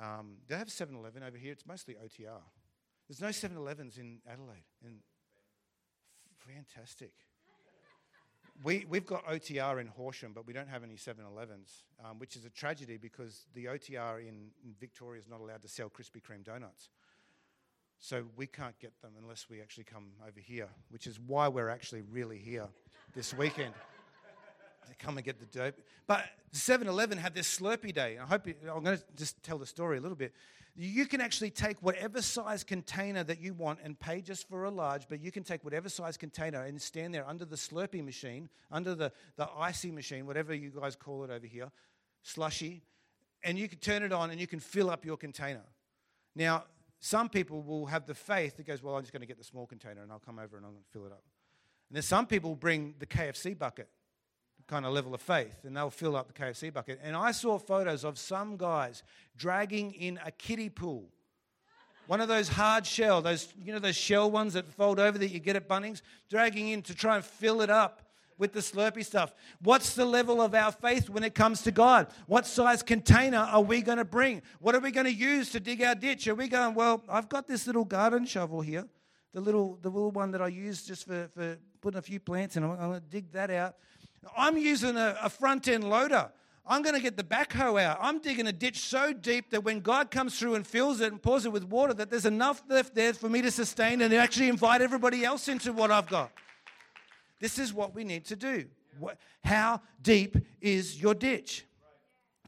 Um, 0.00 0.38
they 0.48 0.56
have 0.56 0.68
7-Eleven 0.68 1.22
over 1.22 1.38
here. 1.38 1.52
It's 1.52 1.66
mostly 1.66 1.94
OTR. 1.94 2.42
There's 3.08 3.20
no 3.20 3.28
7-Elevens 3.28 3.98
in 3.98 4.18
Adelaide. 4.28 4.64
And 4.84 4.96
fantastic. 6.46 7.12
We, 8.64 8.86
we've 8.88 9.04
got 9.04 9.26
OTR 9.26 9.80
in 9.80 9.86
Horsham, 9.86 10.32
but 10.34 10.46
we 10.46 10.52
don't 10.52 10.68
have 10.68 10.82
any 10.82 10.94
7-Elevens, 10.94 11.84
um, 12.04 12.18
which 12.18 12.36
is 12.36 12.44
a 12.46 12.50
tragedy 12.50 12.96
because 12.96 13.46
the 13.54 13.66
OTR 13.66 14.20
in, 14.20 14.50
in 14.64 14.74
Victoria 14.80 15.20
is 15.20 15.28
not 15.28 15.40
allowed 15.40 15.62
to 15.62 15.68
sell 15.68 15.90
Krispy 15.90 16.22
Kreme 16.22 16.44
donuts. 16.44 16.88
So 17.98 18.24
we 18.36 18.46
can't 18.46 18.78
get 18.78 18.92
them 19.02 19.12
unless 19.20 19.48
we 19.48 19.60
actually 19.60 19.84
come 19.84 20.08
over 20.22 20.40
here, 20.40 20.68
which 20.90 21.06
is 21.06 21.18
why 21.18 21.48
we're 21.48 21.68
actually 21.68 22.02
really 22.02 22.38
here 22.38 22.68
this 23.14 23.34
weekend. 23.34 23.74
To 24.86 24.94
come 24.94 25.16
and 25.16 25.24
get 25.24 25.38
the 25.38 25.46
dope. 25.46 25.74
But 26.06 26.24
7 26.52 26.86
Eleven 26.86 27.18
had 27.18 27.34
this 27.34 27.58
Slurpee 27.58 27.94
Day. 27.94 28.18
I 28.18 28.26
hope 28.26 28.46
you, 28.46 28.54
I'm 28.62 28.82
going 28.82 28.98
to 28.98 29.04
just 29.16 29.42
tell 29.42 29.58
the 29.58 29.66
story 29.66 29.98
a 29.98 30.00
little 30.00 30.16
bit. 30.16 30.32
You 30.78 31.06
can 31.06 31.22
actually 31.22 31.50
take 31.50 31.82
whatever 31.82 32.20
size 32.20 32.62
container 32.62 33.24
that 33.24 33.40
you 33.40 33.54
want 33.54 33.78
and 33.82 33.98
pay 33.98 34.20
just 34.20 34.46
for 34.48 34.64
a 34.64 34.70
large, 34.70 35.08
but 35.08 35.20
you 35.20 35.32
can 35.32 35.42
take 35.42 35.64
whatever 35.64 35.88
size 35.88 36.18
container 36.18 36.64
and 36.64 36.80
stand 36.80 37.14
there 37.14 37.26
under 37.26 37.46
the 37.46 37.56
Slurpee 37.56 38.04
machine, 38.04 38.50
under 38.70 38.94
the, 38.94 39.10
the 39.36 39.48
icy 39.56 39.90
machine, 39.90 40.26
whatever 40.26 40.54
you 40.54 40.70
guys 40.70 40.94
call 40.94 41.24
it 41.24 41.30
over 41.30 41.46
here, 41.46 41.70
slushy, 42.22 42.82
and 43.42 43.58
you 43.58 43.68
can 43.68 43.78
turn 43.78 44.02
it 44.02 44.12
on 44.12 44.30
and 44.30 44.38
you 44.38 44.46
can 44.46 44.60
fill 44.60 44.90
up 44.90 45.04
your 45.04 45.16
container. 45.16 45.64
Now, 46.34 46.64
some 47.00 47.28
people 47.28 47.62
will 47.62 47.86
have 47.86 48.06
the 48.06 48.14
faith 48.14 48.56
that 48.56 48.66
goes, 48.66 48.82
Well, 48.82 48.96
I'm 48.96 49.02
just 49.02 49.12
going 49.12 49.20
to 49.20 49.26
get 49.26 49.38
the 49.38 49.44
small 49.44 49.66
container 49.66 50.02
and 50.02 50.12
I'll 50.12 50.18
come 50.18 50.38
over 50.38 50.56
and 50.56 50.66
I'll 50.66 50.74
fill 50.92 51.06
it 51.06 51.12
up. 51.12 51.22
And 51.88 51.96
then 51.96 52.02
some 52.02 52.26
people 52.26 52.54
bring 52.54 52.94
the 52.98 53.06
KFC 53.06 53.56
bucket 53.56 53.88
kind 54.66 54.84
of 54.84 54.92
level 54.92 55.14
of 55.14 55.20
faith 55.20 55.64
and 55.64 55.76
they'll 55.76 55.90
fill 55.90 56.16
up 56.16 56.26
the 56.26 56.32
KFC 56.32 56.72
bucket. 56.72 57.00
And 57.02 57.16
I 57.16 57.32
saw 57.32 57.58
photos 57.58 58.04
of 58.04 58.18
some 58.18 58.56
guys 58.56 59.02
dragging 59.36 59.92
in 59.92 60.18
a 60.24 60.30
kiddie 60.30 60.70
pool. 60.70 61.04
One 62.06 62.20
of 62.20 62.28
those 62.28 62.48
hard 62.48 62.86
shell, 62.86 63.20
those 63.20 63.52
you 63.60 63.72
know 63.72 63.78
those 63.78 63.96
shell 63.96 64.30
ones 64.30 64.52
that 64.52 64.66
fold 64.66 65.00
over 65.00 65.18
that 65.18 65.28
you 65.28 65.40
get 65.40 65.56
at 65.56 65.68
Bunnings, 65.68 66.02
dragging 66.30 66.68
in 66.68 66.82
to 66.82 66.94
try 66.94 67.16
and 67.16 67.24
fill 67.24 67.60
it 67.62 67.70
up 67.70 68.02
with 68.38 68.52
the 68.52 68.60
slurpy 68.60 69.04
stuff. 69.04 69.32
What's 69.62 69.94
the 69.94 70.04
level 70.04 70.40
of 70.40 70.54
our 70.54 70.70
faith 70.70 71.08
when 71.08 71.24
it 71.24 71.34
comes 71.34 71.62
to 71.62 71.70
God? 71.70 72.08
What 72.26 72.46
size 72.46 72.82
container 72.82 73.38
are 73.38 73.62
we 73.62 73.82
going 73.82 73.98
to 73.98 74.04
bring? 74.04 74.42
What 74.60 74.74
are 74.74 74.80
we 74.80 74.90
going 74.90 75.06
to 75.06 75.12
use 75.12 75.50
to 75.50 75.60
dig 75.60 75.82
our 75.82 75.94
ditch? 75.94 76.28
Are 76.28 76.34
we 76.34 76.48
going, 76.48 76.74
well, 76.74 77.02
I've 77.08 77.28
got 77.28 77.48
this 77.48 77.66
little 77.66 77.84
garden 77.84 78.26
shovel 78.26 78.60
here, 78.60 78.86
the 79.32 79.40
little, 79.40 79.78
the 79.80 79.88
little 79.88 80.10
one 80.10 80.30
that 80.32 80.42
I 80.42 80.48
use 80.48 80.84
just 80.84 81.06
for, 81.06 81.28
for 81.34 81.56
putting 81.80 81.98
a 81.98 82.02
few 82.02 82.20
plants 82.20 82.56
in. 82.56 82.64
I'm, 82.64 82.72
I'm 82.72 82.88
going 82.90 83.00
to 83.00 83.06
dig 83.06 83.32
that 83.32 83.50
out. 83.50 83.76
I'm 84.36 84.56
using 84.56 84.96
a, 84.96 85.16
a 85.22 85.30
front 85.30 85.68
end 85.68 85.88
loader. 85.88 86.30
I'm 86.68 86.82
going 86.82 86.96
to 86.96 87.00
get 87.00 87.16
the 87.16 87.22
backhoe 87.22 87.80
out. 87.80 87.98
I'm 88.00 88.18
digging 88.18 88.48
a 88.48 88.52
ditch 88.52 88.80
so 88.80 89.12
deep 89.12 89.50
that 89.50 89.62
when 89.62 89.80
God 89.80 90.10
comes 90.10 90.38
through 90.38 90.56
and 90.56 90.66
fills 90.66 91.00
it 91.00 91.12
and 91.12 91.22
pours 91.22 91.46
it 91.46 91.52
with 91.52 91.64
water, 91.64 91.94
that 91.94 92.10
there's 92.10 92.26
enough 92.26 92.62
left 92.68 92.94
there 92.94 93.14
for 93.14 93.28
me 93.28 93.40
to 93.42 93.52
sustain 93.52 94.00
and 94.00 94.12
actually 94.12 94.48
invite 94.48 94.82
everybody 94.82 95.24
else 95.24 95.46
into 95.46 95.72
what 95.72 95.92
I've 95.92 96.08
got. 96.08 96.32
This 97.38 97.58
is 97.58 97.72
what 97.72 97.94
we 97.94 98.02
need 98.02 98.24
to 98.26 98.36
do. 98.36 98.66
How 99.44 99.80
deep 100.02 100.36
is 100.60 101.00
your 101.00 101.14
ditch? 101.14 101.64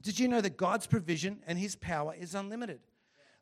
Did 0.02 0.18
you 0.18 0.26
know 0.26 0.40
that 0.40 0.57
God's 0.57 0.87
provision 0.87 1.40
and 1.46 1.59
his 1.59 1.76
power 1.76 2.14
is 2.18 2.35
unlimited? 2.35 2.81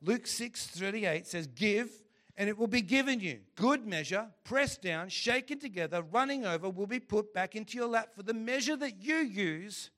Luke 0.03 0.27
6 0.27 0.67
38 0.67 1.27
says, 1.27 1.47
Give, 1.47 1.91
and 2.37 2.49
it 2.49 2.59
will 2.59 2.67
be 2.67 2.83
given 2.83 3.21
you. 3.21 3.41
Good 3.55 3.87
measure, 3.87 4.29
pressed 4.45 4.83
down, 4.83 5.09
shaken 5.09 5.59
together, 5.59 6.03
running 6.03 6.45
over, 6.45 6.69
will 6.69 6.87
be 6.87 7.01
put 7.01 7.33
back 7.33 7.57
into 7.57 7.77
your 7.77 7.87
lap. 7.87 8.15
For 8.15 8.23
the 8.23 8.35
measure 8.35 8.77
that 8.77 9.03
you 9.03 9.17
use, 9.17 9.91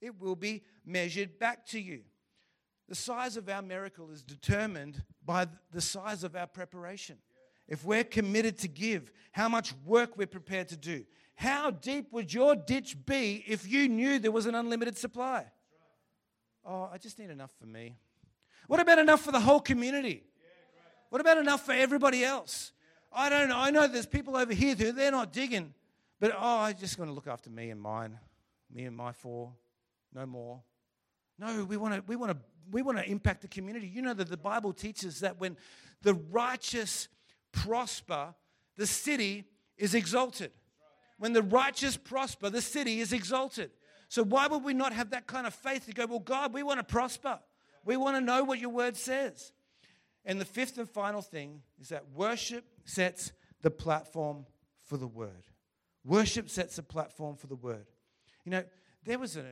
it 0.00 0.18
will 0.20 0.36
be 0.36 0.62
measured 0.84 1.38
back 1.38 1.66
to 1.66 1.80
you. 1.80 2.02
The 2.88 2.94
size 2.94 3.36
of 3.36 3.48
our 3.48 3.62
miracle 3.62 4.10
is 4.10 4.22
determined 4.22 5.02
by 5.24 5.46
the 5.72 5.80
size 5.80 6.24
of 6.24 6.36
our 6.36 6.46
preparation 6.46 7.18
if 7.68 7.84
we're 7.84 8.04
committed 8.04 8.58
to 8.58 8.68
give, 8.68 9.10
how 9.32 9.48
much 9.48 9.74
work 9.84 10.16
we're 10.16 10.26
prepared 10.26 10.68
to 10.68 10.76
do. 10.76 11.04
How 11.34 11.70
deep 11.70 12.12
would 12.12 12.32
your 12.32 12.54
ditch 12.54 12.96
be 13.06 13.42
if 13.46 13.66
you 13.66 13.88
knew 13.88 14.18
there 14.18 14.30
was 14.30 14.46
an 14.46 14.54
unlimited 14.54 14.96
supply? 14.96 15.46
Oh, 16.64 16.88
I 16.92 16.98
just 16.98 17.18
need 17.18 17.30
enough 17.30 17.52
for 17.58 17.66
me. 17.66 17.96
What 18.66 18.80
about 18.80 18.98
enough 18.98 19.22
for 19.22 19.32
the 19.32 19.40
whole 19.40 19.60
community? 19.60 20.24
What 21.14 21.20
about 21.20 21.38
enough 21.38 21.64
for 21.64 21.70
everybody 21.70 22.24
else? 22.24 22.72
I 23.12 23.28
don't 23.28 23.48
know. 23.48 23.56
I 23.56 23.70
know 23.70 23.86
there's 23.86 24.04
people 24.04 24.36
over 24.36 24.52
here 24.52 24.74
who 24.74 24.90
they're 24.90 25.12
not 25.12 25.32
digging, 25.32 25.72
but 26.18 26.32
oh, 26.36 26.56
I 26.56 26.72
just 26.72 26.98
want 26.98 27.08
to 27.08 27.14
look 27.14 27.28
after 27.28 27.50
me 27.50 27.70
and 27.70 27.80
mine, 27.80 28.18
me 28.68 28.82
and 28.82 28.96
my 28.96 29.12
four, 29.12 29.52
no 30.12 30.26
more. 30.26 30.60
No, 31.38 31.64
we 31.66 31.76
want 31.76 31.94
to 31.94 32.02
we 32.08 32.16
want 32.16 32.32
to 32.32 32.38
we 32.72 32.82
want 32.82 32.98
to 32.98 33.08
impact 33.08 33.42
the 33.42 33.46
community. 33.46 33.86
You 33.86 34.02
know 34.02 34.12
that 34.12 34.28
the 34.28 34.36
Bible 34.36 34.72
teaches 34.72 35.20
that 35.20 35.38
when 35.38 35.56
the 36.02 36.14
righteous 36.14 37.06
prosper, 37.52 38.34
the 38.76 38.88
city 38.88 39.44
is 39.78 39.94
exalted. 39.94 40.50
When 41.18 41.32
the 41.32 41.44
righteous 41.44 41.96
prosper, 41.96 42.50
the 42.50 42.60
city 42.60 42.98
is 42.98 43.12
exalted. 43.12 43.70
So, 44.08 44.24
why 44.24 44.48
would 44.48 44.64
we 44.64 44.74
not 44.74 44.92
have 44.92 45.10
that 45.10 45.28
kind 45.28 45.46
of 45.46 45.54
faith 45.54 45.86
to 45.86 45.92
go, 45.92 46.06
well, 46.06 46.18
God, 46.18 46.52
we 46.52 46.64
want 46.64 46.80
to 46.80 46.84
prosper? 46.84 47.38
We 47.84 47.96
want 47.96 48.16
to 48.16 48.20
know 48.20 48.42
what 48.42 48.58
your 48.58 48.70
word 48.70 48.96
says. 48.96 49.52
And 50.24 50.40
the 50.40 50.44
fifth 50.44 50.78
and 50.78 50.88
final 50.88 51.22
thing 51.22 51.62
is 51.80 51.90
that 51.90 52.04
worship 52.14 52.64
sets 52.84 53.32
the 53.62 53.70
platform 53.70 54.46
for 54.82 54.96
the 54.96 55.06
word. 55.06 55.44
Worship 56.04 56.50
sets 56.50 56.76
the 56.76 56.82
platform 56.82 57.36
for 57.36 57.46
the 57.46 57.56
word. 57.56 57.86
You 58.44 58.52
know, 58.52 58.64
there 59.04 59.18
was 59.18 59.36
a, 59.36 59.44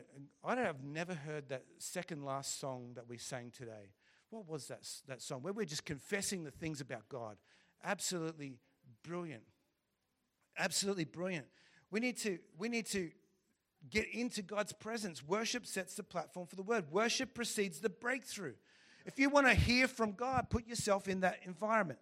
I 0.45 0.55
don't, 0.55 0.67
I've 0.67 0.85
never 0.85 1.15
heard 1.15 1.49
that 1.51 1.65
second 1.79 2.25
last 2.25 2.59
song 2.59 2.93
that 2.95 3.09
we 3.09 3.19
sang 3.19 3.51
today. 3.51 3.93
What 4.31 4.49
was 4.49 4.69
that, 4.69 4.89
that 5.09 5.21
song? 5.21 5.43
Where 5.43 5.53
we're 5.53 5.67
just 5.67 5.85
confessing 5.85 6.45
the 6.45 6.51
things 6.51 6.81
about 6.81 7.09
God. 7.09 7.37
Absolutely 7.85 8.55
brilliant. 9.03 9.43
Absolutely 10.59 11.05
brilliant. 11.05 11.47
We 11.91 12.01
need 12.01 12.17
to, 12.19 12.39
we 12.59 12.69
need 12.71 12.87
to 12.89 13.11
get 13.91 14.07
into 14.13 14.43
God's 14.43 14.73
presence. 14.73 15.23
Worship 15.27 15.67
sets 15.67 15.95
the 15.95 16.03
platform 16.03 16.47
for 16.47 16.57
the 16.57 16.63
word. 16.63 16.91
Worship 16.91 17.35
precedes 17.35 17.81
the 17.81 17.91
breakthrough. 17.91 18.55
If 19.07 19.19
you 19.19 19.29
want 19.29 19.47
to 19.47 19.55
hear 19.55 19.89
from 19.89 20.13
God, 20.13 20.49
put 20.51 20.67
yourself 20.67 21.09
in 21.09 21.21
that 21.21 21.41
environment. 21.45 21.99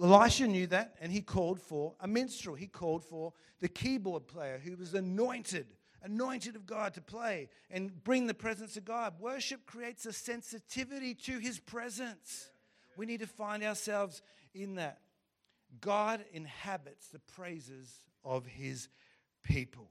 Elisha 0.00 0.46
knew 0.46 0.66
that, 0.68 0.94
and 1.00 1.10
he 1.10 1.20
called 1.20 1.60
for 1.60 1.94
a 2.00 2.06
minstrel. 2.06 2.54
He 2.54 2.66
called 2.66 3.04
for 3.04 3.32
the 3.60 3.68
keyboard 3.68 4.26
player 4.26 4.60
who 4.62 4.76
was 4.76 4.94
anointed, 4.94 5.66
anointed 6.02 6.54
of 6.54 6.66
God 6.66 6.94
to 6.94 7.00
play 7.00 7.48
and 7.70 8.04
bring 8.04 8.26
the 8.26 8.34
presence 8.34 8.76
of 8.76 8.84
God. 8.84 9.14
Worship 9.18 9.64
creates 9.64 10.04
a 10.04 10.12
sensitivity 10.12 11.14
to 11.14 11.38
his 11.38 11.58
presence. 11.58 12.50
We 12.96 13.06
need 13.06 13.20
to 13.20 13.26
find 13.26 13.62
ourselves 13.62 14.22
in 14.54 14.74
that. 14.76 15.00
God 15.80 16.24
inhabits 16.32 17.08
the 17.08 17.18
praises 17.18 18.00
of 18.24 18.46
his 18.46 18.88
people. 19.42 19.90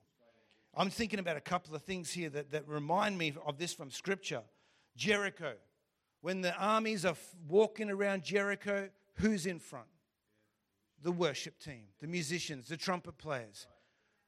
I'm 0.77 0.89
thinking 0.89 1.19
about 1.19 1.37
a 1.37 1.41
couple 1.41 1.75
of 1.75 1.83
things 1.83 2.11
here 2.11 2.29
that, 2.29 2.51
that 2.51 2.67
remind 2.67 3.17
me 3.17 3.33
of 3.45 3.57
this 3.57 3.73
from 3.73 3.89
Scripture. 3.89 4.41
Jericho. 4.95 5.53
When 6.25 6.41
the 6.41 6.55
armies 6.55 7.05
are 7.05 7.13
walking 7.47 7.91
around 7.91 8.23
Jericho, 8.23 8.89
who's 9.17 9.45
in 9.45 9.59
front? 9.59 9.85
The 11.03 11.11
worship 11.11 11.59
team, 11.59 11.83
the 12.01 12.07
musicians, 12.07 12.67
the 12.67 12.77
trumpet 12.77 13.19
players. 13.19 13.67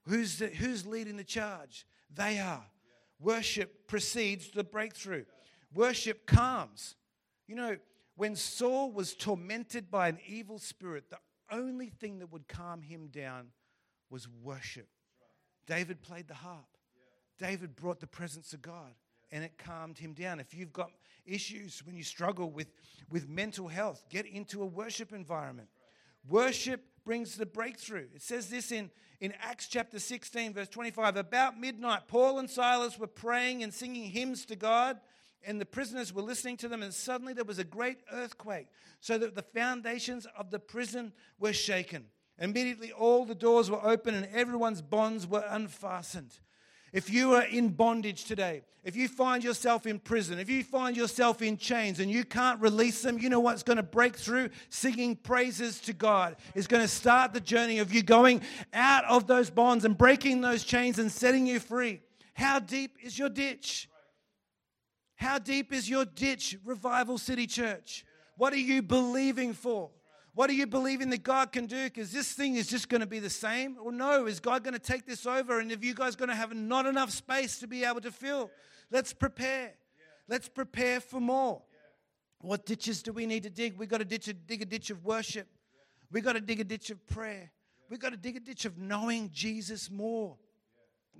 Who's, 0.03 0.37
the, 0.37 0.45
who's 0.45 0.85
leading 0.85 1.17
the 1.17 1.23
charge? 1.23 1.87
They 2.13 2.37
are. 2.37 2.67
Worship 3.19 3.87
precedes 3.87 4.51
the 4.51 4.63
breakthrough. 4.63 5.25
Worship 5.73 6.27
calms. 6.27 6.97
You 7.47 7.55
know, 7.55 7.77
when 8.15 8.35
Saul 8.35 8.91
was 8.91 9.15
tormented 9.15 9.89
by 9.89 10.07
an 10.07 10.19
evil 10.27 10.59
spirit, 10.59 11.09
the 11.09 11.17
only 11.51 11.89
thing 11.89 12.19
that 12.19 12.31
would 12.31 12.47
calm 12.47 12.83
him 12.83 13.07
down 13.07 13.47
was 14.11 14.27
worship. 14.43 14.87
David 15.65 16.03
played 16.03 16.27
the 16.27 16.35
harp. 16.35 16.77
David 17.39 17.75
brought 17.75 18.01
the 18.01 18.05
presence 18.05 18.53
of 18.53 18.61
God 18.61 18.93
and 19.32 19.43
it 19.43 19.57
calmed 19.57 19.97
him 19.97 20.13
down. 20.13 20.39
If 20.39 20.53
you've 20.53 20.73
got 20.73 20.91
issues 21.25 21.84
when 21.86 21.95
you 21.95 22.03
struggle 22.03 22.49
with, 22.49 22.71
with 23.09 23.28
mental 23.28 23.67
health, 23.67 24.03
get 24.09 24.25
into 24.25 24.61
a 24.61 24.65
worship 24.65 25.11
environment. 25.13 25.69
Worship 26.28 26.84
brings 27.05 27.38
the 27.38 27.45
breakthrough. 27.45 28.07
It 28.13 28.21
says 28.21 28.49
this 28.49 28.71
in, 28.71 28.91
in 29.19 29.34
Acts 29.41 29.67
chapter 29.67 29.99
16, 29.99 30.53
verse 30.53 30.69
25. 30.69 31.17
About 31.17 31.59
midnight, 31.59 32.07
Paul 32.07 32.39
and 32.39 32.49
Silas 32.49 32.99
were 32.99 33.07
praying 33.07 33.63
and 33.63 33.73
singing 33.73 34.09
hymns 34.09 34.45
to 34.45 34.55
God, 34.55 34.99
and 35.45 35.61
the 35.61 35.65
prisoners 35.65 36.13
were 36.13 36.21
listening 36.21 36.57
to 36.57 36.67
them, 36.67 36.84
and 36.84 36.93
suddenly 36.93 37.34
there 37.34 37.45
was 37.45 37.59
a 37.59 37.63
great 37.63 37.99
earthquake, 38.11 38.67
so 38.99 39.17
that 39.17 39.36
the 39.36 39.41
foundations 39.41 40.28
of 40.38 40.51
the 40.51 40.59
prison 40.59 41.13
were 41.39 41.53
shaken. 41.53 42.05
Immediately, 42.39 42.91
all 42.91 43.25
the 43.25 43.36
doors 43.36 43.71
were 43.71 43.84
open 43.84 44.13
and 44.13 44.28
everyone's 44.28 44.82
bonds 44.82 45.25
were 45.25 45.43
unfastened. 45.49 46.39
If 46.93 47.09
you 47.09 47.35
are 47.35 47.43
in 47.43 47.69
bondage 47.69 48.25
today, 48.25 48.63
if 48.83 48.95
you 48.95 49.09
find 49.09 49.43
yourself 49.43 49.85
in 49.85 49.99
prison, 49.99 50.39
if 50.39 50.49
you 50.49 50.63
find 50.63 50.95
yourself 50.95 51.41
in 51.41 51.57
chains 51.57 51.99
and 51.99 52.09
you 52.09 52.23
can't 52.23 52.61
release 52.61 53.01
them, 53.01 53.19
you 53.19 53.27
know 53.27 53.41
what's 53.41 53.61
going 53.63 53.75
to 53.77 53.83
break 53.83 54.15
through? 54.15 54.49
Singing 54.69 55.17
praises 55.17 55.81
to 55.81 55.93
God 55.93 56.38
is 56.55 56.67
going 56.67 56.81
to 56.81 56.88
start 56.88 57.33
the 57.33 57.41
journey 57.41 57.79
of 57.79 57.93
you 57.93 58.01
going 58.01 58.41
out 58.73 59.03
of 59.05 59.27
those 59.27 59.49
bonds 59.49 59.83
and 59.83 59.97
breaking 59.97 60.39
those 60.39 60.63
chains 60.63 60.99
and 60.99 61.11
setting 61.11 61.45
you 61.45 61.59
free. 61.59 61.99
How 62.33 62.59
deep 62.59 62.95
is 63.03 63.19
your 63.19 63.29
ditch? 63.29 63.89
How 65.15 65.38
deep 65.38 65.73
is 65.73 65.89
your 65.89 66.05
ditch, 66.05 66.55
Revival 66.63 67.17
City 67.17 67.47
Church? 67.47 68.05
What 68.38 68.53
are 68.53 68.57
you 68.57 68.81
believing 68.81 69.53
for? 69.53 69.89
What 70.38 70.51
are 70.51 70.53
you 70.53 70.67
believing 70.67 71.09
that 71.09 71.23
God 71.23 71.51
can 71.51 71.65
do? 71.65 71.85
Because 71.85 72.11
this 72.11 72.31
thing 72.31 72.57
is 72.57 72.67
just 72.67 72.89
going 72.89 73.01
to 73.01 73.07
be 73.07 73.17
the 73.17 73.27
same? 73.27 73.75
Or 73.81 73.91
no, 73.91 74.27
is 74.27 74.39
God 74.39 74.63
going 74.63 74.75
to 74.75 74.79
take 74.79 75.03
this 75.03 75.25
over? 75.25 75.59
And 75.59 75.71
if 75.71 75.83
you 75.83 75.95
guys 75.95 76.15
going 76.15 76.29
to 76.29 76.35
have 76.35 76.53
not 76.53 76.85
enough 76.85 77.09
space 77.09 77.57
to 77.57 77.65
be 77.65 77.83
able 77.83 78.01
to 78.01 78.11
fill, 78.11 78.51
let's 78.91 79.13
prepare. 79.13 79.73
Let's 80.27 80.47
prepare 80.47 80.99
for 80.99 81.19
more. 81.19 81.63
What 82.41 82.67
ditches 82.67 83.01
do 83.01 83.13
we 83.13 83.25
need 83.25 83.41
to 83.43 83.49
dig? 83.49 83.79
We've 83.79 83.89
got 83.89 83.97
to 83.97 84.05
ditch 84.05 84.27
a, 84.27 84.33
dig 84.33 84.61
a 84.61 84.65
ditch 84.65 84.91
of 84.91 85.03
worship. 85.03 85.47
We've 86.11 86.23
got 86.23 86.33
to 86.33 86.41
dig 86.41 86.59
a 86.59 86.63
ditch 86.63 86.91
of 86.91 87.03
prayer. 87.07 87.49
We've 87.89 87.99
got 87.99 88.11
to 88.11 88.17
dig 88.17 88.38
a 88.38 88.39
ditch 88.39 88.65
of 88.65 88.77
knowing 88.77 89.31
Jesus 89.33 89.89
more, 89.89 90.38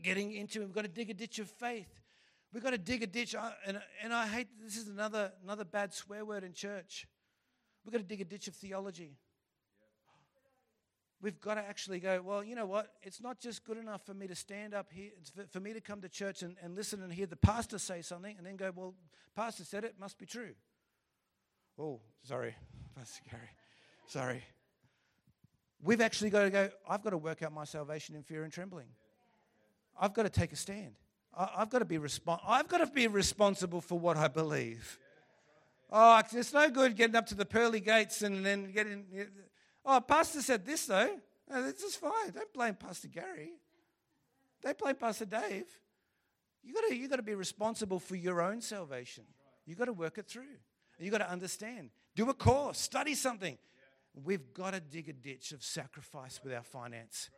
getting 0.04 0.32
into 0.34 0.60
Him. 0.62 0.68
We've 0.68 0.76
got 0.76 0.84
to 0.84 0.90
dig 0.90 1.10
a 1.10 1.16
ditch 1.16 1.40
of 1.40 1.50
faith. 1.50 1.90
We've 2.54 2.62
got 2.62 2.70
to 2.70 2.78
dig 2.78 3.02
a 3.02 3.08
ditch. 3.08 3.36
And, 3.66 3.82
and 4.04 4.14
I 4.14 4.28
hate 4.28 4.48
this 4.64 4.78
is 4.78 4.90
another, 4.90 5.32
another 5.44 5.66
bad 5.66 5.92
swear 5.92 6.24
word 6.24 6.44
in 6.44 6.54
church. 6.54 7.08
We've 7.88 7.94
got 7.94 8.00
to 8.00 8.04
dig 8.04 8.20
a 8.20 8.26
ditch 8.26 8.50
of 8.50 8.54
theology. 8.56 9.16
We've 11.22 11.40
got 11.40 11.54
to 11.54 11.62
actually 11.62 12.02
go, 12.02 12.22
well, 12.22 12.44
you 12.44 12.54
know 12.54 12.66
what? 12.66 12.92
It's 13.02 13.22
not 13.22 13.40
just 13.40 13.64
good 13.64 13.78
enough 13.78 14.06
for 14.06 14.14
me 14.14 14.28
to 14.28 14.36
stand 14.36 14.74
up 14.74 14.92
here, 14.92 15.12
it's 15.18 15.32
for, 15.54 15.62
me 15.62 15.72
to 15.72 15.80
come 15.80 16.02
to 16.02 16.10
church 16.10 16.42
and, 16.42 16.58
and 16.62 16.76
listen 16.76 17.02
and 17.02 17.14
hear 17.14 17.28
the 17.28 17.38
pastor 17.38 17.80
say 17.80 18.02
something 18.02 18.36
and 18.38 18.46
then 18.46 18.58
go, 18.58 18.74
well, 18.76 18.94
pastor 19.38 19.64
said 19.64 19.86
it, 19.86 19.96
must 19.98 20.20
be 20.20 20.26
true. 20.26 20.52
Oh, 21.80 22.02
sorry, 22.24 22.56
Pastor 22.98 23.22
Gary. 23.32 23.50
Sorry. 24.08 24.44
We've 25.82 26.02
actually 26.02 26.30
got 26.30 26.44
to 26.44 26.50
go, 26.50 26.70
I've 26.90 27.04
got 27.04 27.12
to 27.12 27.18
work 27.18 27.42
out 27.42 27.54
my 27.54 27.64
salvation 27.64 28.16
in 28.16 28.24
fear 28.24 28.44
and 28.44 28.52
trembling. 28.52 28.88
I've 29.98 30.14
got 30.14 30.24
to 30.24 30.30
take 30.30 30.52
a 30.52 30.58
stand. 30.58 30.96
I, 31.34 31.60
have 31.60 31.70
got 31.70 31.80
to 31.80 31.86
be 31.86 32.00
respon- 32.00 32.42
I've 32.46 32.68
got 32.68 32.80
to 32.80 32.88
be 32.88 33.08
responsible 33.08 33.80
for 33.80 33.98
what 33.98 34.18
I 34.18 34.28
believe. 34.28 35.00
Oh, 35.90 36.22
it's 36.32 36.54
no 36.54 36.70
good 36.70 36.96
getting 36.96 37.16
up 37.16 37.28
to 37.28 37.36
the 37.36 37.46
pearly 37.46 37.80
gates 37.80 38.22
and 38.22 38.46
then 38.46 38.72
getting. 38.72 39.06
Oh, 39.86 40.02
Pastor 40.02 40.42
said 40.42 40.66
this 40.66 40.86
though. 40.86 41.18
This 41.50 41.82
is 41.82 41.96
fine. 41.96 42.32
Don't 42.34 42.54
blame 42.54 42.76
Pastor 42.76 43.08
Gary. 43.08 43.52
Don't 44.62 44.78
blame 44.78 44.96
Pastor 44.96 45.26
Dave. 45.26 45.66
You 46.64 46.74
got 46.74 46.90
to 46.90 46.96
you 46.96 47.08
got 47.08 47.16
to 47.16 47.24
be 47.24 47.36
responsible 47.36 48.00
for 48.00 48.16
your 48.16 48.42
own 48.42 48.60
salvation. 48.60 49.24
You 49.66 49.76
got 49.76 49.86
to 49.86 49.94
work 49.94 50.18
it 50.18 50.28
through. 50.28 50.58
You 51.00 51.12
got 51.12 51.20
to 51.20 51.30
understand. 51.30 51.92
Do 52.16 52.30
a 52.30 52.34
course. 52.34 52.80
Study 52.80 53.16
something. 53.16 53.58
We've 54.26 54.54
got 54.54 54.74
to 54.74 54.80
dig 54.80 55.08
a 55.10 55.14
ditch 55.14 55.52
of 55.52 55.64
sacrifice 55.64 56.42
with 56.44 56.54
our 56.54 56.64
finance. 56.64 57.30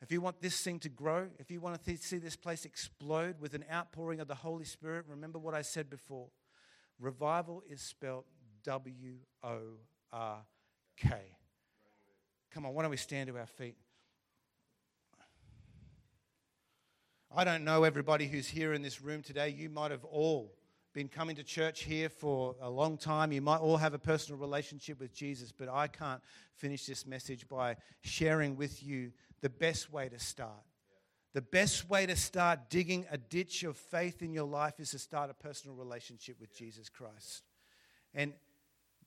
If 0.00 0.10
you 0.10 0.20
want 0.20 0.40
this 0.40 0.60
thing 0.60 0.80
to 0.80 0.88
grow, 0.88 1.28
if 1.38 1.50
you 1.50 1.60
want 1.60 1.80
to 1.80 1.96
see 1.98 2.18
this 2.18 2.34
place 2.34 2.64
explode 2.64 3.36
with 3.38 3.54
an 3.54 3.64
outpouring 3.70 4.18
of 4.18 4.26
the 4.26 4.34
Holy 4.34 4.64
Spirit, 4.64 5.04
remember 5.08 5.38
what 5.38 5.54
I 5.54 5.62
said 5.62 5.88
before. 5.88 6.28
Revival 7.02 7.64
is 7.68 7.80
spelled 7.80 8.24
W 8.62 9.16
O 9.42 9.58
R 10.12 10.38
K. 10.96 11.10
Come 12.52 12.64
on, 12.64 12.74
why 12.74 12.82
don't 12.82 12.92
we 12.92 12.96
stand 12.96 13.28
to 13.28 13.36
our 13.36 13.46
feet? 13.46 13.76
I 17.34 17.44
don't 17.44 17.64
know 17.64 17.82
everybody 17.84 18.28
who's 18.28 18.46
here 18.46 18.72
in 18.72 18.82
this 18.82 19.02
room 19.02 19.22
today. 19.22 19.48
You 19.48 19.68
might 19.68 19.90
have 19.90 20.04
all 20.04 20.54
been 20.92 21.08
coming 21.08 21.34
to 21.36 21.42
church 21.42 21.82
here 21.82 22.08
for 22.08 22.54
a 22.60 22.70
long 22.70 22.98
time. 22.98 23.32
You 23.32 23.40
might 23.40 23.60
all 23.60 23.78
have 23.78 23.94
a 23.94 23.98
personal 23.98 24.38
relationship 24.38 25.00
with 25.00 25.12
Jesus, 25.12 25.50
but 25.50 25.68
I 25.68 25.88
can't 25.88 26.20
finish 26.54 26.86
this 26.86 27.06
message 27.06 27.48
by 27.48 27.76
sharing 28.02 28.56
with 28.56 28.82
you 28.82 29.12
the 29.40 29.48
best 29.48 29.92
way 29.92 30.08
to 30.08 30.18
start. 30.18 30.62
The 31.34 31.42
best 31.42 31.88
way 31.88 32.04
to 32.04 32.14
start 32.14 32.68
digging 32.68 33.06
a 33.10 33.16
ditch 33.16 33.64
of 33.64 33.76
faith 33.76 34.20
in 34.20 34.34
your 34.34 34.46
life 34.46 34.78
is 34.78 34.90
to 34.90 34.98
start 34.98 35.30
a 35.30 35.34
personal 35.34 35.76
relationship 35.76 36.38
with 36.38 36.54
Jesus 36.54 36.90
Christ. 36.90 37.44
And 38.14 38.34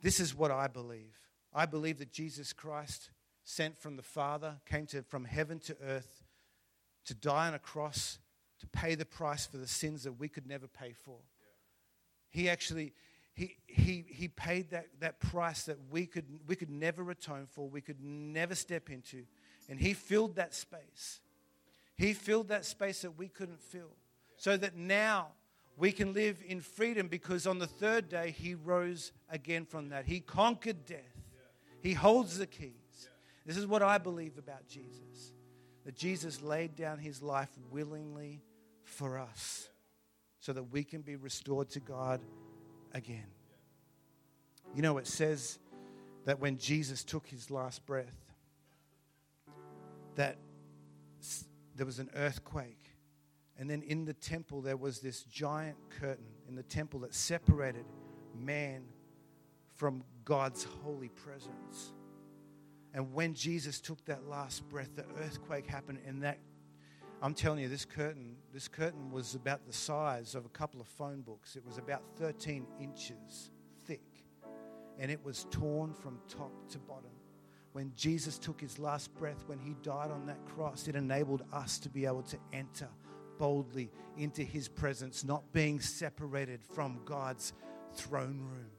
this 0.02 0.20
is 0.20 0.34
what 0.34 0.50
I 0.50 0.68
believe. 0.68 1.16
I 1.54 1.66
believe 1.66 2.00
that 2.00 2.12
Jesus 2.12 2.52
Christ, 2.52 3.12
sent 3.44 3.80
from 3.80 3.96
the 3.96 4.02
Father, 4.02 4.56
came 4.66 4.88
to, 4.88 5.04
from 5.04 5.26
heaven 5.26 5.60
to 5.60 5.78
earth 5.84 6.24
to 7.06 7.14
die 7.14 7.48
on 7.48 7.54
a 7.54 7.60
cross, 7.60 8.18
to 8.60 8.68
pay 8.68 8.96
the 8.96 9.06
price 9.06 9.46
for 9.46 9.58
the 9.58 9.68
sins 9.68 10.04
that 10.04 10.14
we 10.14 10.28
could 10.28 10.48
never 10.48 10.68
pay 10.68 10.94
for. 10.94 11.18
He 12.32 12.50
actually, 12.50 12.94
he, 13.36 13.56
he, 13.68 14.04
he 14.08 14.28
paid 14.28 14.72
that, 14.72 14.88
that 15.00 15.20
price 15.20 15.64
that 15.64 15.78
we 15.92 16.08
could, 16.08 16.26
we 16.48 16.56
could 16.56 16.72
never 16.72 17.10
atone 17.12 17.48
for, 17.50 17.70
we 17.70 17.82
could 17.82 18.02
never 18.02 18.56
step 18.56 18.90
into. 18.90 19.26
And 19.70 19.80
he 19.80 19.94
filled 19.94 20.36
that 20.38 20.56
space. 20.56 21.20
He 21.98 22.14
filled 22.14 22.50
that 22.50 22.66
space 22.66 23.02
that 23.02 23.18
we 23.18 23.28
couldn't 23.28 23.62
fill. 23.62 23.96
So 24.38 24.58
that 24.58 24.76
now 24.76 25.30
we 25.78 25.92
can 25.92 26.14
live 26.14 26.44
in 26.46 26.62
freedom 26.62 27.08
because 27.08 27.48
on 27.48 27.60
the 27.60 27.68
third 27.68 28.10
day 28.10 28.32
he 28.38 28.56
rose 28.56 29.12
again 29.30 29.66
from 29.66 29.90
that. 29.90 30.06
He 30.06 30.20
conquered 30.20 30.86
death, 30.86 31.00
he 31.82 31.94
holds 31.94 32.38
the 32.38 32.48
keys. 32.48 33.10
This 33.46 33.58
is 33.58 33.68
what 33.68 33.84
I 33.84 34.00
believe 34.00 34.38
about 34.38 34.68
Jesus 34.68 35.34
that 35.86 35.96
Jesus 35.96 36.42
laid 36.42 36.76
down 36.76 36.98
his 36.98 37.22
life 37.22 37.50
willingly 37.70 38.42
for 38.84 39.20
us 39.20 39.70
so 40.40 40.52
that 40.52 40.64
we 40.64 40.84
can 40.84 41.02
be 41.02 41.16
restored 41.16 41.70
to 41.70 41.80
God 41.80 42.22
again. 42.94 43.28
You 44.76 44.82
know, 44.82 44.98
it 44.98 45.08
says 45.08 45.60
that 46.26 46.40
when 46.40 46.58
Jesus 46.58 47.04
took 47.04 47.28
his 47.28 47.52
last 47.52 47.86
breath, 47.86 48.34
that 50.16 50.38
there 51.76 51.86
was 51.86 52.00
an 52.00 52.10
earthquake. 52.16 52.92
And 53.58 53.70
then 53.70 53.82
in 53.84 54.06
the 54.06 54.14
temple, 54.14 54.62
there 54.62 54.78
was 54.78 55.00
this 55.00 55.24
giant 55.24 55.78
curtain 56.00 56.26
in 56.48 56.56
the 56.56 56.64
temple 56.64 57.02
that 57.02 57.14
separated 57.14 57.86
man 58.38 58.84
from 59.76 60.04
God's 60.24 60.64
holy 60.64 61.10
presence. 61.10 61.94
And 62.94 63.14
when 63.14 63.34
Jesus 63.34 63.80
took 63.82 64.04
that 64.06 64.28
last 64.28 64.68
breath, 64.70 64.90
the 64.96 65.06
earthquake 65.22 65.68
happened, 65.68 66.00
and 66.06 66.24
that 66.24 66.40
I'm 67.22 67.34
telling 67.34 67.60
you, 67.60 67.70
this 67.70 67.86
curtain, 67.86 68.36
this 68.54 68.68
curtain 68.68 69.12
was 69.12 69.36
about 69.36 69.66
the 69.66 69.74
size 69.74 70.36
of 70.36 70.46
a 70.46 70.50
couple 70.50 70.80
of 70.82 70.88
phone 70.88 71.22
books. 71.22 71.56
It 71.56 71.66
was 71.66 71.78
about 71.78 72.04
13 72.18 72.66
inches 72.80 73.52
thick, 73.86 74.26
and 75.00 75.10
it 75.10 75.24
was 75.24 75.46
torn 75.50 75.94
from 75.94 76.20
top 76.30 76.52
to 76.70 76.80
bottom. 76.80 77.15
When 77.76 77.92
Jesus 77.98 78.38
took 78.38 78.62
his 78.62 78.80
last 78.80 79.14
breath, 79.16 79.44
when 79.48 79.60
he 79.60 79.76
died 79.84 80.10
on 80.10 80.26
that 80.28 80.38
cross, 80.46 80.88
it 80.88 80.96
enabled 80.96 81.44
us 81.52 81.78
to 81.80 81.90
be 81.90 82.06
able 82.06 82.22
to 82.22 82.38
enter 82.54 82.88
boldly 83.38 83.92
into 84.16 84.44
his 84.44 84.70
presence, 84.70 85.26
not 85.26 85.44
being 85.52 85.82
separated 85.82 86.62
from 86.64 87.02
God's 87.04 87.52
throne 87.94 88.40
room. 88.50 88.70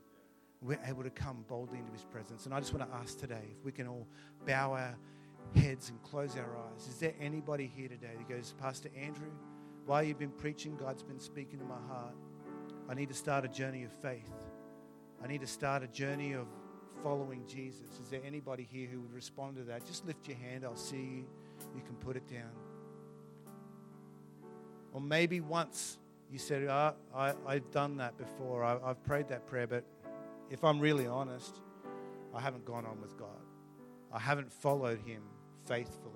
We're 0.63 0.81
able 0.87 1.03
to 1.03 1.11
come 1.11 1.45
boldly 1.47 1.79
into 1.79 1.93
his 1.93 2.05
presence. 2.05 2.47
And 2.47 2.55
I 2.55 2.59
just 2.59 2.73
want 2.73 2.91
to 2.91 2.97
ask 2.97 3.21
today 3.21 3.43
if 3.59 3.63
we 3.67 3.71
can 3.71 3.87
all 3.87 4.09
bow 4.47 4.73
our 4.73 4.97
heads 5.55 5.91
and 5.91 6.03
close 6.03 6.35
our 6.39 6.57
eyes. 6.57 6.89
Is 6.89 6.97
there 6.97 7.13
anybody 7.21 7.71
here 7.77 7.89
today 7.89 8.15
that 8.17 8.27
goes, 8.27 8.55
Pastor 8.59 8.89
Andrew, 8.99 9.29
while 9.85 10.03
you've 10.03 10.19
been 10.19 10.31
preaching, 10.31 10.75
God's 10.75 11.03
been 11.03 11.21
speaking 11.21 11.59
to 11.59 11.67
my 11.67 11.81
heart. 11.87 12.15
I 12.89 12.95
need 12.95 13.11
to 13.11 13.15
start 13.15 13.45
a 13.45 13.49
journey 13.49 13.85
of 13.85 13.93
faith. 13.93 14.33
I 15.23 15.27
need 15.27 15.43
to 15.43 15.47
start 15.47 15.83
a 15.83 15.87
journey 15.87 16.33
of 16.33 16.47
following 17.03 17.45
Jesus. 17.47 17.99
Is 18.03 18.09
there 18.11 18.21
anybody 18.25 18.67
here 18.71 18.89
who 18.89 19.01
would 19.01 19.13
respond 19.13 19.57
to 19.57 19.63
that? 19.65 19.87
Just 19.87 20.07
lift 20.07 20.27
your 20.29 20.37
hand. 20.37 20.65
I'll 20.65 20.77
see 20.77 20.97
you. 20.97 21.25
You 21.75 21.83
can 21.85 21.97
put 21.97 22.17
it 22.17 22.27
down. 22.29 22.51
Or 24.93 25.01
maybe 25.01 25.41
once 25.41 25.99
you 26.31 26.39
said, 26.39 26.65
oh, 26.65 26.95
I, 27.15 27.35
I've 27.47 27.71
done 27.71 27.99
that 27.99 28.17
before. 28.19 28.65
I, 28.65 28.79
I've 28.85 29.03
prayed 29.05 29.29
that 29.29 29.47
prayer, 29.47 29.67
but 29.67 29.85
if 30.51 30.65
I'm 30.65 30.81
really 30.81 31.07
honest, 31.07 31.61
I 32.35 32.41
haven't 32.41 32.65
gone 32.65 32.85
on 32.85 33.01
with 33.01 33.17
God. 33.17 33.29
I 34.13 34.19
haven't 34.19 34.53
followed 34.53 34.99
Him 35.01 35.23
faithfully. 35.67 36.13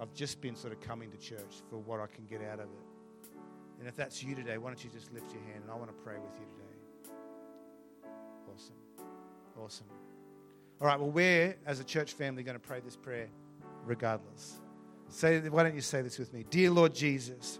I've 0.00 0.14
just 0.14 0.40
been 0.40 0.54
sort 0.54 0.72
of 0.72 0.80
coming 0.80 1.10
to 1.10 1.16
church 1.16 1.62
for 1.68 1.78
what 1.78 2.00
I 2.00 2.06
can 2.06 2.24
get 2.26 2.42
out 2.42 2.60
of 2.60 2.66
it. 2.66 3.38
And 3.78 3.88
if 3.88 3.96
that's 3.96 4.22
you 4.22 4.34
today, 4.34 4.58
why 4.58 4.70
don't 4.70 4.82
you 4.82 4.90
just 4.90 5.12
lift 5.12 5.32
your 5.32 5.42
hand 5.42 5.62
and 5.62 5.70
I 5.70 5.74
want 5.74 5.88
to 5.88 6.04
pray 6.04 6.14
with 6.14 6.34
you 6.34 6.46
today. 6.46 7.12
Awesome. 8.52 8.87
Awesome. 9.62 9.86
All 10.80 10.86
right, 10.86 10.98
well, 10.98 11.10
we're, 11.10 11.56
as 11.66 11.80
a 11.80 11.84
church 11.84 12.12
family, 12.12 12.42
going 12.42 12.58
to 12.58 12.60
pray 12.60 12.80
this 12.80 12.96
prayer 12.96 13.28
regardless. 13.84 14.60
Say, 15.08 15.40
why 15.48 15.64
don't 15.64 15.74
you 15.74 15.80
say 15.80 16.02
this 16.02 16.18
with 16.18 16.32
me? 16.32 16.44
Dear 16.48 16.70
Lord 16.70 16.94
Jesus, 16.94 17.58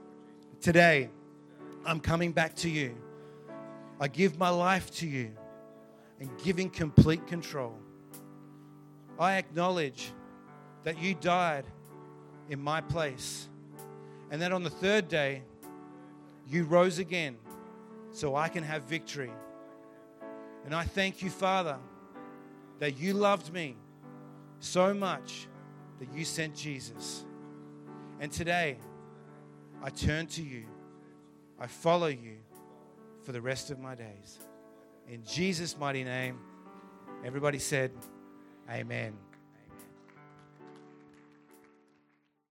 today 0.60 1.10
I'm 1.84 1.98
coming 1.98 2.32
back 2.32 2.54
to 2.56 2.70
you. 2.70 2.94
I 3.98 4.06
give 4.06 4.38
my 4.38 4.50
life 4.50 4.94
to 4.96 5.08
you 5.08 5.32
and 6.20 6.30
giving 6.44 6.70
complete 6.70 7.26
control. 7.26 7.74
I 9.18 9.34
acknowledge 9.34 10.12
that 10.84 11.02
you 11.02 11.14
died 11.14 11.64
in 12.48 12.60
my 12.60 12.80
place 12.80 13.48
and 14.30 14.40
that 14.42 14.52
on 14.52 14.62
the 14.62 14.70
third 14.70 15.08
day 15.08 15.42
you 16.46 16.64
rose 16.64 16.98
again 16.98 17.36
so 18.12 18.36
I 18.36 18.48
can 18.48 18.62
have 18.62 18.84
victory. 18.84 19.32
And 20.64 20.74
I 20.74 20.84
thank 20.84 21.22
you, 21.22 21.30
Father, 21.30 21.78
that 22.78 22.98
you 22.98 23.14
loved 23.14 23.52
me 23.52 23.76
so 24.60 24.92
much 24.92 25.48
that 25.98 26.12
you 26.12 26.24
sent 26.24 26.54
Jesus. 26.54 27.24
And 28.20 28.30
today, 28.30 28.78
I 29.82 29.90
turn 29.90 30.26
to 30.28 30.42
you. 30.42 30.64
I 31.58 31.66
follow 31.66 32.08
you 32.08 32.36
for 33.22 33.32
the 33.32 33.40
rest 33.40 33.70
of 33.70 33.78
my 33.78 33.94
days. 33.94 34.38
In 35.08 35.24
Jesus' 35.24 35.76
mighty 35.78 36.04
name, 36.04 36.38
everybody 37.24 37.58
said, 37.58 37.90
Amen. 38.70 39.27